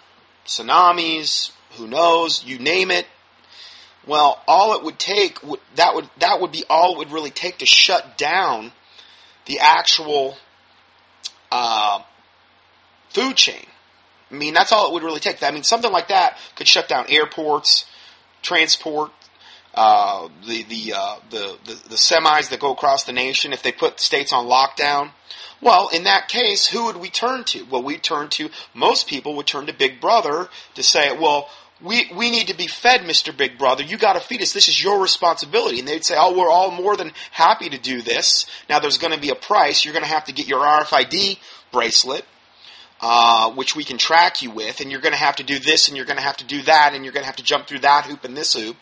tsunamis, 0.46 1.52
who 1.78 1.88
knows, 1.88 2.43
you 2.43 2.60
name 2.60 2.91
it. 2.91 3.06
Well, 4.06 4.41
all 4.48 4.76
it 4.76 4.84
would 4.84 5.00
take 5.00 5.39
that 5.76 5.96
would 5.96 6.08
that 6.20 6.39
would 6.39 6.52
be 6.52 6.64
all 6.70 6.93
it 6.93 6.98
would 7.00 7.12
really 7.12 7.32
take 7.32 7.58
to 7.60 7.66
shut 7.66 8.18
down 8.18 8.72
the 9.46 9.60
actual 9.60 10.38
uh, 11.52 12.02
food 13.10 13.36
chain. 13.36 13.66
I 14.32 14.36
mean, 14.36 14.54
that's 14.54 14.72
all 14.72 14.88
it 14.88 14.93
would 14.93 15.04
really 15.04 15.20
take. 15.20 15.41
I 15.41 15.52
mean, 15.52 15.64
something 15.64 15.91
like 15.91 16.10
that 16.10 16.38
could 16.56 16.68
shut 16.68 16.88
down 16.88 17.06
airports, 17.10 17.86
transport, 18.41 19.12
uh, 19.74 20.30
the 20.48 20.64
the, 20.64 20.93
uh, 20.96 21.16
the 21.30 21.58
the 21.66 21.89
the 21.89 21.96
semis 21.96 22.50
that 22.50 22.60
go 22.60 22.72
across 22.72 23.04
the 23.04 23.12
nation. 23.12 23.54
If 23.54 23.64
they 23.64 23.72
put 23.72 24.00
states 24.00 24.32
on 24.34 24.46
lockdown, 24.46 25.12
well, 25.66 25.89
in 25.89 26.03
that 26.03 26.28
case, 26.28 26.68
who 26.68 26.86
would 26.86 26.97
we 26.97 27.09
turn 27.09 27.43
to? 27.45 27.63
Well, 27.66 27.82
we 27.82 27.97
turn 27.97 28.30
to, 28.30 28.51
most 28.76 29.07
people 29.07 29.36
would 29.36 29.47
turn 29.47 29.66
to 29.66 29.74
Big 29.74 29.99
Brother 29.99 30.47
to 30.76 30.84
say, 30.84 31.18
well, 31.18 31.49
we, 31.82 32.07
we 32.16 32.30
need 32.30 32.47
to 32.47 32.55
be 32.55 32.68
fed, 32.68 33.01
Mr. 33.01 33.36
Big 33.36 33.57
Brother. 33.57 33.82
You 33.82 33.97
gotta 33.97 34.20
feed 34.20 34.43
us. 34.43 34.53
This 34.53 34.68
is 34.70 34.82
your 34.82 35.01
responsibility. 35.01 35.80
And 35.80 35.88
they'd 35.88 36.05
say, 36.05 36.16
oh, 36.18 36.38
we're 36.38 36.51
all 36.51 36.70
more 36.70 36.95
than 36.95 37.11
happy 37.32 37.68
to 37.70 37.80
do 37.80 38.03
this. 38.03 38.45
Now 38.70 38.80
there's 38.80 38.99
gonna 38.99 39.20
be 39.20 39.32
a 39.32 39.36
price. 39.36 39.84
You're 39.84 39.95
gonna 39.95 40.05
have 40.05 40.26
to 40.26 40.34
get 40.34 40.47
your 40.47 40.59
RFID 40.59 41.39
bracelet. 41.72 42.26
Uh, 43.01 43.51
which 43.51 43.76
we 43.76 43.84
can 43.84 43.97
track 43.97 44.41
you 44.41 44.49
with, 44.49 44.80
and 44.80 44.89
you're 44.89 45.01
going 45.01 45.11
to 45.13 45.20
have 45.20 45.36
to 45.36 45.43
do 45.43 45.59
this, 45.59 45.89
and 45.89 45.97
you're 45.97 46.05
going 46.05 46.18
to 46.18 46.24
have 46.24 46.38
to 46.38 46.45
do 46.45 46.61
that, 46.61 46.91
and 46.93 47.03
you're 47.03 47.11
going 47.11 47.24
to 47.24 47.28
have 47.28 47.36
to 47.36 47.43
jump 47.43 47.68
through 47.68 47.80
that 47.80 48.05
hoop 48.05 48.24
and 48.24 48.38
this 48.38 48.53
hoop, 48.53 48.78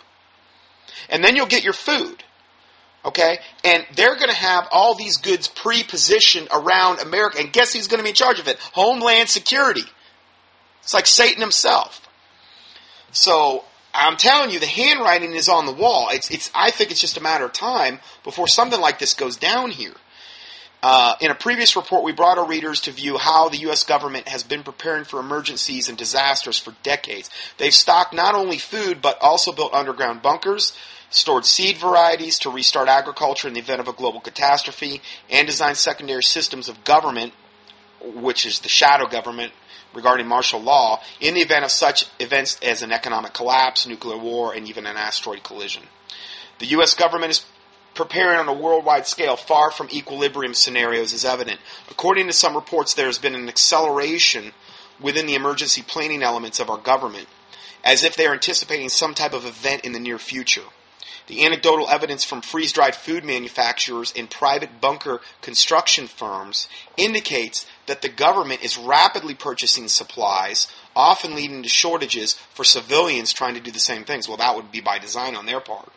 and 1.10 1.24
then 1.24 1.36
you'll 1.36 1.48
get 1.48 1.64
your 1.64 1.74
food. 1.74 2.24
Okay? 3.06 3.40
And 3.64 3.86
they're 3.96 4.16
going 4.16 4.30
to 4.30 4.36
have 4.36 4.68
all 4.72 4.96
these 4.96 5.18
goods 5.18 5.48
pre-positioned 5.48 6.48
around 6.52 7.00
America. 7.00 7.40
And 7.40 7.52
guess 7.52 7.74
who's 7.74 7.88
going 7.88 8.00
to 8.00 8.04
be 8.04 8.10
in 8.10 8.16
charge 8.16 8.40
of 8.40 8.48
it? 8.48 8.58
Homeland 8.74 9.30
Security. 9.30 9.84
It's 10.82 10.94
like 10.94 11.08
Satan 11.08 11.42
himself. 11.42 12.02
So 13.12 13.64
I'm 13.94 14.18
telling 14.18 14.52
you, 14.52 14.60
the 14.60 14.66
handwriting 14.66 15.34
is 15.34 15.48
on 15.48 15.66
the 15.66 15.74
wall. 15.74 16.10
It's, 16.12 16.32
it's, 16.32 16.52
I 16.56 16.72
think 16.72 16.92
it's 16.92 17.02
just 17.02 17.18
a 17.18 17.22
matter 17.22 17.46
of 17.46 17.54
time 17.54 18.00
before 18.24 18.48
something 18.48 18.80
like 18.80 19.00
this 19.00 19.14
goes 19.14 19.38
down 19.38 19.72
here. 19.72 19.94
Uh, 20.82 21.16
in 21.22 21.32
a 21.32 21.36
previous 21.36 21.78
report, 21.78 22.04
we 22.04 22.12
brought 22.12 22.38
our 22.38 22.46
readers 22.46 22.82
to 22.82 22.92
view 22.92 23.18
how 23.18 23.48
the 23.48 23.60
U.S. 23.60 23.86
government 23.86 24.28
has 24.28 24.44
been 24.44 24.64
preparing 24.64 25.06
for 25.06 25.22
emergencies 25.22 25.88
and 25.88 25.98
disasters 25.98 26.60
for 26.60 26.76
decades. 26.84 27.30
They've 27.58 27.74
stocked 27.74 28.14
not 28.14 28.36
only 28.36 28.58
food, 28.58 29.02
but 29.02 29.18
also 29.22 29.54
built 29.54 29.74
underground 29.74 30.22
bunkers, 30.22 30.74
stored 31.14 31.46
seed 31.46 31.78
varieties 31.78 32.40
to 32.40 32.50
restart 32.50 32.90
agriculture 32.90 33.48
in 33.48 33.54
the 33.54 33.60
event 33.60 33.80
of 33.80 33.88
a 33.88 33.94
global 33.94 34.20
catastrophe, 34.20 35.02
and 35.30 35.48
designed 35.48 35.78
secondary 35.78 36.24
systems 36.24 36.70
of 36.70 36.84
government, 36.84 37.34
which 38.02 38.46
is 38.46 38.60
the 38.60 38.70
shadow 38.70 39.08
government 39.08 39.54
regarding 39.94 40.28
martial 40.28 40.60
law, 40.60 41.00
in 41.20 41.36
the 41.36 41.42
event 41.42 41.64
of 41.64 41.72
such 41.72 42.06
events 42.20 42.60
as 42.64 42.82
an 42.82 42.92
economic 42.92 43.34
collapse, 43.34 43.88
nuclear 43.88 44.18
war, 44.18 44.54
and 44.54 44.68
even 44.68 44.86
an 44.86 44.98
asteroid 44.98 45.44
collision. 45.44 45.84
The 46.60 46.66
U.S. 46.68 46.96
government 46.96 47.32
is 47.32 47.46
preparing 47.94 48.40
on 48.40 48.48
a 48.48 48.54
worldwide 48.54 49.06
scale 49.06 49.36
far 49.36 49.70
from 49.70 49.90
equilibrium 49.92 50.54
scenarios 50.54 51.14
is 51.14 51.26
evident. 51.26 51.60
According 51.92 52.28
to 52.28 52.34
some 52.34 52.56
reports, 52.56 52.96
there 52.96 53.06
has 53.06 53.20
been 53.20 53.36
an 53.36 53.48
acceleration 53.48 54.52
within 55.00 55.28
the 55.28 55.36
emergency 55.36 55.84
planning 55.84 56.24
elements 56.24 56.60
of 56.60 56.70
our 56.70 56.78
government, 56.78 57.28
as 57.84 58.04
if 58.04 58.16
they 58.16 58.26
are 58.26 58.34
anticipating 58.34 58.90
some 58.90 59.14
type 59.14 59.34
of 59.34 59.46
event 59.46 59.86
in 59.86 59.92
the 59.92 60.00
near 60.00 60.18
future. 60.18 60.64
The 61.28 61.46
anecdotal 61.46 61.88
evidence 61.90 62.24
from 62.24 62.42
freeze 62.42 62.74
dried 62.74 62.96
food 62.96 63.24
manufacturers 63.24 64.14
and 64.16 64.30
private 64.30 64.82
bunker 64.82 65.22
construction 65.42 66.08
firms 66.08 66.68
indicates 66.98 67.66
that 67.86 68.02
the 68.02 68.10
government 68.10 68.64
is 68.64 68.78
rapidly 68.78 69.34
purchasing 69.34 69.88
supplies, 69.88 70.68
often 70.96 71.36
leading 71.36 71.64
to 71.64 71.70
shortages 71.70 72.34
for 72.54 72.64
civilians 72.64 73.32
trying 73.32 73.54
to 73.54 73.62
do 73.62 73.72
the 73.72 73.80
same 73.80 74.04
things. 74.04 74.28
Well, 74.28 74.38
that 74.38 74.56
would 74.56 74.72
be 74.72 74.82
by 74.82 75.00
design 75.00 75.36
on 75.36 75.46
their 75.46 75.62
part. 75.62 75.92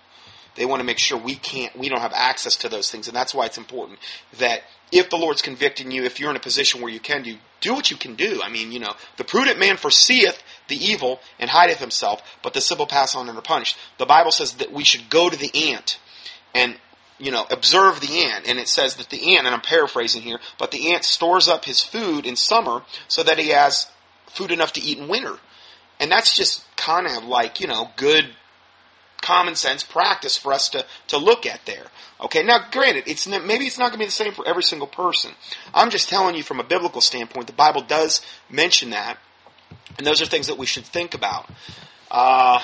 They 0.54 0.64
want 0.64 0.80
to 0.80 0.86
make 0.86 0.98
sure 0.98 1.18
we 1.18 1.34
can't, 1.34 1.76
we 1.76 1.88
don't 1.88 2.00
have 2.00 2.14
access 2.14 2.56
to 2.56 2.68
those 2.68 2.90
things, 2.90 3.08
and 3.08 3.16
that's 3.16 3.34
why 3.34 3.46
it's 3.46 3.58
important 3.58 3.98
that 4.38 4.62
if 4.90 5.10
the 5.10 5.18
Lord's 5.18 5.42
convicting 5.42 5.90
you, 5.90 6.04
if 6.04 6.18
you're 6.18 6.30
in 6.30 6.36
a 6.36 6.40
position 6.40 6.80
where 6.80 6.92
you 6.92 7.00
can 7.00 7.22
do, 7.22 7.36
do 7.60 7.74
what 7.74 7.90
you 7.90 7.96
can 7.96 8.14
do. 8.14 8.40
I 8.42 8.48
mean, 8.48 8.72
you 8.72 8.78
know, 8.78 8.94
the 9.16 9.24
prudent 9.24 9.58
man 9.58 9.76
foreseeth 9.76 10.42
the 10.68 10.76
evil 10.76 11.20
and 11.38 11.50
hideth 11.50 11.78
himself, 11.78 12.22
but 12.42 12.54
the 12.54 12.60
simple 12.60 12.86
pass 12.86 13.14
on 13.14 13.28
and 13.28 13.38
are 13.38 13.42
punished. 13.42 13.76
The 13.98 14.06
Bible 14.06 14.30
says 14.30 14.54
that 14.54 14.72
we 14.72 14.84
should 14.84 15.08
go 15.10 15.28
to 15.28 15.36
the 15.36 15.72
ant 15.72 15.98
and 16.54 16.76
you 17.18 17.30
know, 17.30 17.46
observe 17.50 18.00
the 18.00 18.24
ant. 18.24 18.46
And 18.46 18.58
it 18.58 18.68
says 18.68 18.96
that 18.96 19.08
the 19.08 19.36
ant, 19.36 19.46
and 19.46 19.54
I'm 19.54 19.60
paraphrasing 19.60 20.22
here, 20.22 20.38
but 20.58 20.70
the 20.70 20.92
ant 20.92 21.04
stores 21.04 21.48
up 21.48 21.64
his 21.64 21.82
food 21.82 22.26
in 22.26 22.36
summer 22.36 22.82
so 23.08 23.22
that 23.22 23.38
he 23.38 23.48
has 23.48 23.86
food 24.28 24.50
enough 24.50 24.72
to 24.74 24.82
eat 24.82 24.98
in 24.98 25.08
winter. 25.08 25.38
And 25.98 26.10
that's 26.10 26.36
just 26.36 26.64
kind 26.76 27.06
of 27.06 27.24
like, 27.24 27.60
you 27.60 27.66
know, 27.66 27.90
good 27.96 28.26
common 29.22 29.54
sense 29.54 29.82
practice 29.82 30.36
for 30.36 30.52
us 30.52 30.68
to, 30.70 30.84
to 31.08 31.16
look 31.16 31.46
at 31.46 31.64
there. 31.64 31.86
Okay, 32.20 32.42
now 32.42 32.58
granted, 32.70 33.04
it's 33.06 33.26
maybe 33.26 33.66
it's 33.66 33.78
not 33.78 33.90
going 33.90 33.98
to 33.98 33.98
be 33.98 34.04
the 34.04 34.10
same 34.10 34.32
for 34.32 34.46
every 34.46 34.62
single 34.62 34.86
person. 34.86 35.32
I'm 35.74 35.90
just 35.90 36.08
telling 36.08 36.34
you 36.34 36.42
from 36.42 36.60
a 36.60 36.64
biblical 36.64 37.00
standpoint, 37.00 37.46
the 37.46 37.52
Bible 37.52 37.82
does 37.82 38.20
mention 38.50 38.90
that, 38.90 39.18
and 39.98 40.06
those 40.06 40.20
are 40.20 40.26
things 40.26 40.46
that 40.46 40.58
we 40.58 40.66
should 40.66 40.84
think 40.84 41.14
about. 41.14 41.48
Uh, 42.10 42.60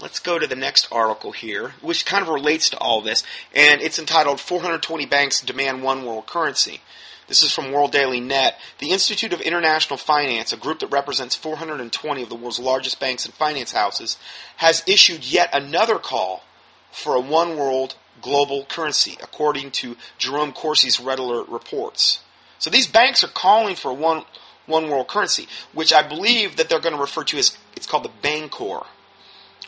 let's 0.00 0.18
go 0.18 0.38
to 0.38 0.46
the 0.46 0.56
next 0.56 0.88
article 0.92 1.32
here, 1.32 1.72
which 1.80 2.06
kind 2.06 2.22
of 2.22 2.28
relates 2.28 2.70
to 2.70 2.78
all 2.78 3.00
this, 3.00 3.24
and 3.54 3.80
it's 3.80 3.98
entitled 3.98 4.40
420 4.40 5.06
Banks 5.06 5.40
Demand 5.40 5.82
One 5.82 6.04
World 6.04 6.26
Currency. 6.26 6.80
This 7.26 7.42
is 7.42 7.52
from 7.52 7.72
World 7.72 7.90
Daily 7.90 8.20
Net. 8.20 8.60
The 8.80 8.90
Institute 8.90 9.32
of 9.32 9.40
International 9.40 9.96
Finance, 9.96 10.52
a 10.52 10.58
group 10.58 10.80
that 10.80 10.88
represents 10.88 11.34
420 11.34 12.22
of 12.22 12.28
the 12.28 12.34
world's 12.34 12.58
largest 12.58 13.00
banks 13.00 13.24
and 13.24 13.32
finance 13.32 13.72
houses, 13.72 14.18
has 14.56 14.84
issued 14.86 15.24
yet 15.24 15.48
another 15.54 15.98
call 15.98 16.44
for 16.92 17.14
a 17.14 17.20
one 17.20 17.56
world 17.56 17.96
global 18.20 18.64
currency, 18.66 19.16
according 19.22 19.70
to 19.70 19.96
Jerome 20.18 20.52
Corsi's 20.52 21.00
Red 21.00 21.18
Alert 21.18 21.48
reports. 21.48 22.20
So 22.58 22.70
these 22.70 22.86
banks 22.86 23.24
are 23.24 23.28
calling 23.28 23.74
for 23.74 23.92
one, 23.92 24.24
one 24.66 24.88
world 24.88 25.08
currency, 25.08 25.48
which 25.72 25.92
I 25.92 26.06
believe 26.06 26.56
that 26.56 26.68
they're 26.68 26.80
going 26.80 26.94
to 26.94 27.00
refer 27.00 27.24
to 27.24 27.38
as, 27.38 27.56
it's 27.76 27.86
called 27.86 28.04
the 28.04 28.28
Bancor. 28.28 28.86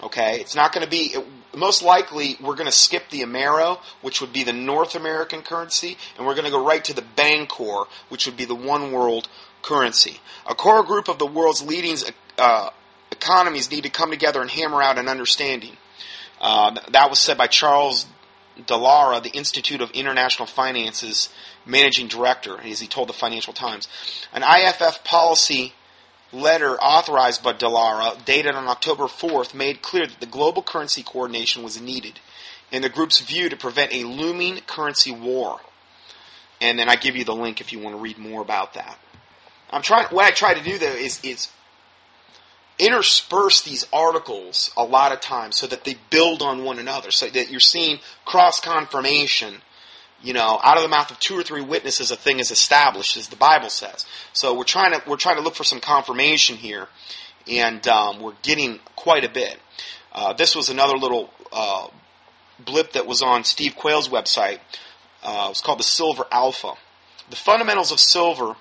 Okay, 0.03 0.41
it's 0.41 0.55
not 0.55 0.75
going 0.75 0.85
to 0.85 0.91
be. 0.91 1.15
It, 1.15 1.27
most 1.55 1.83
likely, 1.83 2.37
we're 2.43 2.55
going 2.55 2.67
to 2.67 2.73
skip 2.73 3.09
the 3.09 3.23
Amero, 3.23 3.79
which 4.03 4.21
would 4.21 4.33
be 4.33 4.45
the 4.45 4.53
North 4.53 4.95
American 4.95 5.41
currency, 5.41 5.97
and 6.19 6.27
we're 6.27 6.35
going 6.35 6.45
to 6.45 6.51
go 6.51 6.63
right 6.63 6.85
to 6.85 6.93
the 6.93 7.05
Bancor, 7.17 7.87
which 8.11 8.27
would 8.27 8.37
be 8.37 8.45
the 8.45 8.55
one 8.55 8.93
world 8.93 9.29
currency. 9.63 10.21
A 10.47 10.55
core 10.55 10.85
group 10.85 11.09
of 11.09 11.19
the 11.19 11.27
world's 11.27 11.63
leading 11.63 11.97
uh, 12.37 12.71
economies 13.11 13.71
need 13.71 13.85
to 13.85 13.91
come 13.91 14.11
together 14.11 14.43
and 14.43 14.51
hammer 14.51 14.83
out 14.83 14.99
an 14.99 15.09
understanding. 15.09 15.77
Uh, 16.41 16.79
that 16.91 17.09
was 17.09 17.19
said 17.19 17.39
by 17.39 17.47
Charles 17.47 18.07
Dallara, 18.65 19.23
the 19.23 19.31
Institute 19.31 19.81
of 19.81 19.91
International 19.91 20.47
Finance's 20.47 21.29
managing 21.65 22.09
director, 22.09 22.61
as 22.61 22.81
he 22.81 22.87
told 22.87 23.09
the 23.09 23.13
Financial 23.13 23.53
Times. 23.53 23.89
An 24.33 24.43
IIF 24.43 25.05
policy 25.05 25.75
letter 26.33 26.77
authorized 26.81 27.43
by 27.43 27.53
Dallara, 27.53 28.25
dated 28.25 28.55
on 28.55 28.67
October 28.69 29.05
4th, 29.05 29.55
made 29.55 29.83
clear 29.83 30.07
that 30.07 30.21
the 30.21 30.27
global 30.27 30.63
currency 30.63 31.03
coordination 31.03 31.63
was 31.63 31.81
needed 31.81 32.21
in 32.71 32.83
the 32.83 32.89
group's 32.89 33.21
view 33.21 33.49
to 33.49 33.57
prevent 33.57 33.93
a 33.93 34.05
looming 34.05 34.61
currency 34.67 35.13
war. 35.13 35.61
And 36.61 36.79
then 36.79 36.89
I 36.89 36.97
give 36.97 37.17
you 37.17 37.25
the 37.25 37.35
link 37.35 37.61
if 37.61 37.73
you 37.73 37.79
want 37.79 37.97
to 37.97 38.01
read 38.01 38.19
more 38.19 38.41
about 38.41 38.75
that. 38.75 38.99
I'm 39.71 39.83
trying. 39.83 40.07
What 40.09 40.25
I 40.25 40.31
try 40.31 40.55
to 40.55 40.63
do 40.63 40.79
though 40.79 40.87
is 40.87 41.21
is 41.23 41.49
intersperse 42.79 43.63
these 43.63 43.87
articles 43.93 44.71
a 44.77 44.85
lot 44.85 45.13
of 45.13 45.21
times 45.21 45.57
so 45.57 45.67
that 45.67 45.85
they 45.85 45.97
build 46.11 46.43
on 46.43 46.65
one 46.65 46.79
another, 46.79 47.11
so 47.11 47.27
that 47.29 47.51
you're 47.51 47.61
seeing 47.61 47.99
cross 48.25 48.61
confirmation 48.61 49.63
you 50.23 50.33
know, 50.33 50.59
out 50.63 50.77
of 50.77 50.83
the 50.83 50.89
mouth 50.89 51.11
of 51.11 51.21
two 51.21 51.39
or 51.39 51.43
three 51.43 51.61
witnesses, 51.61 52.11
a 52.11 52.17
thing 52.17 52.39
is 52.39 52.51
established, 52.51 53.17
as 53.17 53.29
the 53.29 53.37
Bible 53.37 53.69
says. 53.69 54.07
So 54.33 54.55
we're 54.55 54.65
trying 54.65 54.93
to 54.93 55.03
we're 55.07 55.17
trying 55.17 55.37
to 55.37 55.43
look 55.43 55.55
for 55.55 55.65
some 55.65 55.81
confirmation 55.81 56.57
here, 56.57 56.89
and 57.47 57.87
um, 57.87 58.21
we're 58.21 58.35
getting 58.43 58.81
quite 58.97 59.25
a 59.25 59.29
bit. 59.29 59.59
Uh, 60.13 60.33
this 60.33 60.57
was 60.57 60.71
another 60.71 60.97
little 60.97 61.31
uh, 61.53 61.89
blip 62.59 62.93
that 62.93 63.07
was 63.07 63.23
on 63.23 63.45
Steve 63.45 63.77
Quayle's 63.77 64.09
website. 64.09 64.59
Uh, 65.23 65.45
it 65.47 65.51
was 65.51 65.61
called 65.61 65.79
the 65.79 65.85
Silver 65.85 66.25
Alpha. 66.33 66.75
The 67.29 67.37
fundamentals 67.37 67.93
of 67.93 68.01
silver 68.01 68.57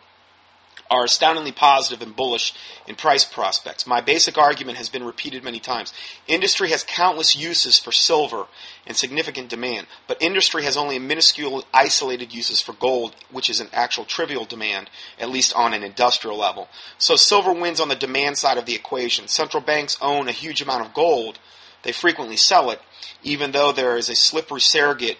are 0.90 1.06
astoundingly 1.06 1.52
positive 1.52 2.06
and 2.06 2.16
bullish 2.16 2.54
in 2.88 2.96
price 2.96 3.26
prospects. 3.26 3.88
My 3.88 4.02
basic 4.02 4.38
argument 4.38 4.78
has 4.78 4.90
been 4.90 5.04
repeated 5.04 5.44
many 5.44 5.60
times. 5.60 5.94
Industry 6.28 6.70
has 6.70 6.84
countless 6.84 7.36
uses 7.36 7.80
for 7.80 7.92
silver 7.92 8.46
and 8.86 8.96
significant 8.96 9.50
demand, 9.50 9.88
but 10.08 10.22
industry 10.22 10.64
has 10.64 10.78
only 10.78 10.98
a 10.98 11.00
minuscule 11.00 11.64
isolated 11.74 12.34
uses 12.34 12.62
for 12.62 12.74
gold, 12.74 13.16
which 13.32 13.50
is 13.50 13.60
an 13.60 13.70
actual 13.74 14.06
trivial 14.06 14.46
demand, 14.46 14.90
at 15.20 15.30
least 15.30 15.56
on 15.56 15.74
an 15.74 15.84
industrial 15.84 16.38
level. 16.38 16.68
So 17.00 17.16
silver 17.16 17.54
wins 17.54 17.80
on 17.80 17.90
the 17.90 17.96
demand 17.96 18.38
side 18.38 18.58
of 18.58 18.66
the 18.66 18.76
equation. 18.76 19.28
Central 19.28 19.64
banks 19.64 19.98
own 20.02 20.28
a 20.28 20.34
huge 20.34 20.62
amount 20.62 20.86
of 20.86 20.94
gold. 20.94 21.40
They 21.82 21.92
frequently 21.92 22.38
sell 22.38 22.70
it, 22.70 22.82
even 23.24 23.52
though 23.52 23.72
there 23.72 23.98
is 23.98 24.10
a 24.10 24.16
slippery 24.16 24.62
surrogate, 24.62 25.18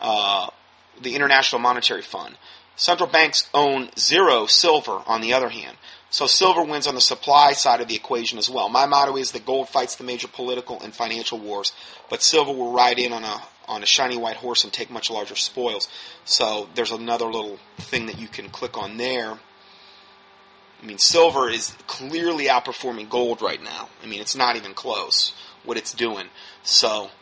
uh, 0.00 0.48
the 1.00 1.14
International 1.14 1.60
Monetary 1.60 2.02
Fund. 2.02 2.36
Central 2.82 3.08
banks 3.08 3.48
own 3.54 3.90
zero 3.96 4.46
silver, 4.46 5.04
on 5.06 5.20
the 5.20 5.32
other 5.32 5.50
hand. 5.50 5.76
So 6.10 6.26
silver 6.26 6.64
wins 6.64 6.88
on 6.88 6.96
the 6.96 7.00
supply 7.00 7.52
side 7.52 7.80
of 7.80 7.86
the 7.86 7.94
equation 7.94 8.38
as 8.40 8.50
well. 8.50 8.68
My 8.68 8.86
motto 8.86 9.16
is 9.16 9.30
that 9.30 9.46
gold 9.46 9.68
fights 9.68 9.94
the 9.94 10.02
major 10.02 10.26
political 10.26 10.82
and 10.82 10.92
financial 10.92 11.38
wars, 11.38 11.70
but 12.10 12.24
silver 12.24 12.52
will 12.52 12.72
ride 12.72 12.98
in 12.98 13.12
on 13.12 13.22
a 13.22 13.40
on 13.68 13.84
a 13.84 13.86
shiny 13.86 14.16
white 14.16 14.34
horse 14.34 14.64
and 14.64 14.72
take 14.72 14.90
much 14.90 15.12
larger 15.12 15.36
spoils. 15.36 15.86
So 16.24 16.70
there's 16.74 16.90
another 16.90 17.26
little 17.26 17.60
thing 17.78 18.06
that 18.06 18.18
you 18.18 18.26
can 18.26 18.48
click 18.48 18.76
on 18.76 18.96
there. 18.96 19.38
I 20.82 20.84
mean, 20.84 20.98
silver 20.98 21.48
is 21.48 21.76
clearly 21.86 22.46
outperforming 22.46 23.08
gold 23.08 23.42
right 23.42 23.62
now. 23.62 23.90
I 24.02 24.06
mean, 24.06 24.20
it's 24.20 24.34
not 24.34 24.56
even 24.56 24.74
close 24.74 25.32
what 25.62 25.76
it's 25.76 25.94
doing. 25.94 26.26
So 26.64 27.12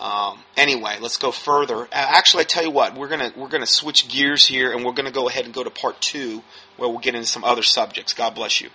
um, 0.00 0.38
anyway, 0.56 0.96
let's 1.00 1.16
go 1.16 1.30
further. 1.30 1.88
Actually, 1.92 2.42
I 2.42 2.44
tell 2.44 2.64
you 2.64 2.70
what, 2.70 2.96
we're 2.96 3.08
gonna 3.08 3.32
we're 3.36 3.48
gonna 3.48 3.66
switch 3.66 4.08
gears 4.08 4.46
here, 4.46 4.72
and 4.72 4.84
we're 4.84 4.92
gonna 4.92 5.12
go 5.12 5.28
ahead 5.28 5.44
and 5.44 5.54
go 5.54 5.62
to 5.62 5.70
part 5.70 6.00
two, 6.00 6.42
where 6.76 6.88
we'll 6.88 6.98
get 6.98 7.14
into 7.14 7.28
some 7.28 7.44
other 7.44 7.62
subjects. 7.62 8.12
God 8.12 8.34
bless 8.34 8.60
you. 8.60 8.70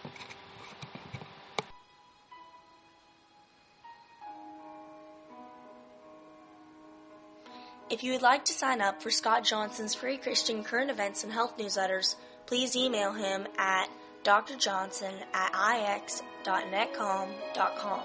If 7.90 8.04
you 8.04 8.12
would 8.12 8.22
like 8.22 8.44
to 8.46 8.54
sign 8.54 8.82
up 8.82 9.02
for 9.02 9.10
Scott 9.10 9.46
Johnson's 9.46 9.96
free 9.96 10.18
Christian 10.18 10.64
current 10.64 10.92
events 10.92 11.24
and 11.24 11.32
health 11.32 11.58
newsletters, 11.58 12.16
please 12.46 12.76
email 12.76 13.14
him 13.14 13.48
at 13.58 13.88
drjohnson 14.26 15.14
at 15.34 15.96
ix.netcom.com. 15.96 18.02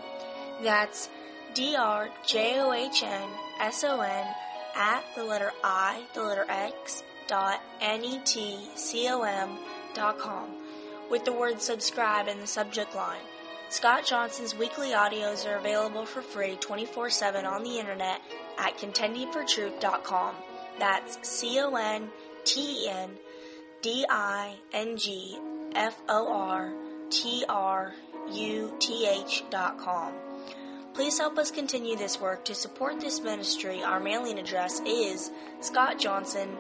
That's 0.63 1.09
D 1.55 1.77
R 1.77 2.09
J 2.27 2.61
O 2.61 2.73
H 2.73 3.03
N 3.03 3.29
S 3.61 3.85
O 3.85 4.01
N 4.01 4.27
at 4.75 5.05
the 5.15 5.25
letter 5.25 5.53
I, 5.63 6.03
the 6.15 6.23
letter 6.23 6.47
X, 6.49 7.03
dot 7.27 7.61
N 7.81 8.05
E 8.05 8.21
T 8.25 8.59
C 8.75 9.09
O 9.09 9.23
M 9.23 9.59
dot 9.95 10.19
com 10.19 10.55
with 11.11 11.25
the 11.25 11.33
word 11.33 11.61
subscribe 11.61 12.27
in 12.27 12.41
the 12.41 12.47
subject 12.47 12.95
line. 12.95 13.21
Scott 13.69 14.05
Johnson's 14.07 14.55
weekly 14.55 14.91
audios 14.91 15.47
are 15.47 15.57
available 15.57 16.05
for 16.05 16.23
free 16.23 16.57
24 16.57 17.11
7 17.11 17.45
on 17.45 17.63
the 17.63 17.79
internet 17.79 18.21
at 18.59 18.77
contendingfortruth.com. 18.79 20.35
That's 20.79 21.19
C 21.27 21.61
O 21.61 21.75
N 21.75 22.09
T 22.45 22.85
E 22.85 22.89
N 22.89 23.11
D 23.83 24.07
I 24.09 24.57
N 24.73 24.97
G 24.97 25.39
F 25.75 26.01
O 26.09 26.33
R 26.33 26.73
T 27.11 27.45
R 27.49 27.95
U 28.31 28.75
T 28.79 29.07
H 29.07 29.45
dot 29.51 29.79
com. 29.79 30.13
Please 30.95 31.19
help 31.19 31.39
us 31.39 31.51
continue 31.51 31.97
this 31.97 32.21
work. 32.21 32.45
To 32.45 32.55
support 32.55 33.01
this 33.01 33.21
ministry, 33.21 33.83
our 33.83 33.99
mailing 33.99 34.39
address 34.39 34.81
is 34.81 35.31
Scott 35.61 35.99
Johnson, 35.99 36.57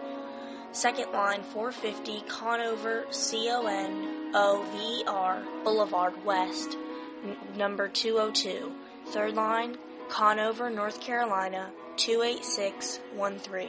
second 0.72 1.12
line 1.12 1.42
450 1.42 2.22
Conover, 2.28 3.04
C 3.10 3.48
O 3.50 3.66
N 3.66 4.30
O 4.34 4.62
V 4.72 5.04
R 5.06 5.42
Boulevard 5.64 6.24
West, 6.24 6.78
n- 7.24 7.36
number 7.56 7.88
202. 7.88 8.72
Third 9.08 9.34
line, 9.34 9.76
Conover, 10.08 10.70
North 10.70 11.00
Carolina 11.00 11.70
28613. 11.96 13.68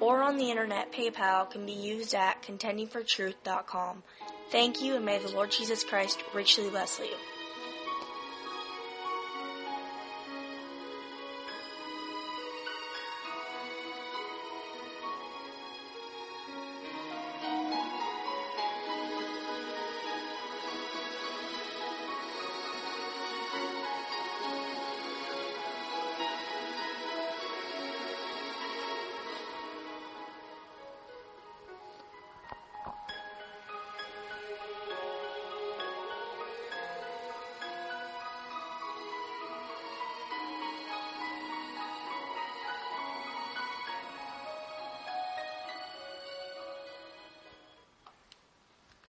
Or 0.00 0.22
on 0.22 0.36
the 0.36 0.50
internet, 0.50 0.92
PayPal 0.92 1.50
can 1.50 1.66
be 1.66 1.72
used 1.72 2.14
at 2.14 2.42
contendingfortruth.com. 2.42 4.02
Thank 4.50 4.82
you, 4.82 4.96
and 4.96 5.04
may 5.04 5.18
the 5.18 5.32
Lord 5.32 5.50
Jesus 5.50 5.82
Christ 5.82 6.22
richly 6.34 6.68
bless 6.70 7.00
you. 7.00 7.16